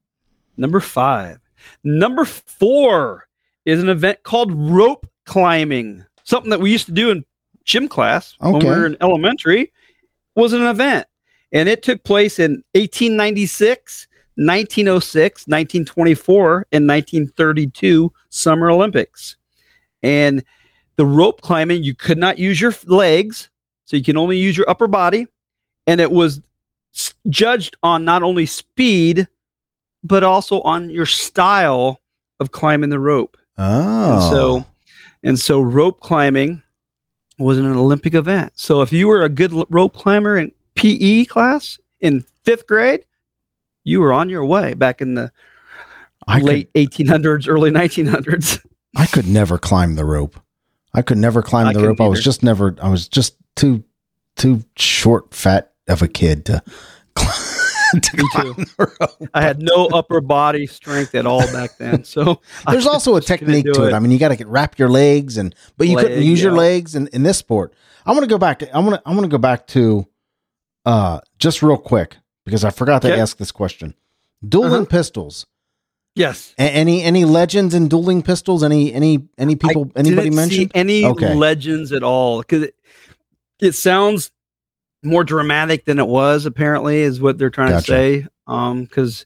Number 0.58 0.80
five. 0.80 1.40
Number 1.84 2.26
four 2.26 3.28
is 3.66 3.82
an 3.82 3.90
event 3.90 4.24
called 4.24 4.52
rope 4.54 5.08
climbing. 5.26 6.06
Something 6.24 6.50
that 6.52 6.60
we 6.62 6.72
used 6.72 6.86
to 6.86 6.92
do 6.92 7.10
in 7.12 7.26
gym 7.66 7.88
class 7.88 8.36
when 8.40 8.60
we 8.60 8.66
were 8.66 8.86
in 8.86 8.98
elementary 9.02 9.72
was 10.36 10.54
an 10.54 10.64
event. 10.64 11.08
And 11.52 11.68
it 11.68 11.82
took 11.84 12.04
place 12.04 12.40
in 12.40 12.64
1896, 12.76 14.08
1906, 14.40 15.48
1924, 15.48 16.68
and 16.72 16.88
1932 16.88 18.12
Summer 18.30 18.72
Olympics. 18.72 19.36
And 20.02 20.44
the 20.96 21.06
rope 21.06 21.42
climbing, 21.42 21.84
you 21.84 21.94
could 21.94 22.18
not 22.18 22.38
use 22.38 22.60
your 22.62 22.74
legs, 22.86 23.50
so 23.84 23.98
you 23.98 24.04
can 24.04 24.18
only 24.18 24.38
use 24.38 24.56
your 24.56 24.70
upper 24.70 24.88
body. 24.88 25.28
And 25.88 26.00
it 26.00 26.12
was 26.12 26.42
judged 27.30 27.76
on 27.84 28.06
not 28.06 28.24
only 28.24 28.46
speed, 28.46 29.28
but 30.04 30.24
also 30.24 30.62
on 30.62 30.90
your 30.90 31.06
style 31.06 32.00
of 32.40 32.52
climbing 32.52 32.92
the 32.92 33.00
rope. 33.00 33.36
Oh. 33.58 34.14
And 34.14 34.22
so, 34.24 34.66
and 35.22 35.40
so 35.40 35.60
rope 35.60 36.00
climbing 36.00 36.64
was 37.38 37.58
an 37.58 37.66
Olympic 37.66 38.14
event. 38.14 38.54
So 38.56 38.82
if 38.82 38.94
you 38.94 39.10
were 39.10 39.24
a 39.24 39.30
good 39.30 39.52
rope 39.70 39.96
climber 39.96 40.38
in 40.38 40.54
PE 40.76 41.26
class 41.26 41.78
in 42.00 42.24
fifth 42.46 42.68
grade, 42.68 43.04
you 43.90 44.00
were 44.00 44.14
on 44.14 44.30
your 44.30 44.46
way 44.46 44.74
back 44.74 45.02
in 45.02 45.16
the 45.16 45.32
I 46.28 46.40
late 46.40 46.72
1800s, 46.74 47.48
early 47.48 47.72
1900s. 47.72 48.64
I 48.96 49.06
could 49.08 49.28
never 49.28 49.58
climb 49.58 49.96
the 49.96 50.06
rope. 50.06 50.40
I 50.94 51.02
could 51.02 51.18
never 51.18 51.42
climb 51.42 51.68
I 51.68 51.74
the 51.74 51.80
couldn't 51.80 51.90
rope. 51.90 52.02
I 52.02 52.08
was 52.08 52.24
just 52.24 52.44
never. 52.44 52.76
I 52.82 52.90
was 52.90 53.08
just 53.08 53.36
too 53.56 53.84
too 54.36 54.64
short, 54.76 55.34
fat 55.34 55.74
of 55.88 56.02
a 56.02 56.08
kid 56.08 56.46
to. 56.46 56.64
to 57.16 58.18
Me 58.18 58.24
climb 58.32 58.54
the 58.54 58.96
rope. 59.00 59.30
I 59.34 59.42
had 59.42 59.62
no 59.62 59.88
upper 59.88 60.22
body 60.22 60.68
strength 60.68 61.14
at 61.16 61.26
all 61.26 61.46
back 61.52 61.78
then. 61.78 62.04
So 62.04 62.42
I 62.66 62.72
There's 62.72 62.88
also 62.88 63.16
a 63.16 63.22
technique 63.22 63.66
to 63.66 63.88
it. 63.88 63.94
I 63.94 64.00
mean, 64.00 64.12
you 64.12 64.20
got 64.20 64.36
to 64.36 64.46
wrap 64.48 64.80
your 64.80 64.90
legs, 64.90 65.38
and 65.38 65.54
but 65.78 65.88
you 65.88 65.96
couldn't 65.96 66.18
Leg, 66.18 66.26
use 66.26 66.42
your 66.42 66.54
legs 66.54 66.96
in, 66.96 67.08
in 67.08 67.24
this 67.24 67.38
sport. 67.38 67.74
I 68.06 68.12
want 68.12 68.24
to 68.24 68.30
go 68.30 68.38
back. 68.38 68.64
I 68.74 68.80
want 68.80 68.96
to. 68.96 69.02
I 69.06 69.12
want 69.12 69.24
to 69.24 69.30
go 69.30 69.38
back 69.38 69.68
to, 69.68 70.08
uh, 70.86 71.22
just 71.38 71.62
real 71.62 71.78
quick 71.78 72.18
because 72.50 72.64
I 72.64 72.72
forgot 72.72 73.02
to 73.04 73.12
Okay. 73.12 73.22
ask 73.22 73.38
this 73.38 73.52
question. 73.52 73.94
Dueling 74.48 74.74
Uh-huh. 74.74 74.86
pistols. 74.86 75.46
yes. 76.16 76.54
A- 76.58 76.64
any 76.64 77.04
any 77.04 77.24
legends 77.24 77.74
in 77.74 77.88
dueling 77.88 78.22
pistols? 78.24 78.64
Any 78.64 78.92
any 78.94 79.28
any 79.38 79.56
people? 79.56 79.92
I 79.96 80.00
anybody 80.00 80.30
mentioned? 80.32 80.72
any 80.74 81.06
Okay. 81.06 81.34
legends 81.36 81.92
at 81.92 82.04
all 82.04 82.40
because 82.40 82.64
it, 82.64 82.76
it 83.62 83.74
sounds 83.76 84.32
more 85.04 85.24
dramatic 85.24 85.86
than 85.86 86.00
it 86.00 86.08
was. 86.08 86.46
Apparently, 86.46 87.02
is 87.02 87.22
what 87.22 87.38
they're 87.38 87.50
trying 87.50 87.70
Gotcha. 87.72 87.86
to 87.86 87.92
say. 87.92 88.28
Um, 88.48 88.84
because 88.84 89.26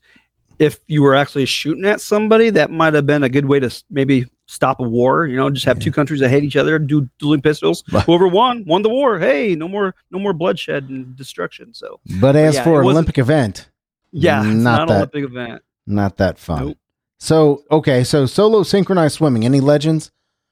if 0.60 0.80
you 0.88 1.02
were 1.02 1.16
actually 1.16 1.46
shooting 1.46 1.86
at 1.86 2.02
somebody, 2.02 2.50
that 2.52 2.70
might 2.70 2.94
have 2.94 3.06
been 3.08 3.24
a 3.24 3.30
good 3.30 3.46
way 3.46 3.60
to 3.60 3.72
maybe 3.90 4.26
stop 4.46 4.80
a 4.80 4.84
war. 4.84 5.26
You 5.28 5.36
know, 5.38 5.50
just 5.50 5.66
have 5.66 5.80
two 5.80 5.92
countries 5.92 6.20
that 6.20 6.30
hate 6.30 6.44
each 6.44 6.56
other, 6.56 6.78
do 6.80 7.10
dueling 7.20 7.42
pistols. 7.42 7.84
Right. 7.92 8.04
Whoever 8.06 8.28
won 8.28 8.64
won 8.66 8.82
the 8.82 8.90
war. 8.90 9.20
Hey, 9.20 9.56
no 9.56 9.68
more 9.68 9.96
no 10.12 10.20
more 10.20 10.34
bloodshed 10.34 10.90
and 10.90 11.16
destruction. 11.16 11.74
So 11.74 12.00
But 12.20 12.36
as 12.36 12.56
yeah, 12.56 12.64
for 12.64 12.82
an 12.82 12.88
Olympic 12.88 13.18
event, 13.18 13.70
yeah, 14.12 14.42
Not 14.44 14.54
not, 14.54 14.88
that- 14.88 14.96
Olympic 14.98 15.24
event. 15.24 15.62
not 15.88 16.18
that 16.18 16.38
fun. 16.38 16.68
Nope. 16.68 16.78
So 17.20 17.64
okay, 17.72 18.04
so 18.04 18.26
solo 18.26 18.64
synchronized 18.64 19.16
swimming. 19.16 19.46
Any 19.46 19.60
legends 19.62 20.12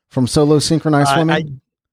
from 0.10 0.26
solo 0.28 0.60
synchronized 0.60 1.10
I, 1.10 1.16
swimming? 1.16 1.36
I, 1.36 1.44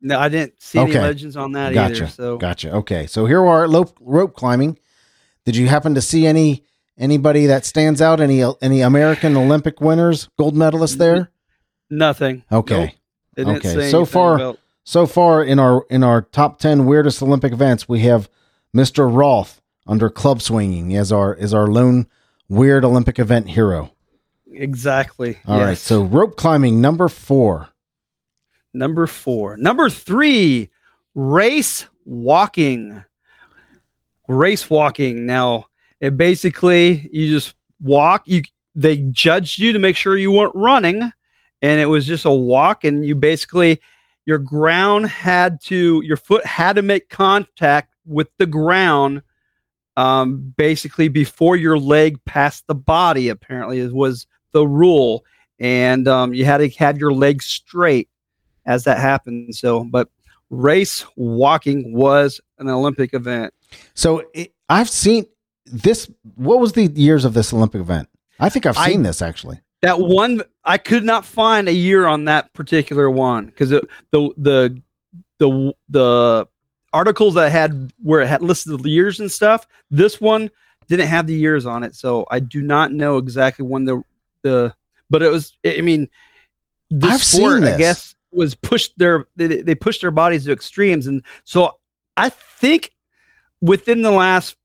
no, 0.01 0.19
I 0.21 0.29
didn't 0.29 0.55
see 0.63 0.79
Okay. 0.79 0.93
any 0.93 1.01
legends 1.01 1.37
on 1.37 1.53
that 1.53 1.75
Gotcha. 1.75 1.95
either. 2.05 2.07
So 2.09 2.37
Gotcha. 2.39 2.73
Okay, 2.73 3.07
so 3.09 3.27
here 3.27 3.43
we 3.43 3.49
are 3.49 3.65
at 3.65 3.71
rope, 3.71 3.97
rope 4.01 4.35
climbing. 4.37 4.79
Did 5.45 5.57
you 5.57 5.67
happen 5.67 5.95
to 5.97 6.01
see 6.01 6.27
any 6.27 6.63
anybody 6.97 7.47
that 7.47 7.65
stands 7.65 8.01
out? 8.01 8.21
Any 8.21 8.45
any 8.63 8.83
American 8.83 9.37
Olympic 9.37 9.81
winners, 9.81 10.29
gold 10.39 10.55
medalists 10.55 10.97
there? 10.99 11.31
Nothing. 11.91 12.43
Okay. 12.51 12.95
Nope. 13.37 13.59
Okay, 13.59 13.91
so 13.91 14.05
far- 14.05 14.35
about- 14.37 14.59
So 14.85 15.07
far 15.07 15.45
in 15.45 15.59
our 15.59 15.85
in 15.91 16.03
our 16.03 16.23
top 16.23 16.59
ten 16.59 16.87
weirdest 16.87 17.23
Olympic 17.23 17.53
events, 17.53 17.89
we 17.89 18.01
have 18.01 18.29
Mr. 18.77 19.09
Roth 19.13 19.61
under 19.87 20.09
club 20.11 20.43
swinging 20.43 20.97
as 20.97 21.13
our 21.13 21.35
is 21.35 21.53
our 21.55 21.67
lone 21.69 22.07
weird 22.49 22.85
Olympic 22.85 23.19
event 23.19 23.51
hero. 23.51 23.93
exactly. 24.53 25.39
All 25.47 25.61
right, 25.61 25.69
yes. 25.71 25.83
so 25.83 26.03
rope 26.03 26.37
climbing 26.37 26.81
number 26.81 27.09
four. 27.09 27.69
Number 28.75 29.07
four. 29.07 29.57
Number 29.57 29.89
three, 29.91 30.69
race 31.15 31.87
walking. 32.05 33.05
Race 34.27 34.69
walking. 34.69 35.27
Now, 35.27 35.67
it 36.01 36.17
basically 36.17 37.09
you 37.13 37.29
just 37.31 37.55
walk. 37.81 38.23
You 38.27 38.43
they 38.75 38.97
judged 38.99 39.59
you 39.59 39.73
to 39.73 39.79
make 39.79 39.97
sure 39.97 40.17
you 40.17 40.31
weren't 40.33 40.55
running, 40.55 41.13
and 41.63 41.81
it 41.81 41.87
was 41.87 42.07
just 42.07 42.25
a 42.25 42.31
walk. 42.31 42.85
And 42.85 43.05
you 43.05 43.15
basically 43.15 43.81
your 44.27 44.39
ground 44.39 45.07
had 45.07 45.61
to 45.63 46.03
your 46.05 46.17
foot 46.17 46.45
had 46.45 46.77
to 46.77 46.83
make 46.83 47.09
contact 47.09 47.95
with 48.05 48.29
the 48.39 48.47
ground. 48.47 49.23
Um, 49.97 50.55
basically 50.57 51.09
before 51.09 51.57
your 51.57 51.77
leg 51.77 52.25
passed 52.25 52.67
the 52.69 52.75
body, 52.75 53.29
apparently 53.31 53.79
is 53.81 53.93
was 53.93 54.27
the 54.53 54.67
rule, 54.67 55.25
and 55.59 56.07
um, 56.07 56.35
you 56.35 56.45
had 56.45 56.59
to 56.59 56.69
had 56.69 56.99
your 56.99 57.13
legs 57.13 57.47
straight 57.47 58.09
as 58.65 58.85
that 58.85 58.99
happened. 58.99 59.57
So, 59.57 59.85
but 59.85 60.09
race 60.51 61.05
walking 61.17 61.95
was 61.95 62.41
an 62.59 62.69
Olympic 62.69 63.13
event. 63.13 63.53
So 63.95 64.23
it, 64.35 64.53
I've 64.69 64.89
seen 64.89 65.27
this. 65.67 66.09
What 66.37 66.61
was 66.61 66.73
the 66.73 66.87
years 66.87 67.25
of 67.25 67.35
this 67.35 67.53
Olympic 67.53 67.81
event? 67.81 68.09
I 68.39 68.51
think 68.51 68.67
I've 68.67 68.79
I- 68.79 68.91
seen 68.91 69.03
this 69.03 69.21
actually. 69.21 69.61
That 69.83 70.01
one, 70.01 70.43
I 70.65 70.79
could 70.79 71.05
not 71.05 71.25
find 71.25 71.69
a 71.69 71.73
year 71.73 72.07
on 72.07 72.25
that 72.25 72.53
particular 72.53 73.09
one 73.11 73.47
because 73.47 73.71
the 73.71 73.87
the 74.11 74.83
the 75.39 75.75
the 75.89 76.49
articles 76.93 77.35
that 77.35 77.45
I 77.45 77.49
had 77.49 77.93
where 78.03 78.21
it 78.21 78.27
had 78.27 78.43
listed 78.43 78.83
the 78.83 78.91
years 78.91 79.21
and 79.21 79.31
stuff. 79.31 79.67
This 79.91 80.21
one 80.21 80.51
didn't 80.89 81.07
have 81.07 81.27
the 81.27 81.35
years 81.35 81.67
on 81.67 81.85
it, 81.85 81.95
so 81.95 82.27
I 82.31 82.41
do 82.41 82.61
not 82.61 82.93
know 82.93 83.19
exactly 83.19 83.65
when 83.65 83.85
the 83.85 84.03
the. 84.43 84.75
But 85.11 85.23
it 85.23 85.31
was. 85.31 85.57
I 85.65 85.81
mean, 85.81 86.09
this 86.91 87.13
I've 87.13 87.23
seen 87.23 87.41
sport, 87.41 87.61
this. 87.63 87.75
I 87.75 87.79
guess, 87.79 88.15
was 88.33 88.55
pushed 88.55 88.99
their 88.99 89.27
they, 89.37 89.63
they 89.63 89.75
pushed 89.75 90.01
their 90.01 90.11
bodies 90.11 90.45
to 90.45 90.53
extremes, 90.53 91.07
and 91.07 91.23
so 91.45 91.79
I 92.17 92.29
think 92.29 92.93
within 93.61 94.03
the 94.03 94.11
last 94.11 94.57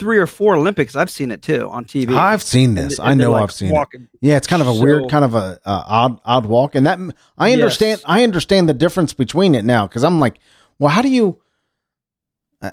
three 0.00 0.18
or 0.18 0.26
four 0.26 0.56
Olympics, 0.56 0.96
I've 0.96 1.10
seen 1.10 1.30
it 1.30 1.42
too 1.42 1.68
on 1.70 1.84
TV. 1.84 2.16
I've 2.16 2.42
seen 2.42 2.74
this. 2.74 2.98
and 2.98 3.08
I 3.08 3.14
know 3.14 3.32
like, 3.32 3.42
I've 3.44 3.52
seen 3.52 3.68
it. 3.68 3.72
walking. 3.74 4.08
Yeah, 4.20 4.36
it's 4.36 4.46
kind 4.48 4.60
of 4.62 4.66
a 4.68 4.74
So- 4.74 4.82
weird, 4.82 5.08
kind 5.10 5.24
of 5.24 5.34
a, 5.36 5.60
odd, 5.64 6.18
odd 6.24 6.46
walk, 6.46 6.74
and 6.74 6.86
that 6.86 6.98
I 7.38 7.48
Yes. 7.50 7.54
understand. 7.60 8.00
I 8.06 8.24
understand 8.24 8.68
the 8.68 8.74
difference 8.74 9.12
between 9.12 9.54
it 9.54 9.64
now 9.64 9.86
because 9.86 10.02
I'm 10.02 10.18
like, 10.18 10.38
well, 10.78 10.88
how 10.88 11.02
do 11.02 11.08
you, 11.10 11.38
uh, 12.62 12.70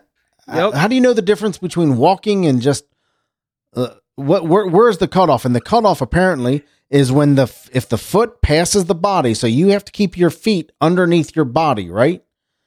Yep. 0.51 0.73
how 0.73 0.87
do 0.87 0.95
you 0.95 1.01
know 1.01 1.13
the 1.13 1.21
difference 1.21 1.57
between 1.57 1.97
walking 1.97 2.45
and 2.45 2.61
just 2.61 2.85
uh, 3.75 3.89
what? 4.15 4.47
Where, 4.47 4.65
where's 4.65 4.97
the 4.97 5.07
cutoff? 5.07 5.43
And 5.45 5.53
the 5.55 5.61
cutoff 5.61 6.01
apparently 6.01 6.63
is 6.89 7.11
when 7.11 7.35
the 7.35 7.53
if 7.73 7.89
the 7.89 7.97
foot 7.97 8.41
passes 8.41 8.85
the 8.85 8.95
body, 8.95 9.33
so 9.33 9.45
you 9.45 9.67
have 9.69 9.83
to 9.85 9.91
keep 9.91 10.17
your 10.17 10.29
feet 10.29 10.71
underneath 10.79 11.35
your 11.35 11.43
body, 11.45 11.89
right? 11.89 12.23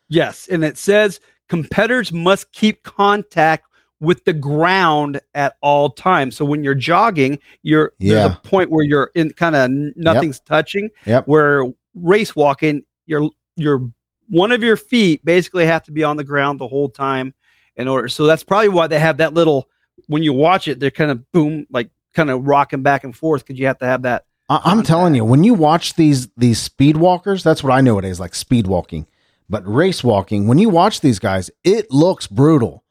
Yes, 0.08 0.46
and 0.50 0.62
it 0.62 0.76
says 0.76 1.20
competitors 1.48 2.12
must 2.12 2.52
keep 2.52 2.82
contact 2.82 3.64
with 4.00 4.24
the 4.24 4.32
ground 4.32 5.20
at 5.34 5.56
all 5.60 5.90
times. 5.90 6.36
So 6.36 6.44
when 6.44 6.64
you're 6.64 6.74
jogging, 6.74 7.38
you're 7.62 7.92
Yeah. 7.98 8.14
there's 8.14 8.32
a 8.32 8.40
point 8.48 8.70
where 8.70 8.84
you're 8.84 9.10
in 9.14 9.30
kind 9.32 9.54
of 9.56 9.70
nothing's 9.96 10.40
touching. 10.40 10.88
Yep. 11.06 11.26
Where 11.28 11.64
race 11.94 12.34
walking, 12.34 12.82
your 13.06 13.30
your 13.56 13.90
one 14.28 14.52
of 14.52 14.62
your 14.62 14.76
feet 14.76 15.24
basically 15.24 15.66
have 15.66 15.82
to 15.84 15.92
be 15.92 16.04
on 16.04 16.16
the 16.16 16.24
ground 16.24 16.58
the 16.60 16.68
whole 16.68 16.88
time 16.88 17.34
in 17.76 17.88
order. 17.88 18.08
So 18.08 18.26
that's 18.26 18.44
probably 18.44 18.68
why 18.68 18.86
they 18.86 18.98
have 18.98 19.18
that 19.18 19.34
little. 19.34 19.68
When 20.06 20.22
you 20.22 20.32
watch 20.32 20.66
it, 20.66 20.80
they're 20.80 20.90
kind 20.90 21.10
of 21.10 21.30
boom, 21.32 21.66
like 21.70 21.90
kind 22.14 22.30
of 22.30 22.46
rocking 22.46 22.82
back 22.82 23.04
and 23.04 23.14
forth 23.14 23.44
because 23.44 23.58
you 23.58 23.66
have 23.66 23.78
to 23.78 23.86
have 23.86 24.02
that. 24.02 24.24
I, 24.48 24.60
I'm 24.64 24.82
telling 24.82 25.14
you, 25.14 25.24
when 25.24 25.44
you 25.44 25.52
watch 25.54 25.94
these 25.94 26.28
these 26.36 26.58
speed 26.60 26.96
walkers, 26.96 27.42
that's 27.42 27.62
what 27.62 27.72
I 27.72 27.80
know 27.82 27.98
it 27.98 28.04
is 28.04 28.18
like 28.18 28.34
speed 28.34 28.66
walking. 28.66 29.06
But 29.50 29.66
race 29.66 30.02
walking, 30.04 30.46
when 30.46 30.58
you 30.58 30.68
watch 30.70 31.00
these 31.00 31.18
guys, 31.18 31.50
it 31.64 31.90
looks 31.90 32.26
brutal. 32.28 32.84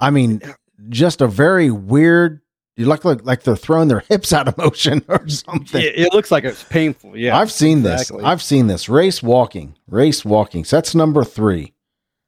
I 0.00 0.10
mean, 0.10 0.42
just 0.88 1.20
a 1.20 1.26
very 1.26 1.70
weird. 1.70 2.40
You 2.76 2.86
look 2.86 3.04
like 3.04 3.24
like 3.24 3.42
they're 3.42 3.56
throwing 3.56 3.88
their 3.88 4.00
hips 4.08 4.32
out 4.32 4.48
of 4.48 4.58
motion 4.58 5.04
or 5.08 5.26
something. 5.28 5.82
It, 5.82 5.98
it 5.98 6.12
looks 6.12 6.30
like 6.30 6.44
it's 6.44 6.64
painful. 6.64 7.16
Yeah, 7.16 7.38
I've 7.38 7.50
seen 7.50 7.78
exactly. 7.78 8.18
this. 8.18 8.26
I've 8.26 8.42
seen 8.42 8.66
this 8.66 8.88
race 8.88 9.22
walking. 9.22 9.76
Race 9.88 10.24
walking. 10.24 10.64
So 10.64 10.76
that's 10.76 10.94
number 10.94 11.24
three. 11.24 11.72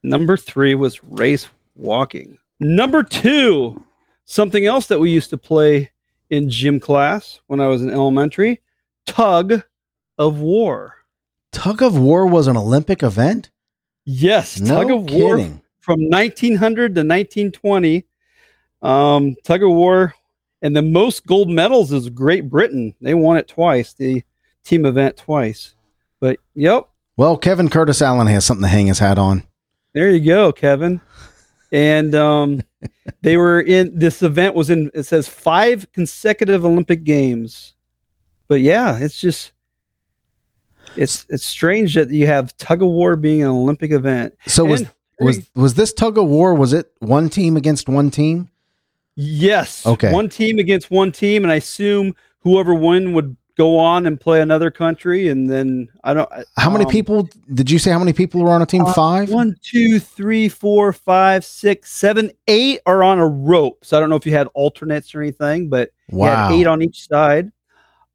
Number 0.02 0.36
three 0.36 0.74
was 0.74 1.02
race 1.04 1.48
walking. 1.74 2.38
Number 2.60 3.02
two, 3.02 3.84
something 4.24 4.66
else 4.66 4.86
that 4.86 4.98
we 4.98 5.10
used 5.10 5.30
to 5.30 5.38
play 5.38 5.90
in 6.30 6.50
gym 6.50 6.80
class 6.80 7.40
when 7.46 7.60
I 7.60 7.66
was 7.66 7.82
in 7.82 7.90
elementary 7.90 8.60
tug 9.06 9.62
of 10.18 10.40
war. 10.40 10.94
Tug 11.52 11.82
of 11.82 11.98
war 11.98 12.26
was 12.26 12.46
an 12.46 12.56
Olympic 12.56 13.02
event. 13.02 13.50
Yes, 14.04 14.60
No 14.60 14.82
tug 14.82 14.90
of 14.90 15.10
war 15.10 15.36
kidding. 15.36 15.62
From 15.88 16.10
1900 16.10 16.94
to 16.96 17.00
1920. 17.00 18.04
Um, 18.82 19.34
tug 19.42 19.62
of 19.62 19.70
war, 19.70 20.14
and 20.60 20.76
the 20.76 20.82
most 20.82 21.26
gold 21.26 21.48
medals 21.48 21.92
is 21.92 22.10
Great 22.10 22.50
Britain. 22.50 22.94
They 23.00 23.14
won 23.14 23.38
it 23.38 23.48
twice, 23.48 23.94
the 23.94 24.22
team 24.64 24.84
event 24.84 25.16
twice. 25.16 25.74
But 26.20 26.38
yep, 26.54 26.88
Well, 27.16 27.38
Kevin 27.38 27.70
Curtis 27.70 28.02
Allen 28.02 28.26
has 28.26 28.44
something 28.44 28.62
to 28.64 28.68
hang 28.68 28.86
his 28.88 28.98
hat 28.98 29.18
on. 29.18 29.44
There 29.94 30.10
you 30.10 30.20
go, 30.22 30.52
Kevin. 30.52 31.00
And 31.72 32.14
um, 32.14 32.62
they 33.22 33.38
were 33.38 33.62
in 33.62 33.98
this 33.98 34.22
event 34.22 34.54
was 34.54 34.68
in 34.68 34.90
it 34.92 35.04
says 35.04 35.26
five 35.26 35.90
consecutive 35.92 36.66
Olympic 36.66 37.02
games. 37.02 37.74
But 38.46 38.60
yeah, 38.60 38.98
it's 38.98 39.18
just 39.18 39.52
it's 40.96 41.24
it's 41.30 41.44
strange 41.46 41.94
that 41.94 42.10
you 42.10 42.26
have 42.26 42.56
tug 42.58 42.82
of 42.82 42.88
war 42.90 43.16
being 43.16 43.40
an 43.42 43.48
Olympic 43.48 43.90
event. 43.90 44.34
So 44.46 44.64
And- 44.64 44.70
was 44.70 44.84
was 45.20 45.50
was 45.54 45.74
this 45.74 45.92
tug 45.92 46.18
of 46.18 46.26
war? 46.26 46.54
Was 46.54 46.72
it 46.72 46.90
one 47.00 47.28
team 47.28 47.56
against 47.56 47.88
one 47.88 48.10
team? 48.10 48.50
yes, 49.16 49.84
Okay. 49.84 50.12
one 50.12 50.28
team 50.28 50.58
against 50.58 50.90
one 50.90 51.10
team, 51.12 51.42
and 51.44 51.52
I 51.52 51.56
assume 51.56 52.14
whoever 52.40 52.72
won 52.74 53.12
would 53.14 53.36
go 53.56 53.76
on 53.76 54.06
and 54.06 54.20
play 54.20 54.40
another 54.40 54.70
country, 54.70 55.28
and 55.28 55.50
then 55.50 55.88
I 56.04 56.14
don't. 56.14 56.28
How 56.56 56.70
many 56.70 56.84
um, 56.84 56.90
people 56.90 57.28
did 57.52 57.68
you 57.70 57.78
say? 57.80 57.90
How 57.90 57.98
many 57.98 58.12
people 58.12 58.40
were 58.42 58.50
on 58.50 58.62
a 58.62 58.66
team? 58.66 58.82
uh, 58.82 58.92
Five. 58.92 59.30
One, 59.30 59.56
two, 59.62 59.98
three, 59.98 60.48
four, 60.48 60.92
five, 60.92 61.44
six, 61.44 61.90
seven, 61.90 62.30
eight 62.46 62.80
are 62.86 63.02
on 63.02 63.18
a 63.18 63.26
rope. 63.26 63.84
So 63.84 63.96
I 63.96 64.00
don't 64.00 64.08
know 64.10 64.16
if 64.16 64.24
you 64.24 64.32
had 64.32 64.46
alternates 64.54 65.12
or 65.14 65.20
anything, 65.20 65.68
but 65.68 65.90
you 66.08 66.18
Wow. 66.18 66.46
had 66.48 66.52
eight 66.52 66.66
on 66.68 66.80
each 66.82 67.08
side. 67.08 67.50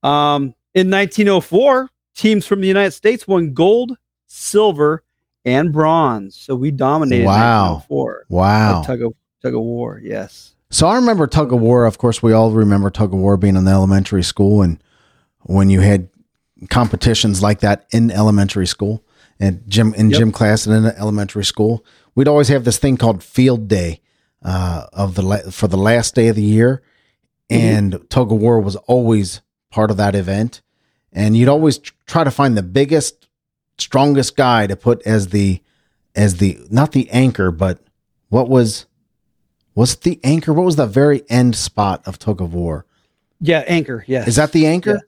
Um, 0.04 0.56
in 0.74 0.90
1904, 0.90 1.90
teams 2.16 2.46
from 2.48 2.62
the 2.62 2.68
United 2.68 2.92
States 2.92 3.28
won 3.28 3.54
gold, 3.54 3.96
silver, 4.28 5.04
and 5.46 5.72
bronze. 5.74 6.36
So 6.36 6.56
we 6.56 6.72
dominated 6.72 7.26
Wow. 7.26 7.74
1904. 7.90 8.26
Wow. 8.30 8.82
Tug 8.84 9.02
of 9.02 9.14
tug 9.42 9.54
of 9.56 9.62
war, 9.62 10.00
yes. 10.04 10.56
So 10.70 10.88
I 10.88 10.96
remember 10.96 11.28
tug 11.28 11.52
of 11.54 11.60
war. 11.62 11.86
Of 11.86 11.98
course, 11.98 12.24
we 12.24 12.34
all 12.34 12.52
remember 12.52 12.90
tug 12.90 13.14
of 13.14 13.20
war 13.20 13.38
being 13.38 13.56
in 13.56 13.66
the 13.66 13.72
elementary 13.72 14.24
school, 14.24 14.62
and 14.62 14.82
when 15.42 15.70
you 15.70 15.82
had 15.82 16.10
competitions 16.70 17.42
like 17.42 17.60
that 17.60 17.86
in 17.92 18.10
elementary 18.10 18.68
school 18.68 19.04
and 19.40 19.62
gym 19.68 19.94
in 19.96 20.10
Yep. 20.10 20.18
gym 20.20 20.32
class 20.32 20.66
and 20.66 20.86
in 20.86 20.92
elementary 20.96 21.44
school, 21.46 21.84
we'd 22.16 22.28
always 22.28 22.48
have 22.48 22.64
this 22.64 22.78
thing 22.78 22.98
called 22.98 23.22
field 23.24 23.68
day 23.68 24.00
uh, 24.44 24.88
of 24.94 25.16
the 25.16 25.22
la- 25.22 25.50
for 25.52 25.68
the 25.68 25.78
last 25.78 26.16
day 26.16 26.28
of 26.30 26.36
the 26.36 26.42
year, 26.42 26.82
and 27.50 28.00
tug 28.10 28.32
of 28.32 28.38
war 28.40 28.60
was 28.60 28.76
always 28.88 29.42
part 29.72 29.92
of 29.92 29.98
that 29.98 30.16
event. 30.16 30.62
And 31.12 31.38
you'd 31.38 31.50
always 31.50 31.78
tr- 31.78 31.94
try 32.08 32.24
to 32.24 32.32
find 32.32 32.58
the 32.58 32.64
biggest, 32.64 33.23
strongest 33.84 34.36
guy 34.36 34.68
to 34.68 34.76
put 34.76 35.02
as 35.06 35.28
the 35.28 35.62
as 36.16 36.38
the 36.38 36.58
not 36.70 36.92
the 36.92 37.10
anchor, 37.12 37.52
but 37.52 37.80
what 38.30 38.50
was 38.50 38.86
was 39.76 39.96
the 39.98 40.20
anchor? 40.24 40.54
What 40.54 40.66
was 40.66 40.76
the 40.76 40.86
very 40.88 41.24
end 41.30 41.56
spot 41.56 42.02
of 42.06 42.18
tug 42.20 42.42
of 42.42 42.54
war? 42.54 42.86
Yeah, 43.40 43.64
anchor, 43.68 44.04
yes. 44.08 44.28
Is 44.28 44.36
that 44.38 44.52
the 44.52 44.66
anchor? 44.68 45.02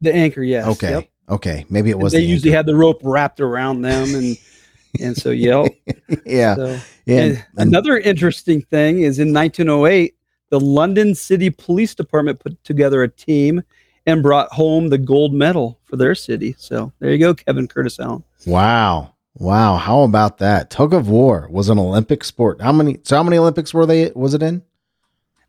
the 0.00 0.14
anchor, 0.14 0.42
yes. 0.42 0.66
okay, 0.66 0.90
Yep. 0.92 1.08
okay, 1.28 1.66
maybe 1.68 1.90
it 1.90 1.98
was. 1.98 2.12
they 2.12 2.20
the 2.20 2.24
usually 2.26 2.50
anchor. 2.50 2.56
had 2.58 2.66
the 2.66 2.76
rope 2.76 3.00
wrapped 3.02 3.40
around 3.40 3.82
them 3.82 4.14
and 4.14 4.38
and 5.00 5.16
so 5.16 5.30
yep. 5.30 5.72
yeah, 6.26 6.54
So 6.54 6.80
yeah. 7.06 7.20
And 7.20 7.44
another 7.56 7.98
interesting 7.98 8.62
thing 8.62 9.00
is 9.00 9.18
in 9.18 9.32
1908, 9.32 10.14
the 10.50 10.60
London 10.60 11.14
City 11.14 11.50
Police 11.50 11.94
Department 11.94 12.38
put 12.40 12.62
together 12.64 13.02
a 13.02 13.08
team 13.08 13.62
and 14.06 14.22
brought 14.22 14.52
home 14.52 14.88
the 14.88 14.98
gold 14.98 15.32
medal 15.32 15.78
for 15.84 15.96
their 15.96 16.14
city. 16.14 16.54
So 16.58 16.92
there 16.98 17.10
you 17.10 17.18
go, 17.18 17.34
Kevin 17.34 17.68
Curtis 17.68 17.98
Allen. 18.00 18.24
wow, 18.46 19.14
wow. 19.34 19.76
How 19.76 20.02
about 20.02 20.38
that? 20.38 20.70
Tug 20.70 20.94
of 20.94 21.08
war 21.08 21.48
was 21.50 21.68
an 21.68 21.78
Olympic 21.78 22.24
sport. 22.24 22.60
How 22.60 22.72
many? 22.72 22.98
So 23.02 23.16
how 23.16 23.22
many 23.22 23.38
Olympics 23.38 23.74
were 23.74 23.86
they? 23.86 24.10
Was 24.14 24.34
it 24.34 24.42
in? 24.42 24.62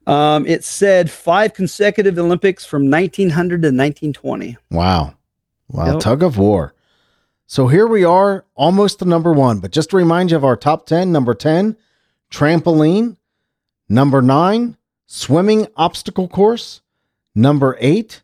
Um, 0.07 0.45
it 0.47 0.63
said 0.63 1.11
five 1.11 1.53
consecutive 1.53 2.17
Olympics 2.17 2.65
from 2.65 2.89
1900 2.89 3.61
to 3.61 3.67
1920. 3.67 4.57
Wow, 4.71 5.13
wow. 5.69 5.93
Yep. 5.93 5.99
Tug 5.99 6.23
of 6.23 6.37
war. 6.37 6.73
So 7.45 7.67
here 7.67 7.85
we 7.85 8.05
are, 8.05 8.45
almost 8.55 8.99
to 8.99 9.05
number 9.05 9.33
one. 9.33 9.59
But 9.59 9.71
just 9.71 9.89
to 9.89 9.97
remind 9.97 10.31
you 10.31 10.37
of 10.37 10.45
our 10.45 10.55
top 10.55 10.85
ten: 10.85 11.11
number 11.11 11.33
ten, 11.33 11.75
trampoline; 12.31 13.17
number 13.89 14.21
nine, 14.21 14.77
swimming 15.05 15.67
obstacle 15.75 16.27
course; 16.29 16.81
number 17.35 17.77
eight, 17.79 18.21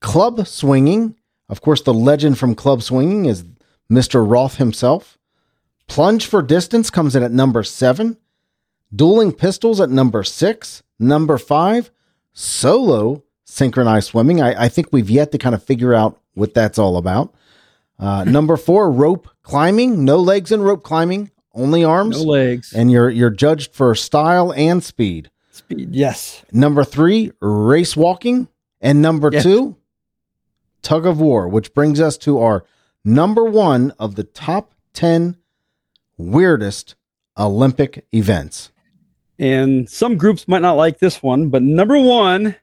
club 0.00 0.46
swinging. 0.46 1.16
Of 1.48 1.60
course, 1.60 1.82
the 1.82 1.94
legend 1.94 2.38
from 2.38 2.54
club 2.54 2.82
swinging 2.82 3.24
is 3.26 3.44
Mr. 3.90 4.28
Roth 4.28 4.56
himself. 4.56 5.18
Plunge 5.88 6.26
for 6.26 6.42
distance 6.42 6.90
comes 6.90 7.16
in 7.16 7.22
at 7.22 7.32
number 7.32 7.62
seven. 7.62 8.16
Dueling 8.94 9.32
pistols 9.32 9.80
at 9.80 9.90
number 9.90 10.22
six. 10.22 10.82
Number 10.98 11.38
five, 11.38 11.90
solo 12.32 13.24
synchronized 13.44 14.08
swimming. 14.08 14.40
I, 14.40 14.64
I 14.64 14.68
think 14.68 14.88
we've 14.92 15.10
yet 15.10 15.32
to 15.32 15.38
kind 15.38 15.54
of 15.54 15.62
figure 15.62 15.94
out 15.94 16.20
what 16.34 16.54
that's 16.54 16.78
all 16.78 16.96
about. 16.96 17.34
Uh, 17.98 18.24
number 18.24 18.56
four, 18.56 18.90
rope 18.90 19.28
climbing. 19.42 20.04
No 20.04 20.18
legs 20.18 20.52
in 20.52 20.62
rope 20.62 20.82
climbing, 20.82 21.30
only 21.54 21.84
arms. 21.84 22.22
No 22.24 22.30
legs. 22.30 22.72
and 22.72 22.90
you're 22.90 23.10
you're 23.10 23.30
judged 23.30 23.74
for 23.74 23.94
style 23.94 24.52
and 24.54 24.82
speed. 24.82 25.30
Speed. 25.50 25.94
Yes. 25.94 26.44
Number 26.52 26.84
three, 26.84 27.32
race 27.40 27.96
walking. 27.96 28.48
And 28.80 29.02
number 29.02 29.28
Yes. 29.30 29.42
two, 29.42 29.76
tug 30.82 31.06
of 31.06 31.20
war, 31.20 31.48
which 31.48 31.74
brings 31.74 32.00
us 32.00 32.16
to 32.18 32.38
our 32.40 32.64
number 33.04 33.44
one 33.44 33.92
of 33.98 34.14
the 34.14 34.24
top 34.24 34.74
10 34.94 35.36
weirdest 36.16 36.94
Olympic 37.38 38.06
events. 38.12 38.70
And 39.38 39.88
some 39.88 40.16
groups 40.18 40.46
might 40.46 40.62
not 40.62 40.74
like 40.74 40.98
this 40.98 41.22
one, 41.22 41.48
but 41.48 41.62
number 41.62 41.98
one 41.98 42.56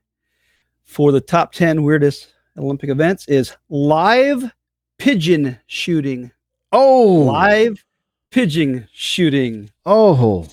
for 0.83 1.11
the 1.11 1.21
top 1.21 1.51
10 1.53 1.83
weirdest 1.83 2.33
Olympic 2.57 2.89
events 2.89 3.27
is 3.27 3.55
live 3.69 4.51
pigeon 4.97 5.59
shooting. 5.67 6.31
Oh, 6.71 7.23
Live 7.25 7.85
pigeon 8.29 8.87
shooting. 8.93 9.71
oh, 9.85 10.47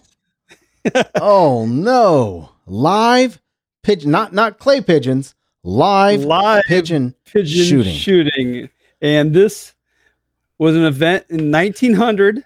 oh 1.20 1.66
no. 1.66 2.50
Live 2.66 3.40
pigeon, 3.83 4.11
not, 4.11 4.33
not 4.33 4.59
clay 4.59 4.81
pigeons, 4.81 5.35
live, 5.64 6.24
Live 6.24 6.62
pigeon. 6.66 7.14
pigeon 7.24 7.64
shooting. 7.64 7.94
shooting. 7.94 8.68
And 9.03 9.35
this 9.35 9.74
was 10.59 10.77
an 10.77 10.85
event 10.85 11.27
in 11.31 11.50
1900, 11.50 12.44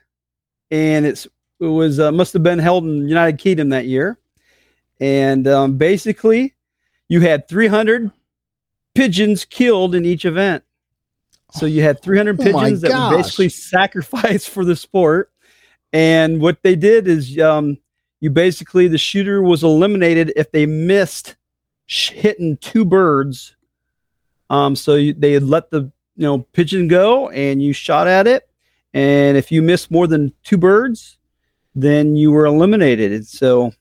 and 0.70 1.04
it's 1.06 1.26
it 1.60 1.66
was 1.66 2.00
uh, 2.00 2.10
must 2.12 2.32
have 2.32 2.42
been 2.42 2.58
held 2.58 2.84
in 2.84 3.08
United 3.08 3.38
Kingdom 3.38 3.68
that 3.70 3.86
year. 3.86 4.18
And 5.00 5.46
um, 5.46 5.76
basically, 5.76 6.54
you 7.08 7.20
had 7.20 7.48
300 7.48 8.10
pigeons 8.94 9.44
killed 9.44 9.94
in 9.94 10.04
each 10.04 10.24
event. 10.24 10.64
So 11.52 11.66
you 11.66 11.82
had 11.82 12.02
300 12.02 12.40
Oh 12.40 12.42
pigeons 12.42 12.80
that 12.82 12.88
gosh. 12.90 13.10
were 13.10 13.16
basically 13.18 13.48
sacrificed 13.48 14.50
for 14.50 14.64
the 14.64 14.76
sport. 14.76 15.30
And 15.92 16.40
what 16.40 16.62
they 16.62 16.76
did 16.76 17.08
is, 17.08 17.38
um, 17.38 17.78
you 18.20 18.30
basically 18.30 18.88
the 18.88 18.98
shooter 18.98 19.40
was 19.42 19.62
eliminated 19.62 20.32
if 20.36 20.50
they 20.50 20.66
missed 20.66 21.36
hitting 21.88 22.56
two 22.58 22.84
birds 22.84 23.56
um, 24.50 24.76
so 24.76 24.94
you, 24.94 25.12
they 25.12 25.32
had 25.32 25.42
let 25.42 25.70
the 25.70 25.82
you 26.16 26.22
know 26.22 26.38
pigeon 26.38 26.88
go, 26.88 27.28
and 27.30 27.62
you 27.62 27.72
shot 27.72 28.06
at 28.06 28.26
it, 28.26 28.48
and 28.94 29.36
if 29.36 29.52
you 29.52 29.62
missed 29.62 29.90
more 29.90 30.06
than 30.06 30.32
two 30.42 30.56
birds, 30.56 31.18
then 31.74 32.16
you 32.16 32.32
were 32.32 32.46
eliminated. 32.46 33.12
And 33.12 33.26
so 33.26 33.72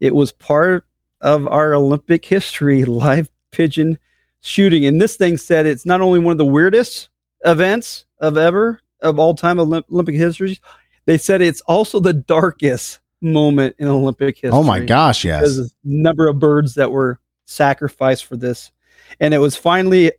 it 0.00 0.14
was 0.14 0.32
part 0.32 0.84
of 1.20 1.46
our 1.46 1.74
Olympic 1.74 2.24
history, 2.24 2.84
live 2.86 3.30
pigeon 3.50 3.98
shooting. 4.40 4.86
And 4.86 5.00
this 5.00 5.16
thing 5.16 5.36
said 5.36 5.66
it's 5.66 5.86
not 5.86 6.00
only 6.00 6.18
one 6.18 6.32
of 6.32 6.38
the 6.38 6.44
weirdest 6.44 7.08
events 7.44 8.04
of 8.20 8.36
ever 8.36 8.80
of 9.00 9.18
all 9.18 9.34
time 9.34 9.56
Olymp- 9.56 9.90
Olympic 9.90 10.14
history. 10.14 10.58
They 11.06 11.18
said 11.18 11.40
it's 11.40 11.62
also 11.62 11.98
the 12.00 12.12
darkest 12.12 13.00
moment 13.22 13.74
in 13.78 13.88
Olympic 13.88 14.36
history 14.36 14.50
Oh 14.50 14.62
my 14.62 14.80
gosh, 14.80 15.24
yes. 15.24 15.40
because 15.40 15.74
number 15.84 16.28
of 16.28 16.38
birds 16.38 16.74
that 16.74 16.90
were 16.90 17.18
sacrificed 17.50 18.24
for 18.26 18.36
this. 18.36 18.70
And 19.18 19.34
it 19.34 19.38
was 19.38 19.56
finally 19.56 20.12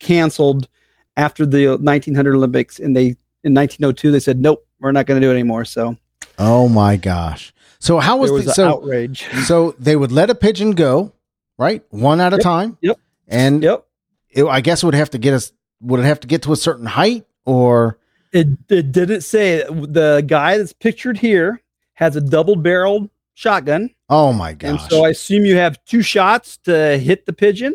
canceled 0.00 0.68
after 1.16 1.46
the 1.46 1.68
1900 1.78 2.34
Olympics. 2.34 2.78
And 2.78 2.96
they, 2.96 3.16
in 3.44 3.54
1902, 3.54 4.10
they 4.10 4.20
said, 4.20 4.38
nope, 4.40 4.66
we're 4.80 4.92
not 4.92 5.06
going 5.06 5.20
to 5.20 5.26
do 5.26 5.30
it 5.30 5.34
anymore. 5.34 5.64
So 5.64 5.96
Oh 6.38 6.68
my 6.68 6.96
gosh. 6.96 7.52
So 7.78 7.98
how 7.98 8.16
was, 8.18 8.30
was 8.30 8.44
the, 8.46 8.54
so 8.54 8.68
outrage. 8.68 9.26
so 9.44 9.72
they 9.78 9.96
would 9.96 10.12
let 10.12 10.30
a 10.30 10.34
pigeon 10.34 10.72
go, 10.72 11.12
right? 11.58 11.82
One 11.90 12.20
at 12.20 12.32
a 12.32 12.36
Yep, 12.36 12.42
time. 12.42 12.78
yep. 12.80 12.98
And 13.28 13.62
Yep. 13.62 13.86
it, 14.30 14.44
I 14.44 14.60
guess 14.60 14.82
it 14.82 14.86
would 14.86 14.94
have 14.94 15.10
to 15.10 15.18
get 15.18 15.34
us 15.34 15.52
would 15.80 15.98
it 16.00 16.04
have 16.04 16.20
to 16.20 16.28
get 16.28 16.42
to 16.42 16.52
a 16.52 16.56
certain 16.56 16.86
height 16.86 17.26
or 17.44 17.98
It, 18.32 18.46
it 18.68 18.92
didn't 18.92 19.22
say 19.22 19.64
the 19.68 20.22
guy 20.26 20.58
that's 20.58 20.72
pictured 20.72 21.18
here 21.18 21.60
has 21.94 22.14
a 22.16 22.20
double 22.20 22.54
barreled 22.56 23.10
shotgun. 23.34 23.90
oh 24.08 24.32
my 24.32 24.52
gosh. 24.54 24.70
And 24.70 24.80
so 24.90 25.04
I 25.04 25.10
assume 25.10 25.44
you 25.44 25.56
have 25.56 25.82
two 25.84 26.02
shots 26.02 26.56
to 26.64 26.98
hit 26.98 27.26
the 27.26 27.32
pigeon. 27.32 27.74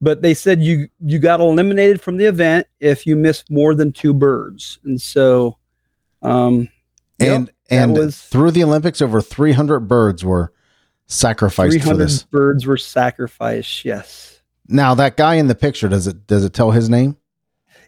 But 0.00 0.20
they 0.20 0.34
said 0.34 0.62
you 0.62 0.88
you 1.00 1.18
got 1.18 1.40
eliminated 1.40 2.00
from 2.02 2.18
the 2.18 2.26
event 2.26 2.66
if 2.80 3.06
you 3.06 3.16
missed 3.16 3.50
more 3.50 3.74
than 3.74 3.92
two 3.92 4.12
birds. 4.12 4.78
And 4.84 5.00
so 5.00 5.56
um 6.22 6.68
and 7.18 7.46
that 7.46 7.54
and 7.70 7.92
was- 7.94 8.20
through 8.20 8.50
the 8.50 8.62
Olympics 8.64 9.00
over 9.00 9.20
300 9.22 9.80
birds 9.80 10.22
were 10.24 10.52
sacrificed 11.06 11.74
for 11.78 11.80
300 11.80 12.04
this. 12.04 12.22
birds 12.24 12.66
were 12.66 12.76
sacrificed. 12.76 13.84
Yes. 13.86 14.40
Now 14.68 14.94
that 14.96 15.16
guy 15.16 15.36
in 15.36 15.46
the 15.46 15.54
picture 15.54 15.88
does 15.88 16.06
it 16.06 16.26
does 16.26 16.44
it 16.44 16.52
tell 16.52 16.72
his 16.72 16.90
name? 16.90 17.16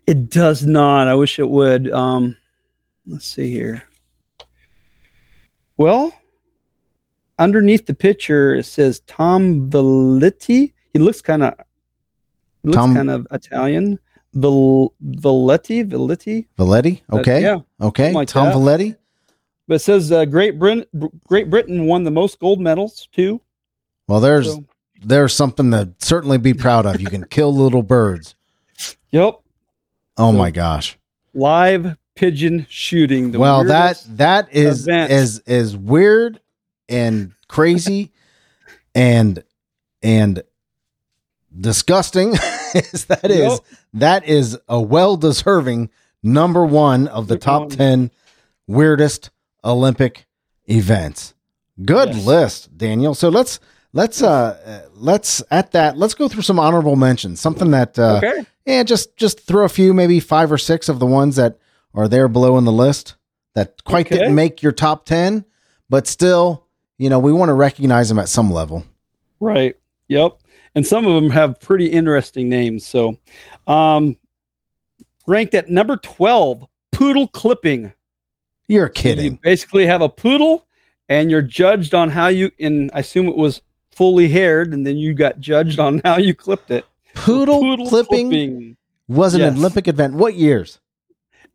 It 0.06 0.30
does 0.30 0.64
not. 0.64 1.08
I 1.08 1.14
wish 1.14 1.38
it 1.38 1.50
would. 1.50 1.90
Um, 1.90 2.38
let's 3.06 3.26
see 3.26 3.50
here. 3.50 3.82
Well, 5.76 6.14
underneath 7.38 7.86
the 7.86 7.94
picture, 7.94 8.54
it 8.54 8.64
says 8.64 9.00
Tom 9.06 9.70
Valetti. 9.70 10.72
He 10.92 10.98
looks 10.98 11.20
kind 11.20 11.42
of 11.42 11.54
looks 12.64 12.76
Tom- 12.76 12.94
kind 12.94 13.10
of 13.10 13.26
Italian. 13.30 13.98
Val- 14.34 14.92
Valetti, 15.04 15.84
Valetti. 15.88 16.46
Valetti? 16.58 17.00
Uh, 17.10 17.16
Okay. 17.18 17.40
yeah. 17.42 17.58
Okay. 17.80 18.12
like 18.12 18.28
Tom 18.28 18.46
that. 18.46 18.54
Valetti? 18.54 18.96
But 19.66 19.74
it 19.76 19.78
says 19.80 20.12
uh, 20.12 20.24
Great 20.26 20.58
Britain. 20.58 20.84
Great 21.26 21.50
Britain 21.50 21.86
won 21.86 22.04
the 22.04 22.10
most 22.10 22.38
gold 22.38 22.60
medals 22.60 23.08
too. 23.12 23.40
Well, 24.06 24.20
there's 24.20 24.46
So, 24.52 24.64
there's 25.02 25.34
something 25.34 25.70
to 25.72 25.90
certainly 25.98 26.38
be 26.38 26.54
proud 26.54 26.86
of. 26.86 27.00
You 27.00 27.06
can 27.08 27.24
kill 27.30 27.54
little 27.54 27.82
birds 27.82 28.34
Yep. 29.12 29.40
Oh 30.18 30.32
So- 30.32 30.38
my 30.38 30.50
gosh. 30.50 30.98
Live 31.34 31.96
pigeon 32.16 32.66
shooting. 32.68 33.30
the 33.30 33.38
well, 33.38 33.64
that 33.64 34.02
that 34.10 34.48
is 34.52 34.88
event. 34.88 35.10
is 35.12 35.38
is 35.46 35.76
weird 35.76 36.40
and 36.88 37.32
crazy 37.48 38.12
and 38.94 39.42
and 40.02 40.42
disgusting 41.58 42.34
as 42.74 43.06
that 43.06 43.30
is. 43.30 43.52
Yep. 43.52 43.60
That 43.94 44.28
is 44.28 44.58
a 44.68 44.80
well 44.80 45.16
deserving 45.16 45.90
number 46.22 46.64
one 46.64 47.08
of 47.08 47.28
the 47.28 47.38
top 47.38 47.62
one. 47.62 47.70
10 47.70 48.10
weirdest 48.66 49.30
Olympic 49.64 50.26
events. 50.66 51.34
Good 51.84 52.14
Yes. 52.14 52.26
list, 52.26 52.76
Daniel. 52.78 53.14
So 53.14 53.28
let's 53.28 53.60
let's 53.92 54.22
uh 54.22 54.88
let's 54.94 55.42
at 55.50 55.72
that 55.72 55.96
let's 55.96 56.14
go 56.14 56.28
through 56.28 56.42
some 56.42 56.58
honorable 56.58 56.96
mentions. 56.96 57.40
Something 57.40 57.70
that 57.70 57.98
uh 57.98 58.20
okay. 58.22 58.44
yeah, 58.66 58.82
just 58.82 59.16
just 59.16 59.40
throw 59.40 59.64
a 59.64 59.68
few, 59.68 59.94
maybe 59.94 60.20
five 60.20 60.50
or 60.52 60.58
six 60.58 60.88
of 60.88 60.98
the 60.98 61.06
ones 61.06 61.36
that 61.36 61.58
are 61.94 62.08
there 62.08 62.28
below 62.28 62.58
in 62.58 62.64
the 62.64 62.72
list 62.72 63.14
that 63.54 63.82
quite 63.84 64.06
Okay. 64.06 64.18
didn't 64.18 64.34
make 64.34 64.62
your 64.62 64.72
top 64.72 65.06
10, 65.06 65.44
but 65.88 66.06
still, 66.06 66.66
you 66.98 67.08
know, 67.08 67.18
we 67.18 67.32
want 67.32 67.48
to 67.48 67.54
recognize 67.54 68.08
them 68.08 68.18
at 68.18 68.28
some 68.28 68.50
level. 68.50 68.84
Right. 69.40 69.76
Yep. 70.08 70.38
And 70.74 70.86
some 70.86 71.06
of 71.06 71.14
them 71.20 71.30
have 71.30 71.60
pretty 71.60 71.86
interesting 71.86 72.48
names. 72.48 72.86
So, 72.86 73.18
um, 73.66 74.16
ranked 75.26 75.54
at 75.54 75.68
number 75.70 75.96
12, 75.96 76.66
poodle 76.92 77.28
clipping. 77.28 77.92
You're 78.68 78.86
You 78.86 78.92
kidding. 78.92 79.38
basically 79.42 79.86
have 79.86 80.02
a 80.02 80.08
poodle 80.08 80.66
and 81.08 81.30
you're 81.30 81.42
judged 81.42 81.94
on 81.94 82.10
how 82.10 82.28
you, 82.28 82.50
and 82.60 82.90
I 82.92 83.00
assume 83.00 83.28
it 83.28 83.36
was 83.36 83.62
fully 83.92 84.28
haired, 84.28 84.72
and 84.74 84.86
then 84.86 84.96
you 84.98 85.14
got 85.14 85.40
judged 85.40 85.78
on 85.80 86.00
how 86.04 86.18
you 86.18 86.34
clipped 86.34 86.70
it. 86.70 86.84
Poodle, 87.14 87.88
clipping, 87.88 88.76
was 89.08 89.34
an 89.34 89.40
Yes. 89.40 89.56
Olympic 89.56 89.88
event. 89.88 90.14
What 90.14 90.34
years? 90.34 90.78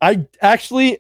I 0.01 0.25
actually, 0.41 0.97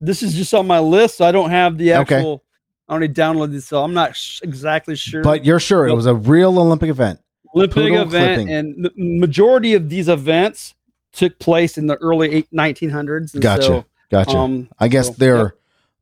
this 0.00 0.22
is 0.22 0.34
just 0.34 0.52
on 0.52 0.66
my 0.66 0.80
list. 0.80 1.18
So 1.18 1.24
I 1.24 1.32
don't 1.32 1.50
have 1.50 1.78
the 1.78 1.92
actual, 1.92 2.44
I 2.44 2.51
only 2.92 3.08
downloaded 3.08 3.52
this, 3.52 3.66
so 3.66 3.82
I'm 3.82 3.94
not 3.94 4.16
sh- 4.16 4.40
exactly 4.42 4.96
sure. 4.96 5.22
But 5.22 5.44
you're 5.44 5.60
sure 5.60 5.86
it 5.86 5.94
was 5.94 6.06
a 6.06 6.14
real 6.14 6.58
Olympic 6.58 6.90
event. 6.90 7.20
Olympic 7.54 7.74
poodle 7.74 8.02
event, 8.02 8.38
clipping. 8.38 8.54
and 8.54 8.84
the 8.84 8.92
majority 8.96 9.74
of 9.74 9.88
these 9.88 10.08
events 10.08 10.74
took 11.12 11.38
place 11.38 11.76
in 11.76 11.86
the 11.86 11.96
early 11.96 12.32
eight, 12.32 12.48
1900s. 12.52 13.34
And 13.34 13.42
Gotcha. 13.42 13.62
So, 13.62 13.84
Gotcha. 14.10 14.36
um, 14.36 14.68
I 14.78 14.88
guess 14.88 15.08
so, 15.08 15.14
they're 15.18 15.42
yep. 15.42 15.54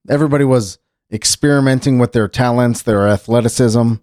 everybody 0.09 0.45
was 0.45 0.79
experimenting 1.13 1.99
with 1.99 2.13
their 2.13 2.29
talents, 2.29 2.83
their 2.83 3.09
athleticism, 3.09 3.95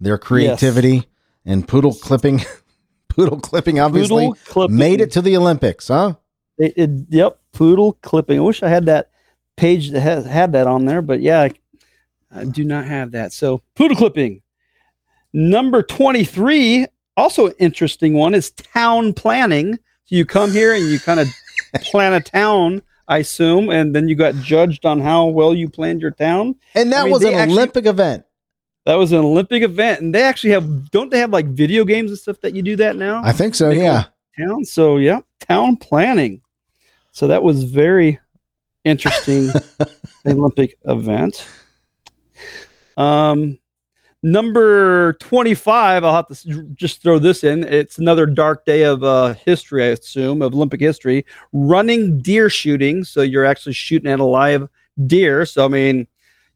their 0.00 0.18
creativity, 0.18 1.06
and 1.44 1.66
poodle 1.66 1.94
clipping. 1.94 2.42
poodle 3.08 3.40
clipping 3.40 3.80
obviously 3.80 4.26
poodle 4.26 4.38
clipping. 4.46 4.76
made 4.76 5.00
it 5.00 5.12
to 5.12 5.22
the 5.22 5.36
Olympics, 5.36 5.88
huh? 5.88 6.14
It, 6.58 6.74
it- 6.76 7.06
yep, 7.10 7.38
poodle 7.52 7.94
clipping. 8.02 8.38
I 8.38 8.42
wish 8.42 8.62
I 8.62 8.68
had 8.68 8.86
that 8.86 9.10
page 9.56 9.90
that 9.90 10.00
has 10.00 10.24
had 10.24 10.52
that 10.52 10.66
on 10.66 10.84
there, 10.84 11.02
but 11.02 11.20
yeah, 11.20 11.48
I, 12.34 12.44
do 12.44 12.64
not 12.64 12.84
have 12.86 13.12
that. 13.12 13.32
So 13.32 13.62
poodle 13.74 13.96
clipping. 13.96 14.42
Number 15.32 15.82
23, 15.82 16.86
also 17.16 17.48
an 17.48 17.54
interesting 17.58 18.14
one, 18.14 18.34
is 18.34 18.50
town 18.50 19.12
planning. 19.12 19.74
So 19.74 20.16
you 20.16 20.24
come 20.24 20.50
here 20.50 20.74
and 20.74 20.84
you 20.86 20.98
kind 20.98 21.20
of 21.20 21.28
plan 21.82 22.14
a 22.14 22.20
town, 22.20 22.82
I 23.08 23.18
assume, 23.18 23.68
and 23.70 23.94
then 23.94 24.08
you 24.08 24.14
got 24.14 24.34
judged 24.36 24.86
on 24.86 25.00
how 25.00 25.26
well 25.26 25.54
you 25.54 25.68
planned 25.68 26.00
your 26.00 26.10
town. 26.12 26.56
And 26.74 26.92
that 26.92 27.00
I 27.00 27.04
mean, 27.04 27.12
was 27.12 27.24
an 27.24 27.34
actually- 27.34 27.52
Olympic 27.58 27.86
event. 27.86 28.24
That 28.84 28.94
was 28.94 29.12
an 29.12 29.18
Olympic 29.18 29.62
event, 29.62 30.00
and 30.00 30.14
they 30.14 30.22
actually 30.22 30.50
have 30.54 30.90
don't 30.90 31.10
they 31.10 31.18
have 31.18 31.28
like 31.28 31.44
video 31.44 31.84
games 31.84 32.10
and 32.10 32.18
stuff 32.18 32.40
that 32.40 32.54
you 32.54 32.62
do 32.62 32.74
that 32.76 32.96
now? 32.96 33.20
I 33.22 33.32
think 33.32 33.54
so, 33.54 33.68
They 33.68 33.82
yeah. 33.82 34.04
town. 34.38 34.64
So 34.64 34.96
yeah, 34.96 35.20
town 35.46 35.76
planning. 35.76 36.40
So 37.12 37.26
that 37.26 37.42
was 37.42 37.64
very 37.64 38.18
interesting 38.84 39.50
Olympic 40.26 40.78
event. 40.86 41.46
Um, 42.98 43.58
number 44.22 45.14
twenty-five. 45.14 46.04
I'll 46.04 46.14
have 46.14 46.28
to 46.28 46.62
just 46.74 47.00
throw 47.00 47.18
this 47.18 47.44
in. 47.44 47.64
It's 47.64 47.98
another 47.98 48.26
dark 48.26 48.64
day 48.64 48.82
of 48.82 49.04
uh, 49.04 49.34
history, 49.34 49.84
I 49.84 49.88
assume, 49.88 50.42
of 50.42 50.52
Olympic 50.52 50.80
history. 50.80 51.24
Running 51.52 52.20
deer 52.20 52.50
shooting. 52.50 53.04
So 53.04 53.22
you're 53.22 53.46
actually 53.46 53.74
shooting 53.74 54.10
at 54.10 54.20
a 54.20 54.24
live 54.24 54.68
deer. 55.06 55.46
So 55.46 55.64
I 55.64 55.68
mean, 55.68 56.06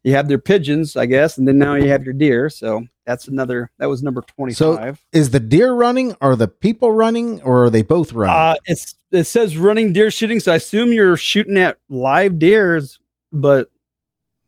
you 0.03 0.13
have 0.13 0.27
their 0.27 0.37
pigeons, 0.37 0.97
I 0.97 1.05
guess, 1.05 1.37
and 1.37 1.47
then 1.47 1.57
now 1.57 1.75
you 1.75 1.87
have 1.87 2.03
your 2.03 2.13
deer. 2.13 2.49
So 2.49 2.85
that's 3.05 3.29
another. 3.29 3.71
That 3.77 3.87
was 3.87 4.03
number 4.03 4.21
twenty-five. 4.21 5.01
Is 5.13 5.29
the 5.29 5.39
deer 5.39 5.73
running? 5.73 6.13
Are 6.19 6.35
the 6.35 6.49
people 6.49 6.91
running? 6.91 7.41
Or 7.43 7.63
are 7.63 7.69
they 7.69 7.83
both 7.83 8.11
running? 8.11 8.35
Uh, 8.35 8.55
it's 8.65 8.95
it 9.11 9.23
says 9.23 9.57
running 9.57 9.93
deer 9.93 10.11
shooting, 10.11 10.41
so 10.41 10.51
I 10.51 10.55
assume 10.55 10.91
you're 10.91 11.15
shooting 11.15 11.57
at 11.57 11.77
live 11.87 12.37
deers, 12.39 12.99
but 13.31 13.69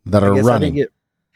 that 0.08 0.24
I 0.24 0.28
are 0.28 0.36
guess 0.36 0.46
I 0.48 0.60
didn't 0.60 0.62
running. 0.62 0.74
get 0.76 0.92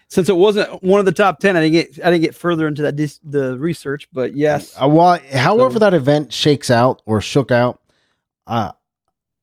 since 0.10 0.28
it 0.28 0.36
wasn't 0.36 0.82
one 0.84 1.00
of 1.00 1.06
the 1.06 1.12
top 1.12 1.40
ten. 1.40 1.56
I 1.56 1.62
didn't 1.62 1.74
get 1.74 2.06
I 2.06 2.12
didn't 2.12 2.24
get 2.24 2.36
further 2.36 2.68
into 2.68 2.82
that 2.84 2.96
dis, 2.96 3.20
the 3.24 3.58
research, 3.58 4.08
but 4.12 4.36
yes, 4.36 4.76
Uh, 4.82 4.88
well, 4.88 5.20
however 5.32 5.74
So- 5.74 5.80
that 5.80 5.94
event 5.94 6.34
shakes 6.34 6.70
out 6.72 7.02
or 7.06 7.22
shook 7.22 7.52
out, 7.52 7.80
uh, 8.48 8.72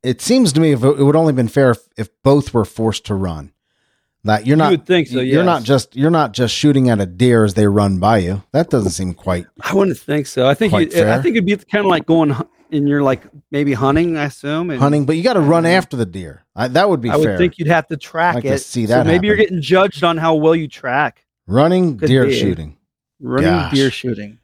it 0.03 0.21
seems 0.21 0.53
to 0.53 0.61
me 0.61 0.73
if 0.73 0.83
it, 0.85 0.99
would 0.99 1.17
only 1.17 1.33
been 1.33 1.49
fair 1.49 1.71
if, 1.73 1.79
if 1.97 2.09
both 2.23 2.53
were 2.55 2.65
forced 2.65 3.07
to 3.07 3.15
run. 3.15 3.53
That 4.25 4.45
you're 4.45 4.55
You 4.55 4.63
not. 4.63 4.71
would 4.73 4.87
think 4.87 5.07
so, 5.07 5.21
You're 5.21 5.45
not 5.45 5.63
just 5.63 5.95
you're 5.95 6.11
not 6.11 6.33
just 6.33 6.53
shooting 6.53 6.91
at 6.91 7.01
a 7.01 7.07
deer 7.07 7.45
as 7.45 7.55
they 7.55 7.69
run 7.69 7.99
by 7.99 8.19
you. 8.19 8.43
That 8.53 8.71
doesn't 8.71 8.91
seem 8.91 9.15
quite. 9.15 9.47
I 9.61 9.73
wouldn't 9.73 9.99
think 9.99 10.27
so. 10.27 10.49
I 10.49 10.55
think 10.55 10.73
you, 10.73 10.79
I 10.81 11.23
think 11.23 11.37
it'd 11.37 11.47
be 11.47 11.55
kind 11.57 11.85
of 11.85 11.91
like 11.91 12.07
going 12.07 12.35
and 12.77 12.89
you're 12.89 13.03
like 13.03 13.23
maybe 13.51 13.73
hunting. 13.73 14.17
I 14.17 14.25
assume 14.25 14.71
and 14.71 14.81
hunting, 14.81 15.05
but 15.07 15.17
you 15.17 15.23
got 15.23 15.35
to 15.35 15.41
run 15.41 15.67
after 15.67 15.97
the 15.97 16.07
deer. 16.07 16.45
I, 16.55 16.69
that 16.69 16.89
would 16.89 17.01
be 17.01 17.11
I 17.11 17.17
would 17.17 17.37
think 17.39 17.59
you'd 17.59 17.69
have 17.69 17.87
to 17.89 17.97
track 17.97 18.35
Like 18.37 18.45
to 18.45 18.51
it. 18.55 18.59
see 18.59 18.87
so 18.87 18.95
that 18.95 19.07
maybe 19.07 19.27
you're 19.27 19.37
getting 19.37 19.61
judged 19.63 20.05
on 20.05 20.17
how 20.17 20.35
well 20.37 20.55
you 20.55 20.69
track. 20.69 21.25
Running 21.47 21.99
Could 21.99 22.09
deer 22.09 22.27
be. 22.27 22.39
shooting. 22.39 22.77
running 23.21 23.49
Gosh. 23.51 23.73
deer 23.75 23.91
shooting. 23.91 24.39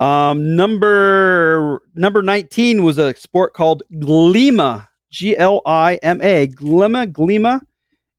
Um, 0.00 0.56
number 0.56 1.80
number 1.94 2.22
nineteen 2.22 2.82
was 2.82 2.98
a 2.98 3.14
sport 3.14 3.54
called 3.54 3.82
Glima, 3.92 4.88
G 5.10 5.36
L 5.36 5.62
I 5.64 5.96
M 6.02 6.20
A, 6.20 6.48
Glima, 6.48 7.10
Glima, 7.10 7.60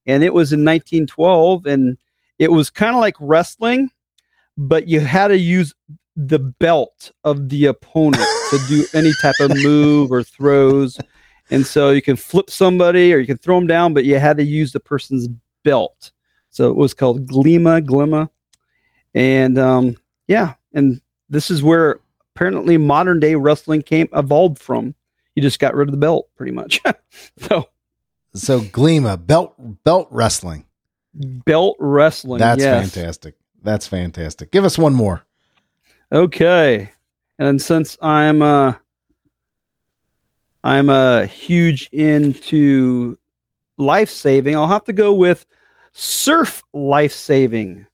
and 0.06 0.24
it 0.24 0.32
was 0.32 0.52
in 0.52 0.60
1912, 0.64 1.66
and 1.66 1.98
it 2.38 2.50
was 2.50 2.70
kind 2.70 2.94
of 2.94 3.00
like 3.00 3.14
wrestling, 3.20 3.90
but 4.56 4.88
you 4.88 5.00
had 5.00 5.28
to 5.28 5.38
use 5.38 5.74
the 6.16 6.38
belt 6.38 7.12
of 7.24 7.48
the 7.48 7.66
opponent 7.66 8.26
to 8.50 8.58
do 8.68 8.84
any 8.94 9.12
type 9.20 9.38
of 9.40 9.50
move 9.62 10.10
or 10.10 10.22
throws, 10.22 10.98
and 11.50 11.66
so 11.66 11.90
you 11.90 12.02
can 12.02 12.16
flip 12.16 12.50
somebody 12.50 13.12
or 13.12 13.18
you 13.18 13.26
can 13.26 13.38
throw 13.38 13.56
them 13.56 13.66
down, 13.66 13.94
but 13.94 14.04
you 14.04 14.18
had 14.18 14.36
to 14.38 14.44
use 14.44 14.72
the 14.72 14.80
person's 14.80 15.28
belt. 15.62 16.10
So 16.50 16.70
it 16.70 16.76
was 16.76 16.94
called 16.94 17.26
Glima, 17.26 17.84
Glima 17.86 18.30
and 19.16 19.58
um, 19.58 19.96
yeah, 20.28 20.54
and 20.74 21.00
this 21.30 21.50
is 21.50 21.62
where 21.62 22.00
apparently 22.34 22.76
modern 22.76 23.18
day 23.18 23.34
wrestling 23.34 23.82
came 23.82 24.08
evolved 24.12 24.58
from. 24.58 24.94
You 25.34 25.42
just 25.42 25.58
got 25.58 25.74
rid 25.74 25.88
of 25.88 25.92
the 25.92 25.98
belt, 25.98 26.28
pretty 26.36 26.52
much. 26.52 26.82
so 27.38 27.68
So 28.34 28.60
Glima 28.60 29.26
belt 29.26 29.54
belt 29.84 30.08
wrestling. 30.10 30.66
belt 31.14 31.76
wrestling. 31.80 32.38
That's 32.38 32.62
yes. 32.62 32.92
fantastic. 32.92 33.34
That's 33.62 33.88
fantastic. 33.88 34.52
Give 34.52 34.64
us 34.64 34.78
one 34.78 34.94
more. 34.94 35.25
Okay, 36.12 36.92
and 37.40 37.60
since 37.60 37.98
I'm 38.00 38.40
uh, 38.40 38.74
I'm 40.62 40.88
uh, 40.88 41.26
huge 41.26 41.88
into 41.90 43.18
life 43.76 44.08
saving, 44.10 44.54
I'll 44.54 44.68
have 44.68 44.84
to 44.84 44.92
go 44.92 45.12
with 45.12 45.46
surf 45.92 46.62
life 46.72 47.12
saving. 47.12 47.86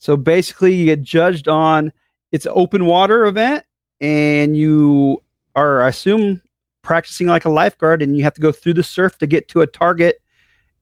So 0.00 0.18
basically, 0.18 0.74
you 0.74 0.84
get 0.84 1.00
judged 1.00 1.48
on 1.48 1.94
it's 2.30 2.44
an 2.44 2.52
open 2.54 2.84
water 2.84 3.24
event, 3.24 3.64
and 4.02 4.54
you 4.54 5.22
are, 5.54 5.82
I 5.82 5.88
assume, 5.88 6.42
practicing 6.82 7.26
like 7.26 7.46
a 7.46 7.50
lifeguard, 7.50 8.02
and 8.02 8.18
you 8.18 8.22
have 8.24 8.34
to 8.34 8.40
go 8.42 8.52
through 8.52 8.74
the 8.74 8.82
surf 8.82 9.16
to 9.18 9.26
get 9.26 9.48
to 9.48 9.62
a 9.62 9.66
target 9.66 10.20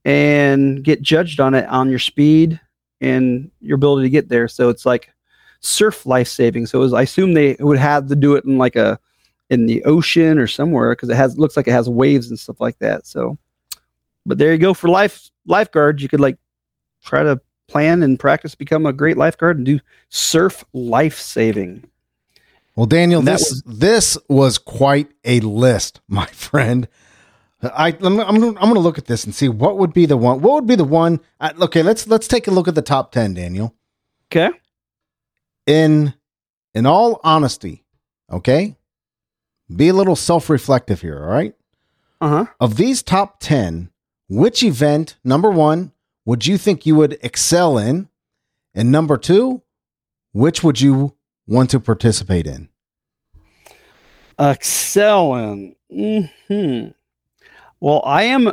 and 0.05 0.83
get 0.83 1.03
judged 1.03 1.39
on 1.39 1.55
it 1.55 1.69
on 1.69 1.89
your 1.89 2.01
speed 2.01 2.61
and 3.01 3.53
your 3.61 3.77
ability 3.77 4.07
to 4.07 4.11
get 4.11 4.29
there. 4.29 4.49
So 4.49 4.71
it's 4.71 4.85
like 4.85 5.14
surf 5.65 6.07
life 6.07 6.29
saving. 6.29 6.67
So 6.67 6.79
it 6.79 6.83
was, 6.83 6.93
I 6.93 7.03
assume 7.03 7.35
they 7.35 7.57
would 7.61 7.79
have 7.79 8.09
to 8.09 8.17
do 8.17 8.35
it 8.35 8.45
in 8.45 8.59
like 8.59 8.77
a 8.77 8.99
in 9.51 9.67
the 9.67 9.85
ocean 9.85 10.39
or 10.39 10.47
somewhere 10.47 10.93
because 10.93 11.09
it 11.09 11.17
has 11.17 11.39
looks 11.39 11.57
like 11.57 11.69
it 11.69 11.73
has 11.73 11.89
waves 11.89 12.29
and 12.29 12.39
stuff 12.39 12.61
like 12.61 12.79
that. 12.79 13.07
So, 13.07 13.39
but 14.27 14.39
there 14.39 14.53
you 14.53 14.59
go 14.59 14.75
for 14.75 14.89
life 14.89 15.31
lifeguards. 15.47 16.03
You 16.03 16.09
could 16.09 16.21
like 16.21 16.39
try 17.03 17.23
to 17.23 17.41
plan 17.69 18.03
and 18.03 18.19
practice 18.19 18.55
become 18.55 18.87
a 18.87 18.93
great 18.93 19.17
lifeguard 19.17 19.57
and 19.57 19.67
do 19.67 19.81
surf 20.09 20.65
life 20.73 21.19
saving. 21.19 21.85
Well, 22.77 22.87
Daniel, 22.87 23.21
And 23.21 23.29
that 23.29 23.39
this 23.39 23.63
this 23.65 24.19
was 24.29 24.59
quite 24.59 25.11
a 25.25 25.41
list, 25.41 26.01
my 26.09 26.27
friend. 26.27 26.89
I 27.63 27.97
I'm, 28.03 28.21
I'm 28.21 28.41
gonna, 28.41 28.61
I'm 28.61 28.69
gonna 28.69 28.81
look 28.81 28.99
at 28.99 29.07
this 29.07 29.25
and 29.25 29.35
see 29.35 29.49
what 29.49 29.79
would 29.79 29.95
be 29.95 30.05
the 30.05 30.19
one. 30.19 30.43
What 30.43 30.55
would 30.55 30.67
be 30.67 30.75
the 30.75 30.85
one? 30.85 31.21
Uh, 31.41 31.53
okay, 31.63 31.83
let's 31.83 32.07
let's 32.07 32.29
take 32.29 32.47
a 32.47 32.51
look 32.51 32.69
at 32.69 32.75
the 32.75 32.83
top 32.83 33.13
ten, 33.13 33.33
Daniel. 33.33 33.75
Okay. 34.31 34.51
In 35.67 36.15
in 36.75 36.87
all 36.87 37.21
honesty, 37.25 37.85
okay, 38.31 38.77
be 39.75 39.89
a 39.89 39.95
little 39.95 40.17
self 40.17 40.51
reflective 40.51 41.01
here, 41.01 41.23
all 41.23 41.31
right? 41.31 41.55
Uh 42.21 42.29
huh. 42.29 42.47
Of 42.61 42.77
these 42.77 43.03
top 43.03 43.41
10, 43.41 43.91
which 44.29 44.63
event, 44.63 45.17
number 45.25 45.51
one, 45.51 45.93
would 46.25 46.47
you 46.47 46.59
think 46.59 46.87
you 46.87 46.97
would 46.97 47.19
excel 47.23 47.79
in? 47.79 48.09
And 48.75 48.91
number 48.91 49.17
two, 49.17 49.63
which 50.33 50.65
would 50.65 50.81
you 50.81 51.15
want 51.47 51.71
to 51.71 51.81
participate 51.81 52.47
in? 52.47 52.69
Excelling. 54.39 55.77
Hmm. 55.91 56.89
Well, 57.79 58.03
I 58.05 58.25
am 58.25 58.53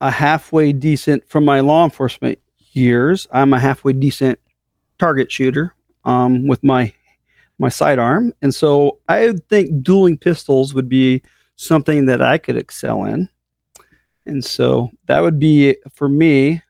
a 0.00 0.10
halfway 0.10 0.72
decent 0.72 1.26
from 1.28 1.44
my 1.44 1.60
law 1.60 1.84
enforcement 1.84 2.38
years. 2.72 3.26
I'm 3.32 3.52
a 3.54 3.58
halfway 3.58 3.94
decent 3.94 4.38
target 4.98 5.32
shooter 5.32 5.74
um, 6.08 6.46
with 6.46 6.64
my 6.64 6.92
my 7.58 7.68
sidearm, 7.68 8.32
and 8.40 8.54
so 8.54 8.98
I 9.08 9.34
think 9.48 9.82
dueling 9.82 10.16
pistols 10.16 10.74
would 10.74 10.88
be 10.88 11.22
something 11.56 12.06
that 12.06 12.22
I 12.22 12.38
could 12.38 12.56
excel 12.56 13.04
in. 13.04 13.28
And 14.26 14.44
so 14.44 14.90
that 15.06 15.20
would 15.20 15.38
be 15.38 15.76
for 15.92 16.08
me 16.08 16.62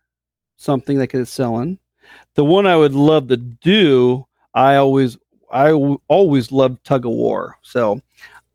something 0.56 0.98
that 0.98 1.08
could 1.08 1.20
excel 1.20 1.58
in. 1.60 1.78
The 2.34 2.44
one 2.44 2.66
I 2.66 2.76
would 2.76 2.94
love 2.94 3.28
to 3.28 3.36
do, 3.36 4.26
I 4.54 4.76
always 4.76 5.16
I 5.52 5.68
w- 5.68 6.00
always 6.08 6.50
loved 6.50 6.84
tug 6.84 7.06
of 7.06 7.12
war. 7.12 7.58
So 7.62 8.00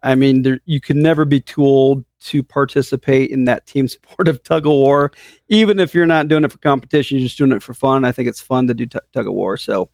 I 0.02 0.16
mean, 0.16 0.42
there, 0.42 0.60
you 0.66 0.82
can 0.82 1.02
never 1.02 1.24
be 1.24 1.40
too 1.40 1.64
old 1.64 2.04
to 2.24 2.44
participate 2.44 3.32
in 3.32 3.46
that 3.46 3.68
team 3.68 3.88
sport 3.88 4.28
of 4.28 4.44
tug 4.44 4.66
of 4.66 4.72
war, 4.72 5.12
even 5.48 5.80
if 5.80 5.94
you're 5.94 6.06
not 6.06 6.28
doing 6.28 6.44
it 6.44 6.52
for 6.52 6.58
competition, 6.58 7.18
you're 7.18 7.28
just 7.28 7.38
doing 7.38 7.52
it 7.52 7.64
for 7.64 7.74
fun. 7.74 8.04
I 8.04 8.12
think 8.12 8.28
it's 8.28 8.42
fun 8.42 8.68
to 8.68 8.74
do 8.74 8.86
t- 8.86 9.00
tug 9.14 9.28
of 9.28 9.34
war. 9.34 9.56
So, 9.58 9.90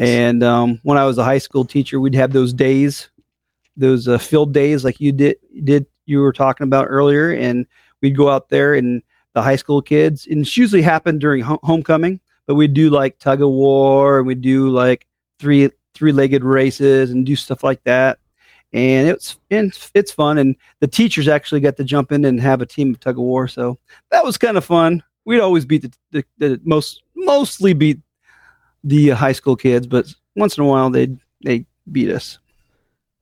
and 0.00 0.42
um, 0.42 0.80
when 0.82 0.98
I 0.98 1.04
was 1.04 1.18
a 1.18 1.24
high 1.24 1.38
school 1.38 1.64
teacher, 1.64 2.00
we'd 2.00 2.14
have 2.14 2.32
those 2.32 2.52
days, 2.52 3.10
those 3.76 4.08
uh, 4.08 4.18
field 4.18 4.54
days, 4.54 4.82
like 4.84 4.98
you 4.98 5.12
did, 5.12 5.36
did 5.62 5.86
you 6.06 6.20
were 6.20 6.32
talking 6.32 6.64
about 6.64 6.86
earlier, 6.88 7.32
and 7.32 7.66
we'd 8.00 8.16
go 8.16 8.30
out 8.30 8.48
there 8.48 8.74
and 8.74 9.02
the 9.34 9.42
high 9.42 9.56
school 9.56 9.82
kids, 9.82 10.26
and 10.26 10.40
it's 10.40 10.56
usually 10.56 10.82
happened 10.82 11.20
during 11.20 11.42
ho- 11.42 11.60
homecoming, 11.62 12.18
but 12.46 12.54
we'd 12.54 12.74
do 12.74 12.88
like 12.90 13.18
tug 13.18 13.42
of 13.42 13.50
war, 13.50 14.18
and 14.18 14.26
we'd 14.26 14.40
do 14.40 14.70
like 14.70 15.06
three 15.38 15.70
three 15.94 16.12
legged 16.12 16.42
races 16.42 17.10
and 17.10 17.26
do 17.26 17.36
stuff 17.36 17.62
like 17.62 17.82
that 17.84 18.18
and 18.72 19.08
it's 19.08 19.38
it's 19.50 19.90
it's 19.94 20.12
fun. 20.12 20.38
And 20.38 20.56
the 20.80 20.86
teachers 20.86 21.28
actually 21.28 21.60
got 21.60 21.76
to 21.76 21.84
jump 21.84 22.12
in 22.12 22.24
and 22.24 22.40
have 22.40 22.62
a 22.62 22.66
team 22.66 22.90
of 22.90 23.00
tug 23.00 23.16
of 23.16 23.24
war, 23.24 23.48
so 23.48 23.78
that 24.10 24.24
was 24.24 24.38
kind 24.38 24.56
of 24.56 24.64
fun. 24.64 25.02
We'd 25.24 25.40
always 25.40 25.64
beat 25.64 25.82
the, 25.82 25.92
the, 26.12 26.24
the 26.38 26.60
most 26.64 27.02
mostly 27.14 27.72
beat 27.72 27.98
the 28.84 29.10
high 29.10 29.32
school 29.32 29.56
kids, 29.56 29.86
but 29.86 30.06
once 30.36 30.56
in 30.56 30.64
a 30.64 30.66
while 30.66 30.90
they 30.90 31.16
they 31.44 31.66
beat 31.90 32.10
us. 32.10 32.38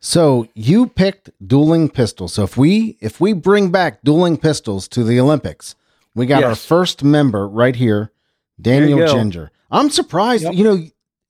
So 0.00 0.48
you 0.54 0.86
picked 0.86 1.30
dueling 1.44 1.88
pistols. 1.88 2.34
So 2.34 2.44
if 2.44 2.56
we 2.56 2.96
if 3.00 3.20
we 3.20 3.32
bring 3.32 3.70
back 3.70 4.02
dueling 4.02 4.36
pistols 4.36 4.86
to 4.88 5.02
the 5.02 5.18
Olympics, 5.18 5.74
we 6.14 6.26
got 6.26 6.44
our 6.44 6.54
first 6.54 7.02
member 7.02 7.48
right 7.48 7.74
here, 7.74 8.12
Daniel 8.60 8.98
There 8.98 9.06
you 9.06 9.12
go. 9.12 9.18
Ginger. 9.18 9.50
I'm 9.70 9.90
surprised. 9.90 10.44
Yep. 10.44 10.54
You 10.54 10.64
know, 10.64 10.78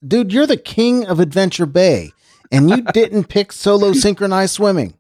dude, 0.07 0.33
you're 0.33 0.47
the 0.47 0.57
king 0.57 1.07
of 1.07 1.19
Adventure 1.19 1.67
Bay, 1.67 2.13
and 2.53 2.71
you 2.71 2.83
didn't 2.93 3.25
pick 3.25 3.53
solo 3.53 3.93
synchronized 3.93 4.55
swimming. 4.55 4.95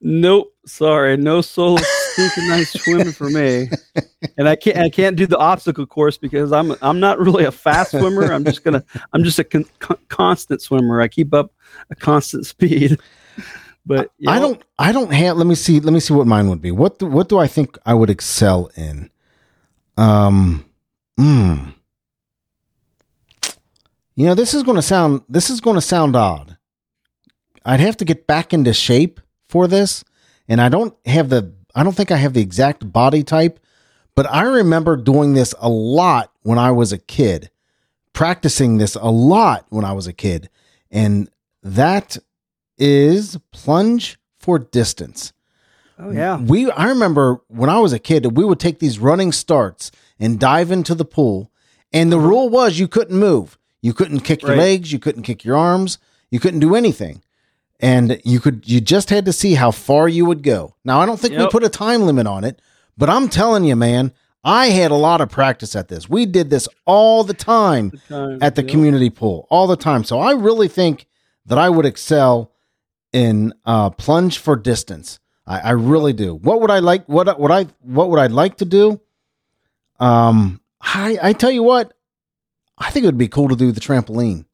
Nope, 0.00 0.54
sorry, 0.66 1.16
no 1.16 1.40
solo 1.40 1.82
synchronized 2.16 2.80
swimming 2.80 3.12
for 3.12 3.30
me. 3.30 3.68
And 4.38 4.48
I 4.48 4.56
can't 4.56 4.78
I 4.78 4.88
can't 4.90 5.16
do 5.16 5.26
the 5.26 5.38
obstacle 5.38 5.86
course 5.86 6.18
because 6.18 6.52
I'm 6.52 6.74
I'm 6.82 6.98
not 6.98 7.18
really 7.18 7.44
a 7.44 7.52
fast 7.52 7.92
swimmer. 7.92 8.32
I'm 8.32 8.44
just 8.44 8.64
gonna 8.64 8.82
I'm 9.12 9.22
just 9.22 9.38
a 9.38 9.44
con- 9.44 9.66
con- 9.78 9.98
constant 10.08 10.60
swimmer. 10.62 11.00
I 11.00 11.08
keep 11.08 11.32
up 11.32 11.52
a 11.90 11.94
constant 11.94 12.46
speed. 12.54 12.98
But 13.86 14.10
you 14.18 14.28
I 14.28 14.40
don't. 14.40 14.60
I 14.78 14.90
don't 14.90 15.12
have. 15.12 15.36
Let 15.36 15.46
me 15.46 15.54
see. 15.54 15.78
Let 15.78 15.92
me 15.92 16.00
see 16.00 16.12
what 16.12 16.26
mine 16.26 16.48
would 16.48 16.60
be. 16.60 16.72
What 16.72 16.98
do, 16.98 17.06
What 17.06 17.28
do 17.28 17.38
I 17.38 17.46
think 17.46 17.78
I 17.86 17.94
would 17.94 18.10
excel 18.10 18.68
in? 18.74 19.10
Um. 19.96 20.64
Mm. 21.18 21.72
You 24.16 24.26
know, 24.26 24.34
this 24.34 24.54
is 24.54 24.64
going 24.64 24.76
to 24.76 24.82
sound. 24.82 25.22
This 25.28 25.50
is 25.50 25.60
going 25.60 25.76
to 25.76 25.80
sound 25.80 26.16
odd. 26.16 26.56
I'd 27.64 27.80
have 27.80 27.96
to 27.98 28.04
get 28.04 28.26
back 28.26 28.52
into 28.52 28.72
shape 28.72 29.20
for 29.48 29.68
this, 29.68 30.04
and 30.48 30.60
I 30.60 30.68
don't 30.68 30.94
have 31.06 31.28
the. 31.28 31.54
I 31.76 31.84
don't 31.84 31.94
think 31.94 32.10
I 32.10 32.16
have 32.16 32.32
the 32.32 32.40
exact 32.40 32.90
body 32.90 33.22
type, 33.22 33.60
but 34.14 34.26
I 34.28 34.42
remember 34.42 34.96
doing 34.96 35.34
this 35.34 35.54
a 35.60 35.68
lot 35.68 36.32
when 36.42 36.58
I 36.58 36.70
was 36.70 36.90
a 36.92 36.98
kid, 36.98 37.50
practicing 38.14 38.78
this 38.78 38.94
a 38.94 39.10
lot 39.10 39.66
when 39.68 39.84
I 39.84 39.92
was 39.92 40.06
a 40.06 40.12
kid, 40.12 40.48
and 40.90 41.28
that 41.62 42.16
is 42.78 43.38
plunge 43.52 44.18
for 44.38 44.58
distance. 44.58 45.32
Oh 45.98 46.10
yeah. 46.10 46.38
We 46.38 46.70
I 46.70 46.86
remember 46.88 47.40
when 47.48 47.70
I 47.70 47.78
was 47.78 47.92
a 47.92 47.98
kid, 47.98 48.36
we 48.36 48.44
would 48.44 48.60
take 48.60 48.78
these 48.78 48.98
running 48.98 49.32
starts 49.32 49.90
and 50.18 50.40
dive 50.40 50.70
into 50.70 50.94
the 50.94 51.04
pool, 51.04 51.50
and 51.92 52.10
the 52.10 52.18
rule 52.20 52.48
was 52.48 52.78
you 52.78 52.88
couldn't 52.88 53.18
move. 53.18 53.58
You 53.82 53.92
couldn't 53.92 54.20
kick 54.20 54.42
your 54.42 54.52
Right. 54.52 54.58
legs, 54.58 54.92
you 54.92 54.98
couldn't 54.98 55.22
kick 55.22 55.44
your 55.44 55.56
arms, 55.56 55.98
you 56.30 56.40
couldn't 56.40 56.60
do 56.60 56.74
anything. 56.74 57.22
And 57.78 58.20
you 58.24 58.40
could 58.40 58.66
you 58.66 58.80
just 58.80 59.10
had 59.10 59.26
to 59.26 59.32
see 59.32 59.54
how 59.54 59.70
far 59.70 60.08
you 60.08 60.24
would 60.24 60.42
go. 60.42 60.74
Now 60.84 61.00
I 61.00 61.06
don't 61.06 61.20
think 61.20 61.36
we 61.36 61.46
put 61.48 61.62
a 61.62 61.68
time 61.68 62.02
limit 62.02 62.26
on 62.26 62.42
it, 62.42 62.62
but 62.96 63.10
I'm 63.10 63.28
telling 63.28 63.64
you, 63.64 63.76
man, 63.76 64.12
I 64.42 64.68
had 64.68 64.90
a 64.90 64.96
lot 64.96 65.20
of 65.20 65.28
practice 65.28 65.76
at 65.76 65.88
this. 65.88 66.08
We 66.08 66.24
did 66.24 66.48
this 66.50 66.68
all 66.86 67.24
the 67.24 67.34
time 67.34 67.90
Time, 68.08 68.38
at 68.40 68.54
the 68.54 68.62
yep. 68.62 68.70
community 68.70 69.10
pool 69.10 69.46
all 69.50 69.66
the 69.66 69.76
time. 69.76 70.04
So 70.04 70.20
I 70.20 70.32
really 70.32 70.68
think 70.68 71.06
that 71.46 71.58
I 71.58 71.68
would 71.68 71.84
excel 71.84 72.52
in 73.12 73.52
uh, 73.64 73.90
plunge 73.90 74.38
for 74.38 74.56
distance. 74.56 75.18
I, 75.46 75.60
I 75.60 75.70
really 75.72 76.12
do. 76.12 76.34
What 76.34 76.60
would 76.60 76.70
I 76.70 76.78
like? 76.78 77.06
What 77.06 77.38
would 77.38 77.50
I? 77.50 77.66
What 77.80 78.08
would 78.10 78.18
I 78.18 78.28
like 78.28 78.56
to 78.58 78.64
do? 78.64 79.00
Um, 80.00 80.60
I 80.80 81.18
I 81.22 81.32
tell 81.32 81.50
you 81.50 81.62
what, 81.62 81.92
I 82.78 82.90
think 82.90 83.04
it 83.04 83.08
would 83.08 83.18
be 83.18 83.28
cool 83.28 83.48
to 83.48 83.56
do 83.56 83.72
the 83.72 83.80
trampoline. 83.80 84.44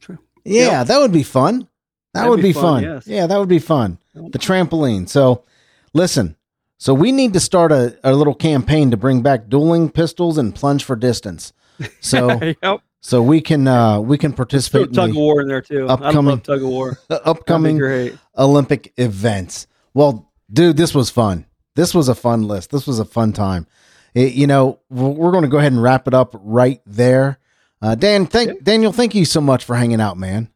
True. 0.00 0.18
Yeah, 0.44 0.84
that 0.84 0.98
would 0.98 1.12
be 1.12 1.22
fun. 1.22 1.67
That 2.14 2.20
That'd 2.20 2.30
would 2.30 2.36
be, 2.38 2.48
be 2.48 2.52
fun. 2.52 2.62
fun, 2.62 2.82
yes. 2.84 3.06
Yeah, 3.06 3.26
that 3.26 3.38
would 3.38 3.48
be 3.48 3.58
fun. 3.58 3.98
The 4.14 4.38
trampoline. 4.38 5.08
So, 5.08 5.44
listen. 5.92 6.36
So 6.78 6.94
we 6.94 7.10
need 7.12 7.32
to 7.32 7.40
start 7.40 7.72
a, 7.72 7.98
a 8.04 8.12
little 8.14 8.34
campaign 8.34 8.90
to 8.92 8.96
bring 8.96 9.20
back 9.20 9.48
dueling 9.48 9.90
pistols 9.90 10.38
and 10.38 10.54
plunge 10.54 10.84
for 10.84 10.96
distance. 10.96 11.52
So 12.00 12.40
yep. 12.62 12.80
so 13.00 13.22
we 13.22 13.40
can 13.40 13.68
uh 13.68 14.00
we 14.00 14.18
can 14.18 14.32
participate 14.32 14.88
in 14.88 14.92
tug 14.92 15.10
of 15.10 15.16
war 15.16 15.40
in 15.40 15.46
there 15.46 15.60
too. 15.62 15.86
Upcoming- 15.88 16.40
tug 16.40 16.62
of 16.62 16.68
war. 16.68 16.98
Upcoming. 17.10 18.18
Olympic 18.36 18.92
events. 18.96 19.68
Well, 19.94 20.28
dude, 20.52 20.76
this 20.76 20.92
was 20.94 21.08
fun. 21.10 21.46
This 21.76 21.94
was 21.94 22.08
a 22.08 22.14
fun 22.16 22.48
list. 22.48 22.70
This 22.70 22.86
was 22.86 22.98
a 22.98 23.04
fun 23.04 23.32
time. 23.32 23.66
It- 24.14 24.32
you 24.34 24.48
know, 24.48 24.80
we're 24.90 25.30
going 25.30 25.42
to 25.44 25.48
go 25.48 25.58
ahead 25.58 25.70
and 25.72 25.80
wrap 25.82 26.08
it 26.08 26.14
up 26.14 26.34
right 26.40 26.80
there. 26.84 27.38
Uh, 27.80 27.94
Dan, 27.94 28.26
thank. 28.26 28.64
Daniel, 28.64 28.90
thank 28.92 29.14
you 29.14 29.24
so 29.24 29.40
much 29.40 29.64
for 29.64 29.76
hanging 29.76 30.00
out, 30.00 30.16
man. 30.16 30.48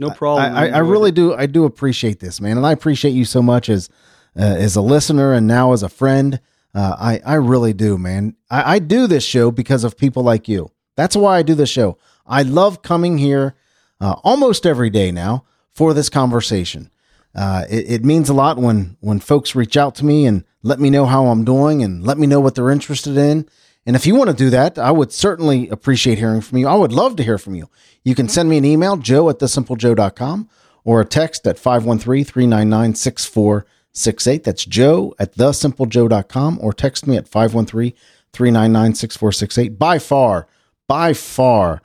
No 0.00 0.10
problem. 0.10 0.54
I, 0.56 0.68
I, 0.68 0.70
I 0.70 0.78
really 0.78 1.12
do. 1.12 1.34
I 1.34 1.46
do 1.46 1.64
appreciate 1.64 2.20
this, 2.20 2.40
man, 2.40 2.56
and 2.56 2.66
I 2.66 2.72
appreciate 2.72 3.12
you 3.12 3.24
so 3.24 3.42
much 3.42 3.68
as 3.68 3.88
uh, 4.36 4.42
as 4.42 4.74
a 4.74 4.80
listener 4.80 5.32
and 5.32 5.46
now 5.46 5.72
as 5.72 5.82
a 5.82 5.88
friend. 5.88 6.40
Uh, 6.74 6.96
I 6.98 7.20
I 7.24 7.34
really 7.34 7.72
do, 7.72 7.98
man. 7.98 8.34
I, 8.50 8.74
I 8.74 8.78
do 8.78 9.06
this 9.06 9.24
show 9.24 9.50
because 9.50 9.84
of 9.84 9.96
people 9.96 10.22
like 10.22 10.48
you. 10.48 10.70
That's 10.96 11.14
why 11.14 11.38
I 11.38 11.42
do 11.42 11.54
this 11.54 11.70
show. 11.70 11.98
I 12.26 12.42
love 12.42 12.82
coming 12.82 13.18
here 13.18 13.54
uh, 14.00 14.14
almost 14.24 14.66
every 14.66 14.90
day 14.90 15.12
now 15.12 15.44
for 15.72 15.92
this 15.92 16.08
conversation. 16.08 16.90
Uh, 17.34 17.64
it, 17.70 17.90
it 17.90 18.04
means 18.04 18.28
a 18.28 18.34
lot 18.34 18.56
when 18.56 18.96
when 19.00 19.20
folks 19.20 19.54
reach 19.54 19.76
out 19.76 19.94
to 19.96 20.04
me 20.04 20.26
and 20.26 20.44
let 20.62 20.80
me 20.80 20.90
know 20.90 21.06
how 21.06 21.26
I'm 21.26 21.44
doing 21.44 21.82
and 21.82 22.04
let 22.04 22.18
me 22.18 22.26
know 22.26 22.40
what 22.40 22.54
they're 22.54 22.70
interested 22.70 23.16
in. 23.16 23.48
And 23.86 23.96
if 23.96 24.06
you 24.06 24.14
want 24.14 24.30
to 24.30 24.36
do 24.36 24.50
that, 24.50 24.78
I 24.78 24.90
would 24.90 25.12
certainly 25.12 25.68
appreciate 25.68 26.18
hearing 26.18 26.40
from 26.40 26.58
you. 26.58 26.68
I 26.68 26.74
would 26.74 26.92
love 26.92 27.16
to 27.16 27.22
hear 27.22 27.38
from 27.38 27.54
you. 27.54 27.68
You 28.04 28.14
can 28.14 28.26
mm-hmm. 28.26 28.32
send 28.32 28.48
me 28.48 28.58
an 28.58 28.64
email, 28.64 28.96
joe 28.96 29.28
at 29.30 29.38
thesimplejoe.com, 29.38 30.48
or 30.84 31.00
a 31.00 31.04
text 31.04 31.46
at 31.46 31.58
513 31.58 32.24
399 32.24 32.94
6468. 32.94 34.44
That's 34.44 34.64
joe 34.64 35.14
at 35.18 35.34
thesimplejoe.com, 35.34 36.58
or 36.60 36.72
text 36.72 37.06
me 37.06 37.16
at 37.16 37.28
513 37.28 37.92
399 38.32 38.94
6468. 38.94 39.78
By 39.78 39.98
far, 39.98 40.46
by 40.86 41.12
far, 41.12 41.82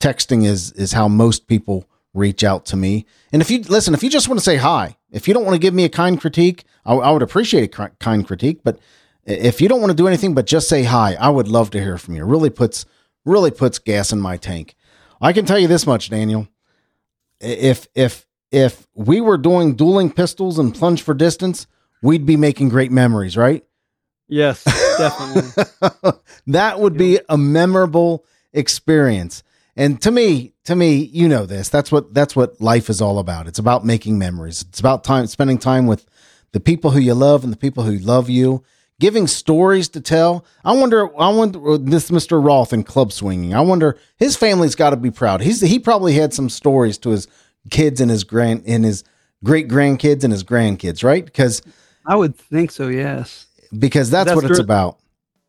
texting 0.00 0.44
is 0.44 0.72
is 0.72 0.92
how 0.92 1.08
most 1.08 1.46
people 1.46 1.88
reach 2.14 2.44
out 2.44 2.66
to 2.66 2.76
me. 2.76 3.06
And 3.32 3.42
if 3.42 3.50
you 3.50 3.60
listen, 3.60 3.94
if 3.94 4.02
you 4.02 4.10
just 4.10 4.28
want 4.28 4.38
to 4.38 4.44
say 4.44 4.56
hi, 4.56 4.96
if 5.10 5.28
you 5.28 5.34
don't 5.34 5.44
want 5.44 5.54
to 5.54 5.60
give 5.60 5.74
me 5.74 5.84
a 5.84 5.88
kind 5.88 6.20
critique, 6.20 6.64
I, 6.84 6.94
I 6.94 7.10
would 7.10 7.22
appreciate 7.22 7.74
a 7.78 7.88
kind 7.88 8.26
critique. 8.26 8.60
But 8.64 8.78
if 9.28 9.60
you 9.60 9.68
don't 9.68 9.80
want 9.80 9.90
to 9.90 9.96
do 9.96 10.08
anything 10.08 10.34
but 10.34 10.46
just 10.46 10.68
say 10.68 10.82
hi, 10.82 11.14
I 11.14 11.28
would 11.28 11.48
love 11.48 11.70
to 11.70 11.80
hear 11.80 11.98
from 11.98 12.14
you. 12.14 12.22
It 12.22 12.26
really 12.26 12.50
puts 12.50 12.86
really 13.24 13.50
puts 13.50 13.78
gas 13.78 14.12
in 14.12 14.20
my 14.20 14.36
tank. 14.36 14.74
I 15.20 15.32
can 15.32 15.44
tell 15.44 15.58
you 15.58 15.68
this 15.68 15.86
much, 15.86 16.10
Daniel. 16.10 16.48
If 17.40 17.86
if 17.94 18.26
if 18.50 18.86
we 18.94 19.20
were 19.20 19.38
doing 19.38 19.74
dueling 19.74 20.10
pistols 20.10 20.58
and 20.58 20.74
plunge 20.74 21.02
for 21.02 21.14
distance, 21.14 21.66
we'd 22.02 22.26
be 22.26 22.36
making 22.36 22.70
great 22.70 22.90
memories, 22.90 23.36
right? 23.36 23.64
Yes, 24.28 24.64
definitely. 24.98 26.12
that 26.46 26.80
would 26.80 26.96
be 26.96 27.20
a 27.28 27.36
memorable 27.38 28.24
experience. 28.52 29.42
And 29.76 30.00
to 30.02 30.10
me, 30.10 30.54
to 30.64 30.74
me, 30.74 30.96
you 30.96 31.28
know 31.28 31.46
this. 31.46 31.68
That's 31.68 31.92
what 31.92 32.12
that's 32.12 32.34
what 32.34 32.60
life 32.60 32.90
is 32.90 33.00
all 33.00 33.18
about. 33.18 33.46
It's 33.46 33.58
about 33.58 33.84
making 33.84 34.18
memories. 34.18 34.62
It's 34.68 34.80
about 34.80 35.04
time 35.04 35.26
spending 35.26 35.58
time 35.58 35.86
with 35.86 36.06
the 36.52 36.60
people 36.60 36.90
who 36.90 37.00
you 37.00 37.14
love 37.14 37.44
and 37.44 37.52
the 37.52 37.58
people 37.58 37.84
who 37.84 37.98
love 37.98 38.28
you. 38.28 38.64
Giving 39.00 39.28
stories 39.28 39.88
to 39.90 40.00
tell. 40.00 40.44
I 40.64 40.72
wonder. 40.72 41.08
I 41.20 41.28
wonder 41.28 41.74
uh, 41.74 41.78
this 41.80 42.10
Mr. 42.10 42.44
Roth 42.44 42.72
in 42.72 42.82
club 42.82 43.12
swinging. 43.12 43.54
I 43.54 43.60
wonder 43.60 43.96
his 44.16 44.36
family's 44.36 44.74
got 44.74 44.90
to 44.90 44.96
be 44.96 45.12
proud. 45.12 45.40
He's 45.40 45.60
he 45.60 45.78
probably 45.78 46.14
had 46.14 46.34
some 46.34 46.48
stories 46.48 46.98
to 46.98 47.10
his 47.10 47.28
kids 47.70 48.00
and 48.00 48.10
his 48.10 48.24
grand 48.24 48.64
and 48.66 48.84
his 48.84 49.04
great 49.44 49.68
grandkids 49.68 50.24
and 50.24 50.32
his 50.32 50.42
grandkids, 50.42 51.04
right? 51.04 51.24
Because 51.24 51.62
I 52.06 52.16
would 52.16 52.34
think 52.34 52.72
so. 52.72 52.88
Yes. 52.88 53.46
Because 53.78 54.10
that's, 54.10 54.30
that's 54.30 54.42
what 54.42 54.50
it's 54.50 54.58
about. 54.58 54.98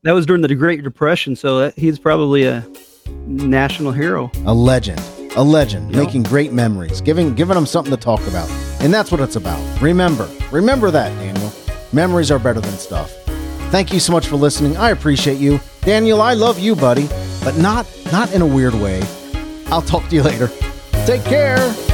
That 0.04 0.12
was 0.12 0.26
during 0.26 0.42
the 0.42 0.54
Great 0.54 0.84
Depression, 0.84 1.36
so 1.36 1.60
that, 1.60 1.78
he's 1.78 1.98
probably 1.98 2.44
a 2.46 2.66
national 3.26 3.92
hero, 3.92 4.32
a 4.46 4.54
legend, 4.54 5.02
a 5.36 5.44
legend, 5.44 5.94
yep. 5.94 6.06
making 6.06 6.24
great 6.24 6.54
memories, 6.54 7.02
giving 7.02 7.34
giving 7.34 7.56
them 7.56 7.66
something 7.66 7.92
to 7.92 8.00
talk 8.00 8.22
about, 8.28 8.50
and 8.80 8.94
that's 8.94 9.12
what 9.12 9.20
it's 9.22 9.36
about. 9.36 9.82
Remember, 9.82 10.30
remember 10.52 10.92
that, 10.92 11.10
Daniel. 11.18 11.52
Memories 11.92 12.30
are 12.30 12.40
better 12.40 12.62
than 12.62 12.78
stuff. 12.78 13.29
Thank 13.72 13.94
you 13.94 14.00
so 14.00 14.12
much 14.12 14.28
for 14.28 14.36
listening. 14.36 14.78
I 14.78 14.90
appreciate 14.90 15.38
you, 15.38 15.60
Daniel. 15.82 16.22
I 16.22 16.34
love 16.34 16.58
you, 16.58 16.76
buddy, 16.76 17.08
but 17.44 17.56
not 17.58 17.86
not 18.12 18.34
in 18.34 18.42
a 18.42 18.48
weird 18.48 18.74
way. 18.74 19.02
I'll 19.68 19.84
talk 19.84 20.08
to 20.10 20.16
you 20.16 20.24
later. 20.24 20.50
Take 21.06 21.24
care. 21.24 21.89